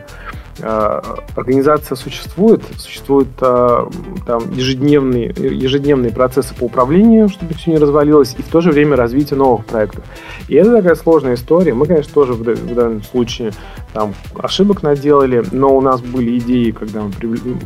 Э, 0.60 1.02
организация 1.36 1.96
существует, 1.96 2.62
существуют 2.78 3.30
э, 3.42 3.86
там 4.26 4.52
ежедневные, 4.52 5.34
ежедневные 5.36 6.12
процессы 6.12 6.54
по 6.54 6.66
управлению, 6.66 7.30
чтобы 7.30 7.56
все 7.56 7.72
не 7.72 7.78
развалилось, 7.78 8.36
и 8.38 8.44
в 8.44 8.48
то 8.48 8.62
же 8.62 8.72
время 8.72 8.96
развитие 8.96 9.38
новых 9.38 9.66
проектов. 9.66 10.04
И 10.48 10.56
это 10.56 10.72
такая 10.72 10.96
сложная 10.96 11.34
история. 11.36 11.74
Мы, 11.74 11.88
конечно, 11.88 12.14
тоже 12.14 12.34
в, 12.34 12.44
в 12.44 12.76
данном 12.76 13.02
случае 13.02 13.52
там 13.94 14.14
ошибок 14.38 14.84
наделали, 14.84 15.44
но 15.52 15.76
у 15.76 15.82
нас 15.82 16.02
были 16.02 16.38
идеи, 16.38 16.72
когда 16.72 17.02
мы 17.02 17.12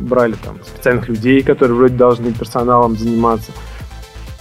брали 0.00 0.36
там 0.42 0.58
специальных 0.64 1.08
людей, 1.08 1.42
которые 1.42 1.76
вроде 1.76 1.94
должны 1.94 2.32
персоналом 2.32 2.96
заниматься 2.96 3.52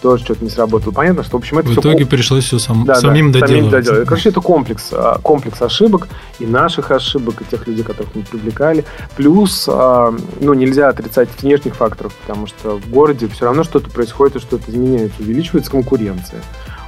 тоже 0.01 0.23
что-то 0.23 0.43
не 0.43 0.49
сработало. 0.49 0.93
Понятно, 0.93 1.23
что, 1.23 1.37
в 1.37 1.41
общем, 1.41 1.59
это 1.59 1.69
В 1.69 1.73
итоге 1.73 1.99
ком... 1.99 2.07
пришлось 2.07 2.45
все 2.45 2.59
сам, 2.59 2.85
да, 2.85 2.95
самим 2.95 3.31
да, 3.31 3.39
доделывать. 3.39 3.71
Самим 3.71 3.83
доделать. 3.83 4.07
Короче, 4.07 4.29
это 4.29 4.41
комплекс, 4.41 4.89
а, 4.91 5.19
комплекс 5.19 5.61
ошибок, 5.61 6.07
и 6.39 6.45
наших 6.45 6.91
ошибок, 6.91 7.41
и 7.41 7.45
тех 7.45 7.67
людей, 7.67 7.83
которых 7.83 8.13
мы 8.15 8.23
привлекали. 8.23 8.85
Плюс, 9.15 9.67
а, 9.67 10.13
ну, 10.39 10.53
нельзя 10.53 10.89
отрицать 10.89 11.29
внешних 11.41 11.75
факторов, 11.75 12.13
потому 12.25 12.47
что 12.47 12.77
в 12.77 12.89
городе 12.89 13.27
все 13.27 13.45
равно 13.45 13.63
что-то 13.63 13.89
происходит 13.89 14.37
и 14.37 14.39
что-то 14.39 14.69
изменяется. 14.69 15.21
Увеличивается 15.21 15.71
конкуренция 15.71 16.41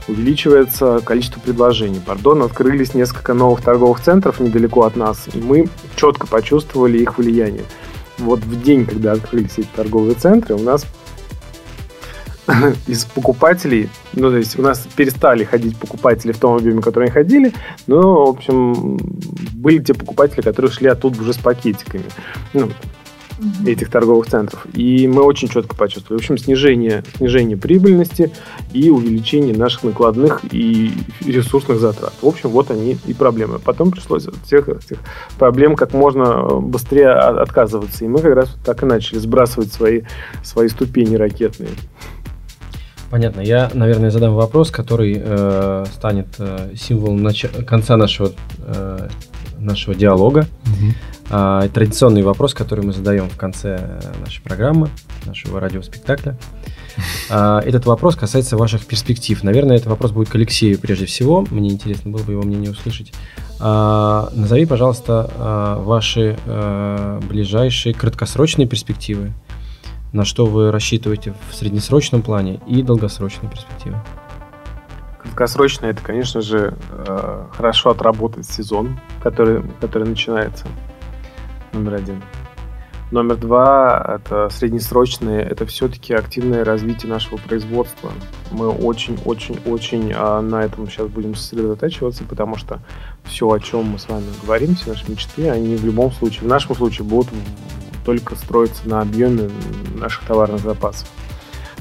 увеличивается 0.08 1.02
количество 1.06 1.40
предложений. 1.40 2.02
Пардон, 2.06 2.42
открылись 2.42 2.96
несколько 2.96 3.34
новых 3.36 3.62
торговых 3.62 4.02
центров 4.02 4.40
недалеко 4.40 4.84
от 4.84 4.96
нас, 4.96 5.28
и 5.34 5.40
мы 5.40 5.70
четко 5.96 6.26
почувствовали 6.26 6.98
их 6.98 7.20
влияние. 7.20 7.64
Вот 8.18 8.40
в 8.40 8.64
день, 8.64 8.86
когда 8.86 9.14
открылись 9.14 9.58
эти 9.58 9.68
торговые 9.76 10.16
центры, 10.16 10.56
у 10.56 10.60
нас 10.60 10.86
из 12.88 13.06
покупателей, 13.06 13.90
ну, 14.14 14.30
то 14.30 14.38
есть 14.38 14.58
у 14.58 14.62
нас 14.62 14.88
перестали 14.96 15.44
ходить 15.44 15.78
покупатели 15.78 16.32
в 16.32 16.38
том 16.38 16.56
объеме, 16.56 16.82
которые 16.82 17.08
они 17.08 17.14
ходили, 17.14 17.54
но, 17.88 18.26
в 18.26 18.30
общем, 18.30 18.98
были 19.54 19.80
те 19.80 19.94
покупатели, 19.94 20.42
которые 20.42 20.72
шли 20.72 20.88
оттуда 20.88 21.22
уже 21.22 21.34
с 21.34 21.38
пакетиками. 21.38 22.06
Ну, 22.54 22.70
этих 23.66 23.90
торговых 23.90 24.28
центров. 24.28 24.66
И 24.74 25.08
мы 25.08 25.24
очень 25.24 25.48
четко 25.48 25.76
почувствовали. 25.76 26.22
В 26.22 26.24
общем, 26.24 26.38
снижение, 26.38 27.04
снижение 27.18 27.58
прибыльности 27.58 28.32
и 28.74 28.90
увеличение 28.90 29.56
наших 29.56 29.84
накладных 29.84 30.42
и 30.52 30.92
ресурсных 31.22 31.80
затрат. 31.80 32.14
В 32.22 32.28
общем, 32.28 32.50
вот 32.50 32.72
они 32.72 32.98
и 33.06 33.14
проблемы. 33.14 33.60
Потом 33.60 33.92
пришлось 33.92 34.28
от 34.28 34.36
всех 34.46 34.68
этих 34.70 35.00
проблем 35.38 35.76
как 35.76 35.94
можно 35.94 36.60
быстрее 36.60 37.12
отказываться. 37.12 38.06
И 38.06 38.08
мы 38.08 38.20
как 38.20 38.36
раз 38.36 38.56
так 38.66 38.84
и 38.84 38.86
начали 38.86 39.20
сбрасывать 39.20 39.72
свои, 39.72 40.02
свои 40.44 40.68
ступени 40.68 41.16
ракетные. 41.16 41.72
Понятно. 43.10 43.42
Я, 43.42 43.72
наверное, 43.74 44.12
задам 44.12 44.36
вопрос, 44.36 44.70
который 44.70 45.20
э, 45.20 45.86
станет 45.94 46.28
э, 46.38 46.74
символом 46.76 47.26
нач- 47.26 47.64
конца 47.64 47.98
нашего, 47.98 48.32
э, 48.60 49.08
нашего 49.58 49.96
диалога. 49.96 50.46
А, 51.32 51.64
и 51.66 51.70
традиционный 51.70 52.22
вопрос, 52.24 52.54
который 52.54 52.84
мы 52.86 52.92
задаем 52.94 53.30
в 53.30 53.38
конце 53.38 53.80
э, 53.80 54.02
нашей 54.24 54.42
программы, 54.42 54.90
нашего 55.26 55.60
радиоспектакля. 55.60 56.38
А, 57.30 57.62
Этот 57.62 57.86
вопрос 57.86 58.16
касается 58.16 58.58
ваших 58.58 58.86
перспектив. 58.86 59.44
Наверное, 59.44 59.76
этот 59.78 59.88
вопрос 59.90 60.12
будет 60.12 60.30
к 60.30 60.36
Алексею 60.36 60.80
прежде 60.80 61.06
всего. 61.06 61.46
Мне 61.50 61.70
интересно 61.70 62.12
было 62.12 62.24
бы 62.24 62.34
его 62.34 62.44
мнение 62.44 62.72
услышать. 62.72 63.12
А, 63.60 64.30
Назови, 64.34 64.66
пожалуйста, 64.66 65.80
ваши 65.84 66.38
э, 66.46 67.20
ближайшие 67.28 67.94
краткосрочные 67.94 68.68
перспективы. 68.68 69.34
На 70.12 70.26
что 70.26 70.48
вы 70.48 70.72
рассчитываете 70.72 71.36
в 71.50 71.56
среднесрочном 71.56 72.24
плане 72.24 72.60
и 72.66 72.82
долгосрочной 72.82 73.48
перспективе? 73.48 74.02
Краткосрочно 75.20 75.86
это, 75.86 76.02
конечно 76.02 76.42
же, 76.42 76.76
э, 76.92 77.46
хорошо 77.52 77.92
отработать 77.92 78.48
сезон, 78.48 79.00
который, 79.22 79.62
который 79.80 80.08
начинается. 80.08 80.66
Номер 81.74 81.96
один. 81.96 82.24
Номер 83.12 83.38
два, 83.38 84.20
это 84.20 84.50
среднесрочные, 84.50 85.42
это 85.42 85.66
все-таки 85.68 86.14
активное 86.14 86.64
развитие 86.64 87.12
нашего 87.12 87.38
производства. 87.38 88.12
Мы 88.52 88.68
очень-очень-очень 88.70 90.14
а, 90.16 90.42
на 90.42 90.64
этом 90.64 90.88
сейчас 90.88 91.08
будем 91.08 91.34
сосредотачиваться, 91.34 92.24
потому 92.24 92.56
что 92.56 92.82
все, 93.24 93.48
о 93.50 93.60
чем 93.60 93.86
мы 93.86 94.00
с 94.00 94.08
вами 94.08 94.26
говорим, 94.44 94.76
все 94.76 94.92
наши 94.92 95.10
мечты, 95.10 95.50
они 95.50 95.76
в 95.76 95.86
любом 95.86 96.12
случае, 96.12 96.42
в 96.42 96.48
нашем 96.48 96.76
случае 96.76 97.08
будут 97.08 97.30
только 98.06 98.36
строиться 98.36 98.88
на 98.88 99.02
объеме 99.02 99.50
наших 99.96 100.26
товарных 100.26 100.62
запасов. 100.62 101.08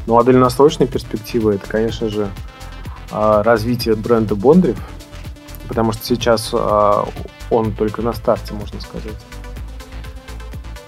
Ну 0.07 0.19
а 0.19 0.25
дальносрочные 0.25 0.87
перспективы, 0.87 1.57
это, 1.57 1.69
конечно 1.69 2.09
же, 2.09 2.31
а, 3.11 3.43
развитие 3.43 3.95
бренда 3.95 4.35
Бондарев, 4.35 4.79
потому 5.69 5.93
что 5.93 6.05
сейчас 6.05 6.51
а, 6.53 7.07
он 7.51 7.73
только 7.73 8.03
на 8.03 8.13
старте, 8.13 8.55
можно 8.55 8.81
сказать. 8.81 9.15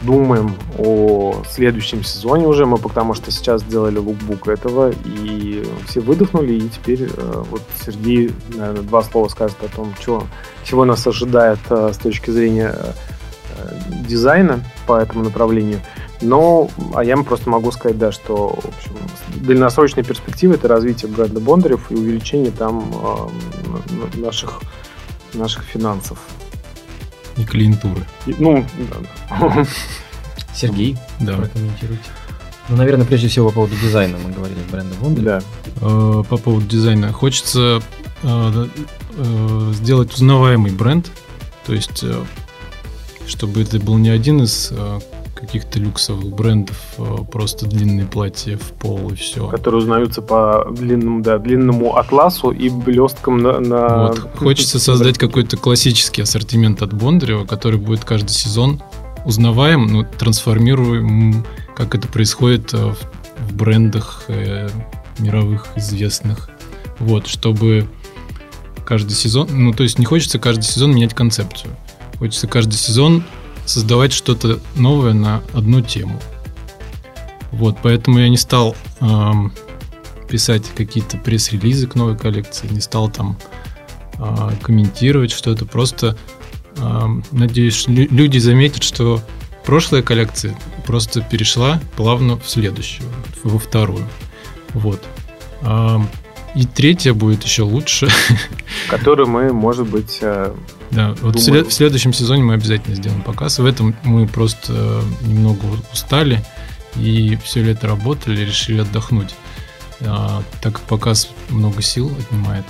Думаем 0.00 0.54
о 0.78 1.42
следующем 1.50 2.02
сезоне 2.02 2.46
уже, 2.46 2.64
мы 2.64 2.78
потому 2.78 3.12
что 3.12 3.30
сейчас 3.30 3.60
сделали 3.60 3.98
лукбук 3.98 4.48
этого, 4.48 4.92
и 5.04 5.62
все 5.86 6.00
выдохнули, 6.00 6.54
и 6.54 6.68
теперь 6.70 7.02
э, 7.02 7.42
вот 7.50 7.60
Сергей, 7.84 8.32
наверное, 8.54 8.80
два 8.80 9.02
слова 9.02 9.28
скажет 9.28 9.58
о 9.62 9.68
том, 9.68 9.92
чего, 10.00 10.26
чего 10.64 10.86
нас 10.86 11.06
ожидает 11.06 11.58
с 11.68 11.98
точки 11.98 12.30
зрения 12.30 12.74
дизайна 14.06 14.60
по 14.86 14.98
этому 14.98 15.24
направлению. 15.24 15.80
Но, 16.22 16.68
а 16.94 17.02
я 17.02 17.16
просто 17.16 17.48
могу 17.48 17.70
сказать, 17.72 17.96
да, 17.98 18.12
что, 18.12 18.48
в 18.48 18.68
общем, 18.68 18.92
дальносрочные 19.46 20.04
перспективы 20.04 20.54
это 20.54 20.68
развитие 20.68 21.10
бренда 21.10 21.40
Бондарев 21.40 21.90
и 21.90 21.94
увеличение 21.94 22.50
там 22.50 22.92
э, 24.14 24.18
наших, 24.18 24.60
наших 25.32 25.62
финансов. 25.64 26.18
И 27.36 27.44
клиентуры. 27.44 28.04
И, 28.26 28.34
Ну, 28.38 28.66
да. 29.30 29.66
Сергей, 30.54 30.98
Да. 31.20 31.36
прокомментируйте. 31.36 32.02
Ну, 32.68 32.76
наверное, 32.76 33.06
прежде 33.06 33.28
всего 33.28 33.48
по 33.48 33.54
поводу 33.54 33.74
дизайна 33.76 34.18
мы 34.24 34.30
говорили 34.30 34.58
с 34.68 34.70
брендом 34.70 34.98
Бондарев. 35.00 35.24
да. 35.24 35.40
Э, 35.80 36.22
По 36.28 36.36
поводу 36.36 36.66
дизайна. 36.66 37.12
Хочется 37.12 37.80
э, 38.22 38.66
э, 39.16 39.70
сделать 39.72 40.12
узнаваемый 40.12 40.70
бренд. 40.72 41.10
То 41.66 41.72
есть, 41.72 42.04
чтобы 43.30 43.62
это 43.62 43.78
был 43.78 43.96
не 43.98 44.08
один 44.10 44.42
из 44.42 44.70
э, 44.72 44.98
каких-то 45.34 45.78
люксовых 45.78 46.26
брендов, 46.34 46.76
э, 46.98 47.16
просто 47.30 47.66
длинные 47.66 48.06
платья 48.06 48.56
в 48.58 48.72
пол 48.72 49.10
и 49.10 49.14
все. 49.14 49.46
которые 49.48 49.80
узнаются 49.80 50.20
по 50.20 50.66
длинному, 50.70 51.22
да, 51.22 51.38
длинному 51.38 51.96
атласу 51.96 52.50
и 52.50 52.68
блесткам 52.68 53.38
на... 53.38 53.60
на- 53.60 54.06
Вот. 54.08 54.18
Хочется 54.36 54.78
создать 54.78 55.16
какой-то 55.18 55.56
классический 55.56 56.22
ассортимент 56.22 56.82
от 56.82 56.92
Бондарева, 56.92 57.46
который 57.46 57.78
будет 57.78 58.04
каждый 58.04 58.32
сезон 58.32 58.82
узнаваем, 59.24 59.86
но 59.86 60.02
трансформируем, 60.04 61.44
как 61.76 61.94
это 61.94 62.08
происходит 62.08 62.74
э, 62.74 62.76
в, 62.76 62.96
в 63.50 63.54
брендах 63.54 64.24
э, 64.28 64.68
мировых 65.18 65.66
известных. 65.76 66.50
Вот, 66.98 67.26
чтобы 67.26 67.86
каждый 68.84 69.12
сезон, 69.12 69.48
ну 69.52 69.72
то 69.72 69.84
есть 69.84 69.98
не 69.98 70.04
хочется 70.04 70.38
каждый 70.38 70.64
сезон 70.64 70.94
менять 70.94 71.14
концепцию. 71.14 71.70
Хочется 72.20 72.46
каждый 72.46 72.74
сезон 72.74 73.24
создавать 73.66 74.12
что-то 74.12 74.60
новое 74.76 75.12
на 75.14 75.42
одну 75.54 75.80
тему. 75.80 76.20
Вот, 77.50 77.78
поэтому 77.82 78.18
я 78.20 78.28
не 78.28 78.36
стал 78.36 78.76
эм, 79.00 79.52
писать 80.28 80.62
какие-то 80.76 81.16
пресс-релизы 81.16 81.88
к 81.88 81.94
новой 81.96 82.16
коллекции, 82.16 82.68
не 82.70 82.80
стал 82.80 83.10
там 83.10 83.36
а, 84.18 84.52
комментировать 84.62 85.32
что-то. 85.32 85.64
Просто 85.66 86.16
ам, 86.78 87.24
надеюсь, 87.32 87.88
лю- 87.88 88.06
люди 88.10 88.38
заметят, 88.38 88.84
что 88.84 89.20
прошлая 89.64 90.02
коллекция 90.02 90.56
просто 90.86 91.22
перешла 91.22 91.80
плавно 91.96 92.36
в 92.38 92.48
следующую, 92.48 93.08
во 93.42 93.58
вторую. 93.58 94.06
Вот. 94.74 95.02
Ам, 95.62 96.08
И 96.54 96.66
третья 96.66 97.14
будет 97.14 97.44
еще 97.44 97.62
лучше. 97.62 98.08
Которую 98.88 99.28
мы, 99.28 99.52
может 99.52 99.88
быть, 99.88 100.18
э, 100.20 100.52
Да, 100.90 101.14
вот 101.20 101.36
в, 101.36 101.40
след- 101.40 101.68
в 101.68 101.72
следующем 101.72 102.12
сезоне 102.12 102.42
мы 102.42 102.54
обязательно 102.54 102.96
сделаем 102.96 103.22
показ. 103.22 103.58
В 103.58 103.64
этом 103.64 103.94
мы 104.02 104.26
просто 104.26 104.72
э, 104.72 105.02
немного 105.22 105.64
устали 105.92 106.44
и 106.96 107.38
все 107.44 107.62
лето 107.62 107.86
работали, 107.86 108.44
решили 108.44 108.80
отдохнуть. 108.80 109.34
А, 110.00 110.42
так 110.60 110.74
как 110.74 110.82
показ 110.82 111.30
много 111.48 111.82
сил 111.82 112.12
отнимает. 112.18 112.64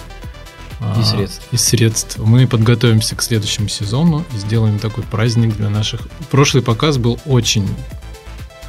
И 0.81 0.83
а, 0.83 1.03
средств. 1.03 1.47
И 1.53 1.57
средств. 1.57 2.19
Мы 2.19 2.47
подготовимся 2.47 3.15
к 3.17 3.23
следующему 3.23 3.69
сезону 3.69 4.25
и 4.35 4.39
сделаем 4.39 4.79
такой 4.79 5.05
праздник 5.05 5.57
для 5.57 5.71
наших. 5.71 6.03
Прошлый 6.31 6.63
показ 6.63 6.99
был 6.99 7.19
очень 7.27 7.69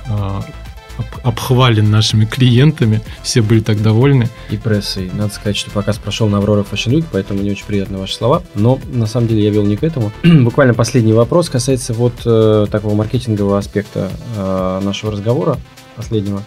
а, 0.08 0.46
обхвален 1.24 1.90
нашими 1.90 2.26
клиентами. 2.26 3.02
Все 3.24 3.42
были 3.42 3.60
так 3.60 3.82
довольны. 3.82 4.30
и 4.50 4.58
прессой. 4.58 5.10
Надо 5.14 5.34
сказать, 5.34 5.58
что 5.58 5.72
показ 5.72 5.98
прошел 5.98 6.28
на 6.28 6.38
Аврора 6.38 6.62
Fashion 6.70 6.94
Week, 6.94 7.06
поэтому 7.12 7.42
не 7.42 7.52
очень 7.52 7.66
приятны 7.66 7.98
ваши 7.98 8.16
слова. 8.16 8.44
Но 8.56 8.80
на 8.92 9.06
самом 9.06 9.28
деле 9.28 9.44
я 9.44 9.50
вел 9.50 9.64
не 9.64 9.78
к 9.78 9.84
этому. 9.84 10.12
Буквально 10.24 10.74
последний 10.74 11.14
вопрос 11.14 11.50
касается 11.50 11.94
вот 11.94 12.14
э, 12.26 12.68
такого 12.72 12.96
маркетингового 12.96 13.58
аспекта 13.58 14.12
э, 14.36 14.82
нашего 14.84 15.12
разговора 15.12 15.58
последнего. 15.96 16.44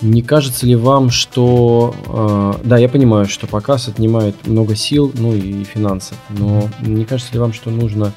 Не 0.00 0.22
кажется 0.22 0.64
ли 0.64 0.76
вам, 0.76 1.10
что... 1.10 2.54
э, 2.62 2.66
да, 2.66 2.78
я 2.78 2.88
понимаю, 2.88 3.26
что 3.26 3.48
показ 3.48 3.88
отнимает 3.88 4.46
много 4.46 4.76
сил, 4.76 5.10
ну 5.14 5.34
и 5.34 5.64
финансов, 5.64 6.16
но 6.30 6.68
не 6.80 7.04
кажется 7.04 7.32
ли 7.32 7.40
вам, 7.40 7.52
что 7.52 7.70
нужно 7.70 8.12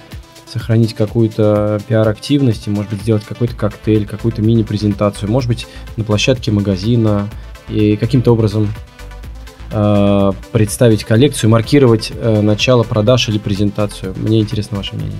сохранить 0.52 0.94
какую-то 0.94 1.80
пиар-активность 1.88 2.68
и, 2.68 2.70
может 2.70 2.92
быть, 2.92 3.02
сделать 3.02 3.24
какой-то 3.24 3.56
коктейль, 3.56 4.06
какую-то 4.06 4.42
мини-презентацию, 4.42 5.32
может 5.32 5.48
быть, 5.48 5.68
на 5.98 6.04
площадке 6.04 6.52
магазина 6.52 7.30
и 7.70 7.96
каким-то 7.96 8.34
образом 8.34 8.74
э, 9.72 10.32
представить 10.52 11.04
коллекцию, 11.04 11.50
маркировать 11.50 12.12
э, 12.14 12.42
начало 12.42 12.84
продаж 12.84 13.30
или 13.30 13.38
презентацию. 13.38 14.14
Мне 14.18 14.42
интересно 14.42 14.78
ваше 14.78 14.96
мнение. 14.96 15.20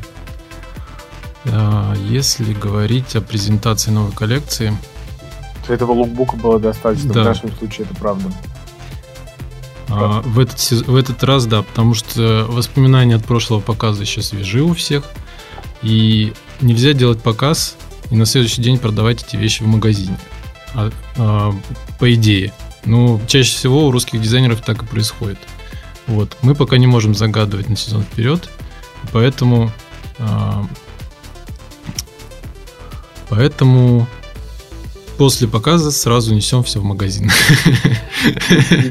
А, 1.46 1.94
Если 2.08 2.54
говорить 2.54 3.16
о 3.16 3.22
презентации 3.22 3.92
новой 3.92 4.12
коллекции, 4.12 4.74
этого 5.68 5.94
лукбука 5.94 6.36
было 6.36 6.60
достаточно. 6.60 7.14
Да. 7.14 7.22
В 7.22 7.26
нашем 7.26 7.52
случае 7.54 7.88
это 7.90 7.96
правда. 7.96 8.30
А, 9.90 10.22
в, 10.22 10.40
этот, 10.40 10.60
в 10.60 10.96
этот 10.96 11.24
раз, 11.24 11.46
да, 11.46 11.62
потому 11.62 11.94
что 11.94 12.46
воспоминания 12.50 13.16
от 13.16 13.26
прошлого 13.26 13.60
показа 13.60 14.02
еще 14.02 14.22
свежи 14.22 14.62
у 14.62 14.74
всех. 14.74 15.04
И 15.84 16.34
нельзя 16.62 16.94
делать 16.94 17.22
показ 17.22 17.76
и 18.10 18.16
на 18.16 18.26
следующий 18.26 18.62
день 18.62 18.78
продавать 18.78 19.24
эти 19.24 19.36
вещи 19.36 19.64
в 19.64 19.68
магазине. 19.68 20.18
А- 20.74 20.92
а, 21.18 21.54
по 22.00 22.14
идее. 22.14 22.54
Ну, 22.86 23.22
чаще 23.28 23.56
всего 23.56 23.88
у 23.88 23.92
русских 23.92 24.22
дизайнеров 24.22 24.62
так 24.62 24.84
и 24.84 24.86
происходит. 24.86 25.40
Вот. 26.08 26.38
Мы 26.42 26.56
пока 26.56 26.78
не 26.78 26.88
можем 26.88 27.16
загадывать 27.16 27.70
на 27.70 27.76
сезон 27.76 28.04
вперед, 28.04 28.50
поэтому... 29.12 29.72
а, 30.20 30.66
поэтому 33.30 34.08
после 35.18 35.48
показа 35.48 35.92
сразу 35.92 36.34
несем 36.34 36.64
все 36.64 36.80
в 36.80 36.84
магазин. 36.84 37.32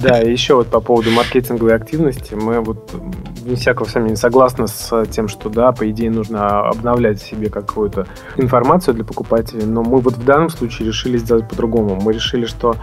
Да, 0.01 0.19
еще 0.19 0.55
вот 0.55 0.69
по 0.69 0.81
поводу 0.81 1.13
маркетинговой 1.13 1.77
активности, 1.77 2.35
мы 2.35 2.61
вот 2.61 2.91
м, 3.51 3.51
вне 3.51 3.57
всякого 3.57 3.87
сомнения 3.87 4.17
согласны 4.17 4.67
с 4.69 5.07
тем, 5.07 5.29
что 5.29 5.49
да, 5.49 5.73
по 5.73 5.91
идее 5.91 6.11
нужно 6.11 6.69
обновлять 6.69 7.21
себе 7.21 7.51
какую-то 7.51 8.07
информацию 8.37 8.95
для 8.95 9.05
покупателей, 9.05 9.67
но 9.67 9.83
мы 9.83 10.01
вот 10.01 10.15
в 10.15 10.25
данном 10.25 10.51
случае 10.51 10.89
решили 10.89 11.19
сделать 11.19 11.49
по-другому. 11.49 12.01
Мы 12.01 12.13
решили, 12.13 12.47
что 12.47 12.77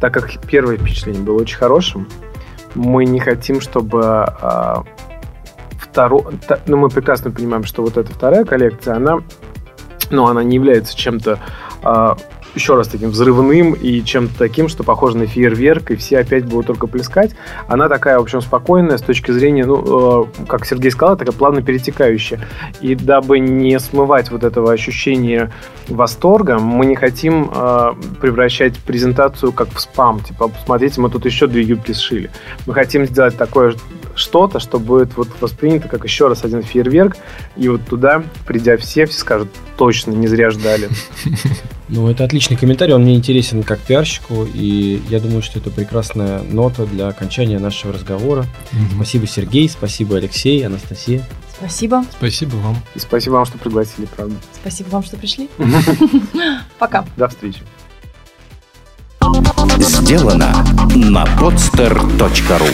так 0.00 0.14
как 0.14 0.30
первое 0.46 0.76
впечатление 0.76 1.22
было 1.22 1.40
очень 1.40 1.56
хорошим, 1.56 2.08
мы 2.74 3.04
не 3.04 3.20
хотим, 3.20 3.60
чтобы 3.60 4.02
а, 4.02 4.82
второ... 5.78 6.24
ну, 6.66 6.76
мы 6.76 6.88
прекрасно 6.88 7.30
понимаем, 7.30 7.64
что 7.64 7.82
вот 7.82 7.96
эта 7.96 8.12
вторая 8.12 8.44
коллекция, 8.44 8.96
она, 8.96 9.18
ну, 10.10 10.26
она 10.26 10.42
не 10.42 10.56
является 10.56 10.96
чем-то 10.96 11.38
а, 11.82 12.16
еще 12.54 12.74
раз 12.76 12.88
таким 12.88 13.10
взрывным 13.10 13.72
и 13.72 14.02
чем-то 14.02 14.34
таким, 14.38 14.68
что 14.68 14.84
похоже 14.84 15.18
на 15.18 15.26
фейерверк, 15.26 15.90
и 15.90 15.96
все 15.96 16.18
опять 16.18 16.44
будут 16.44 16.66
только 16.66 16.86
плескать. 16.86 17.34
Она 17.68 17.88
такая, 17.88 18.18
в 18.18 18.22
общем, 18.22 18.40
спокойная 18.40 18.98
с 18.98 19.02
точки 19.02 19.30
зрения, 19.30 19.64
ну, 19.64 20.26
э, 20.26 20.44
как 20.46 20.66
Сергей 20.66 20.90
сказал, 20.90 21.16
такая 21.16 21.34
плавно 21.34 21.62
перетекающая. 21.62 22.40
И 22.80 22.94
дабы 22.94 23.38
не 23.38 23.78
смывать 23.80 24.30
вот 24.30 24.44
этого 24.44 24.72
ощущения 24.72 25.52
восторга, 25.88 26.58
мы 26.58 26.86
не 26.86 26.94
хотим 26.94 27.50
э, 27.54 27.92
превращать 28.20 28.78
презентацию 28.78 29.52
как 29.52 29.68
в 29.72 29.80
спам. 29.80 30.20
Типа, 30.20 30.48
посмотрите, 30.48 31.00
мы 31.00 31.10
тут 31.10 31.24
еще 31.26 31.46
две 31.46 31.62
юбки 31.62 31.92
сшили. 31.92 32.30
Мы 32.66 32.74
хотим 32.74 33.06
сделать 33.06 33.36
такое 33.36 33.74
что-то, 34.14 34.60
что 34.60 34.78
будет 34.78 35.16
вот 35.16 35.28
воспринято 35.40 35.88
как 35.88 36.04
еще 36.04 36.28
раз 36.28 36.44
один 36.44 36.62
фейерверк, 36.62 37.16
и 37.56 37.68
вот 37.68 37.80
туда, 37.84 38.22
придя 38.46 38.76
все, 38.76 39.06
все 39.06 39.18
скажут, 39.18 39.48
точно, 39.76 40.12
не 40.12 40.28
зря 40.28 40.50
ждали. 40.50 40.88
Ну, 41.88 42.08
это 42.08 42.24
отличный 42.24 42.56
комментарий, 42.56 42.94
он 42.94 43.02
мне 43.02 43.14
интересен 43.14 43.62
как 43.62 43.78
пиарщику, 43.80 44.46
и 44.52 45.02
я 45.10 45.20
думаю, 45.20 45.42
что 45.42 45.58
это 45.58 45.70
прекрасная 45.70 46.42
нота 46.42 46.86
для 46.86 47.08
окончания 47.08 47.58
нашего 47.58 47.92
разговора. 47.92 48.46
Mm-hmm. 48.72 48.94
Спасибо, 48.96 49.26
Сергей, 49.26 49.68
спасибо, 49.68 50.16
Алексей, 50.16 50.64
Анастасия. 50.66 51.22
Спасибо. 51.56 52.04
Спасибо 52.16 52.56
вам. 52.56 52.76
И 52.94 52.98
спасибо 52.98 53.34
вам, 53.34 53.44
что 53.44 53.58
пригласили, 53.58 54.06
правда. 54.06 54.34
Спасибо 54.60 54.88
вам, 54.88 55.04
что 55.04 55.16
пришли. 55.16 55.48
Пока. 56.78 57.04
До 57.16 57.28
встречи. 57.28 57.60
Сделано 59.78 60.64
на 60.94 61.24
podster.ru 61.38 62.68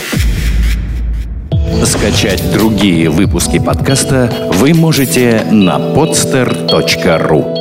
Скачать 1.84 2.52
другие 2.52 3.08
выпуски 3.08 3.58
подкаста 3.58 4.50
вы 4.54 4.74
можете 4.74 5.46
на 5.50 5.78
podster.ru 5.78 7.59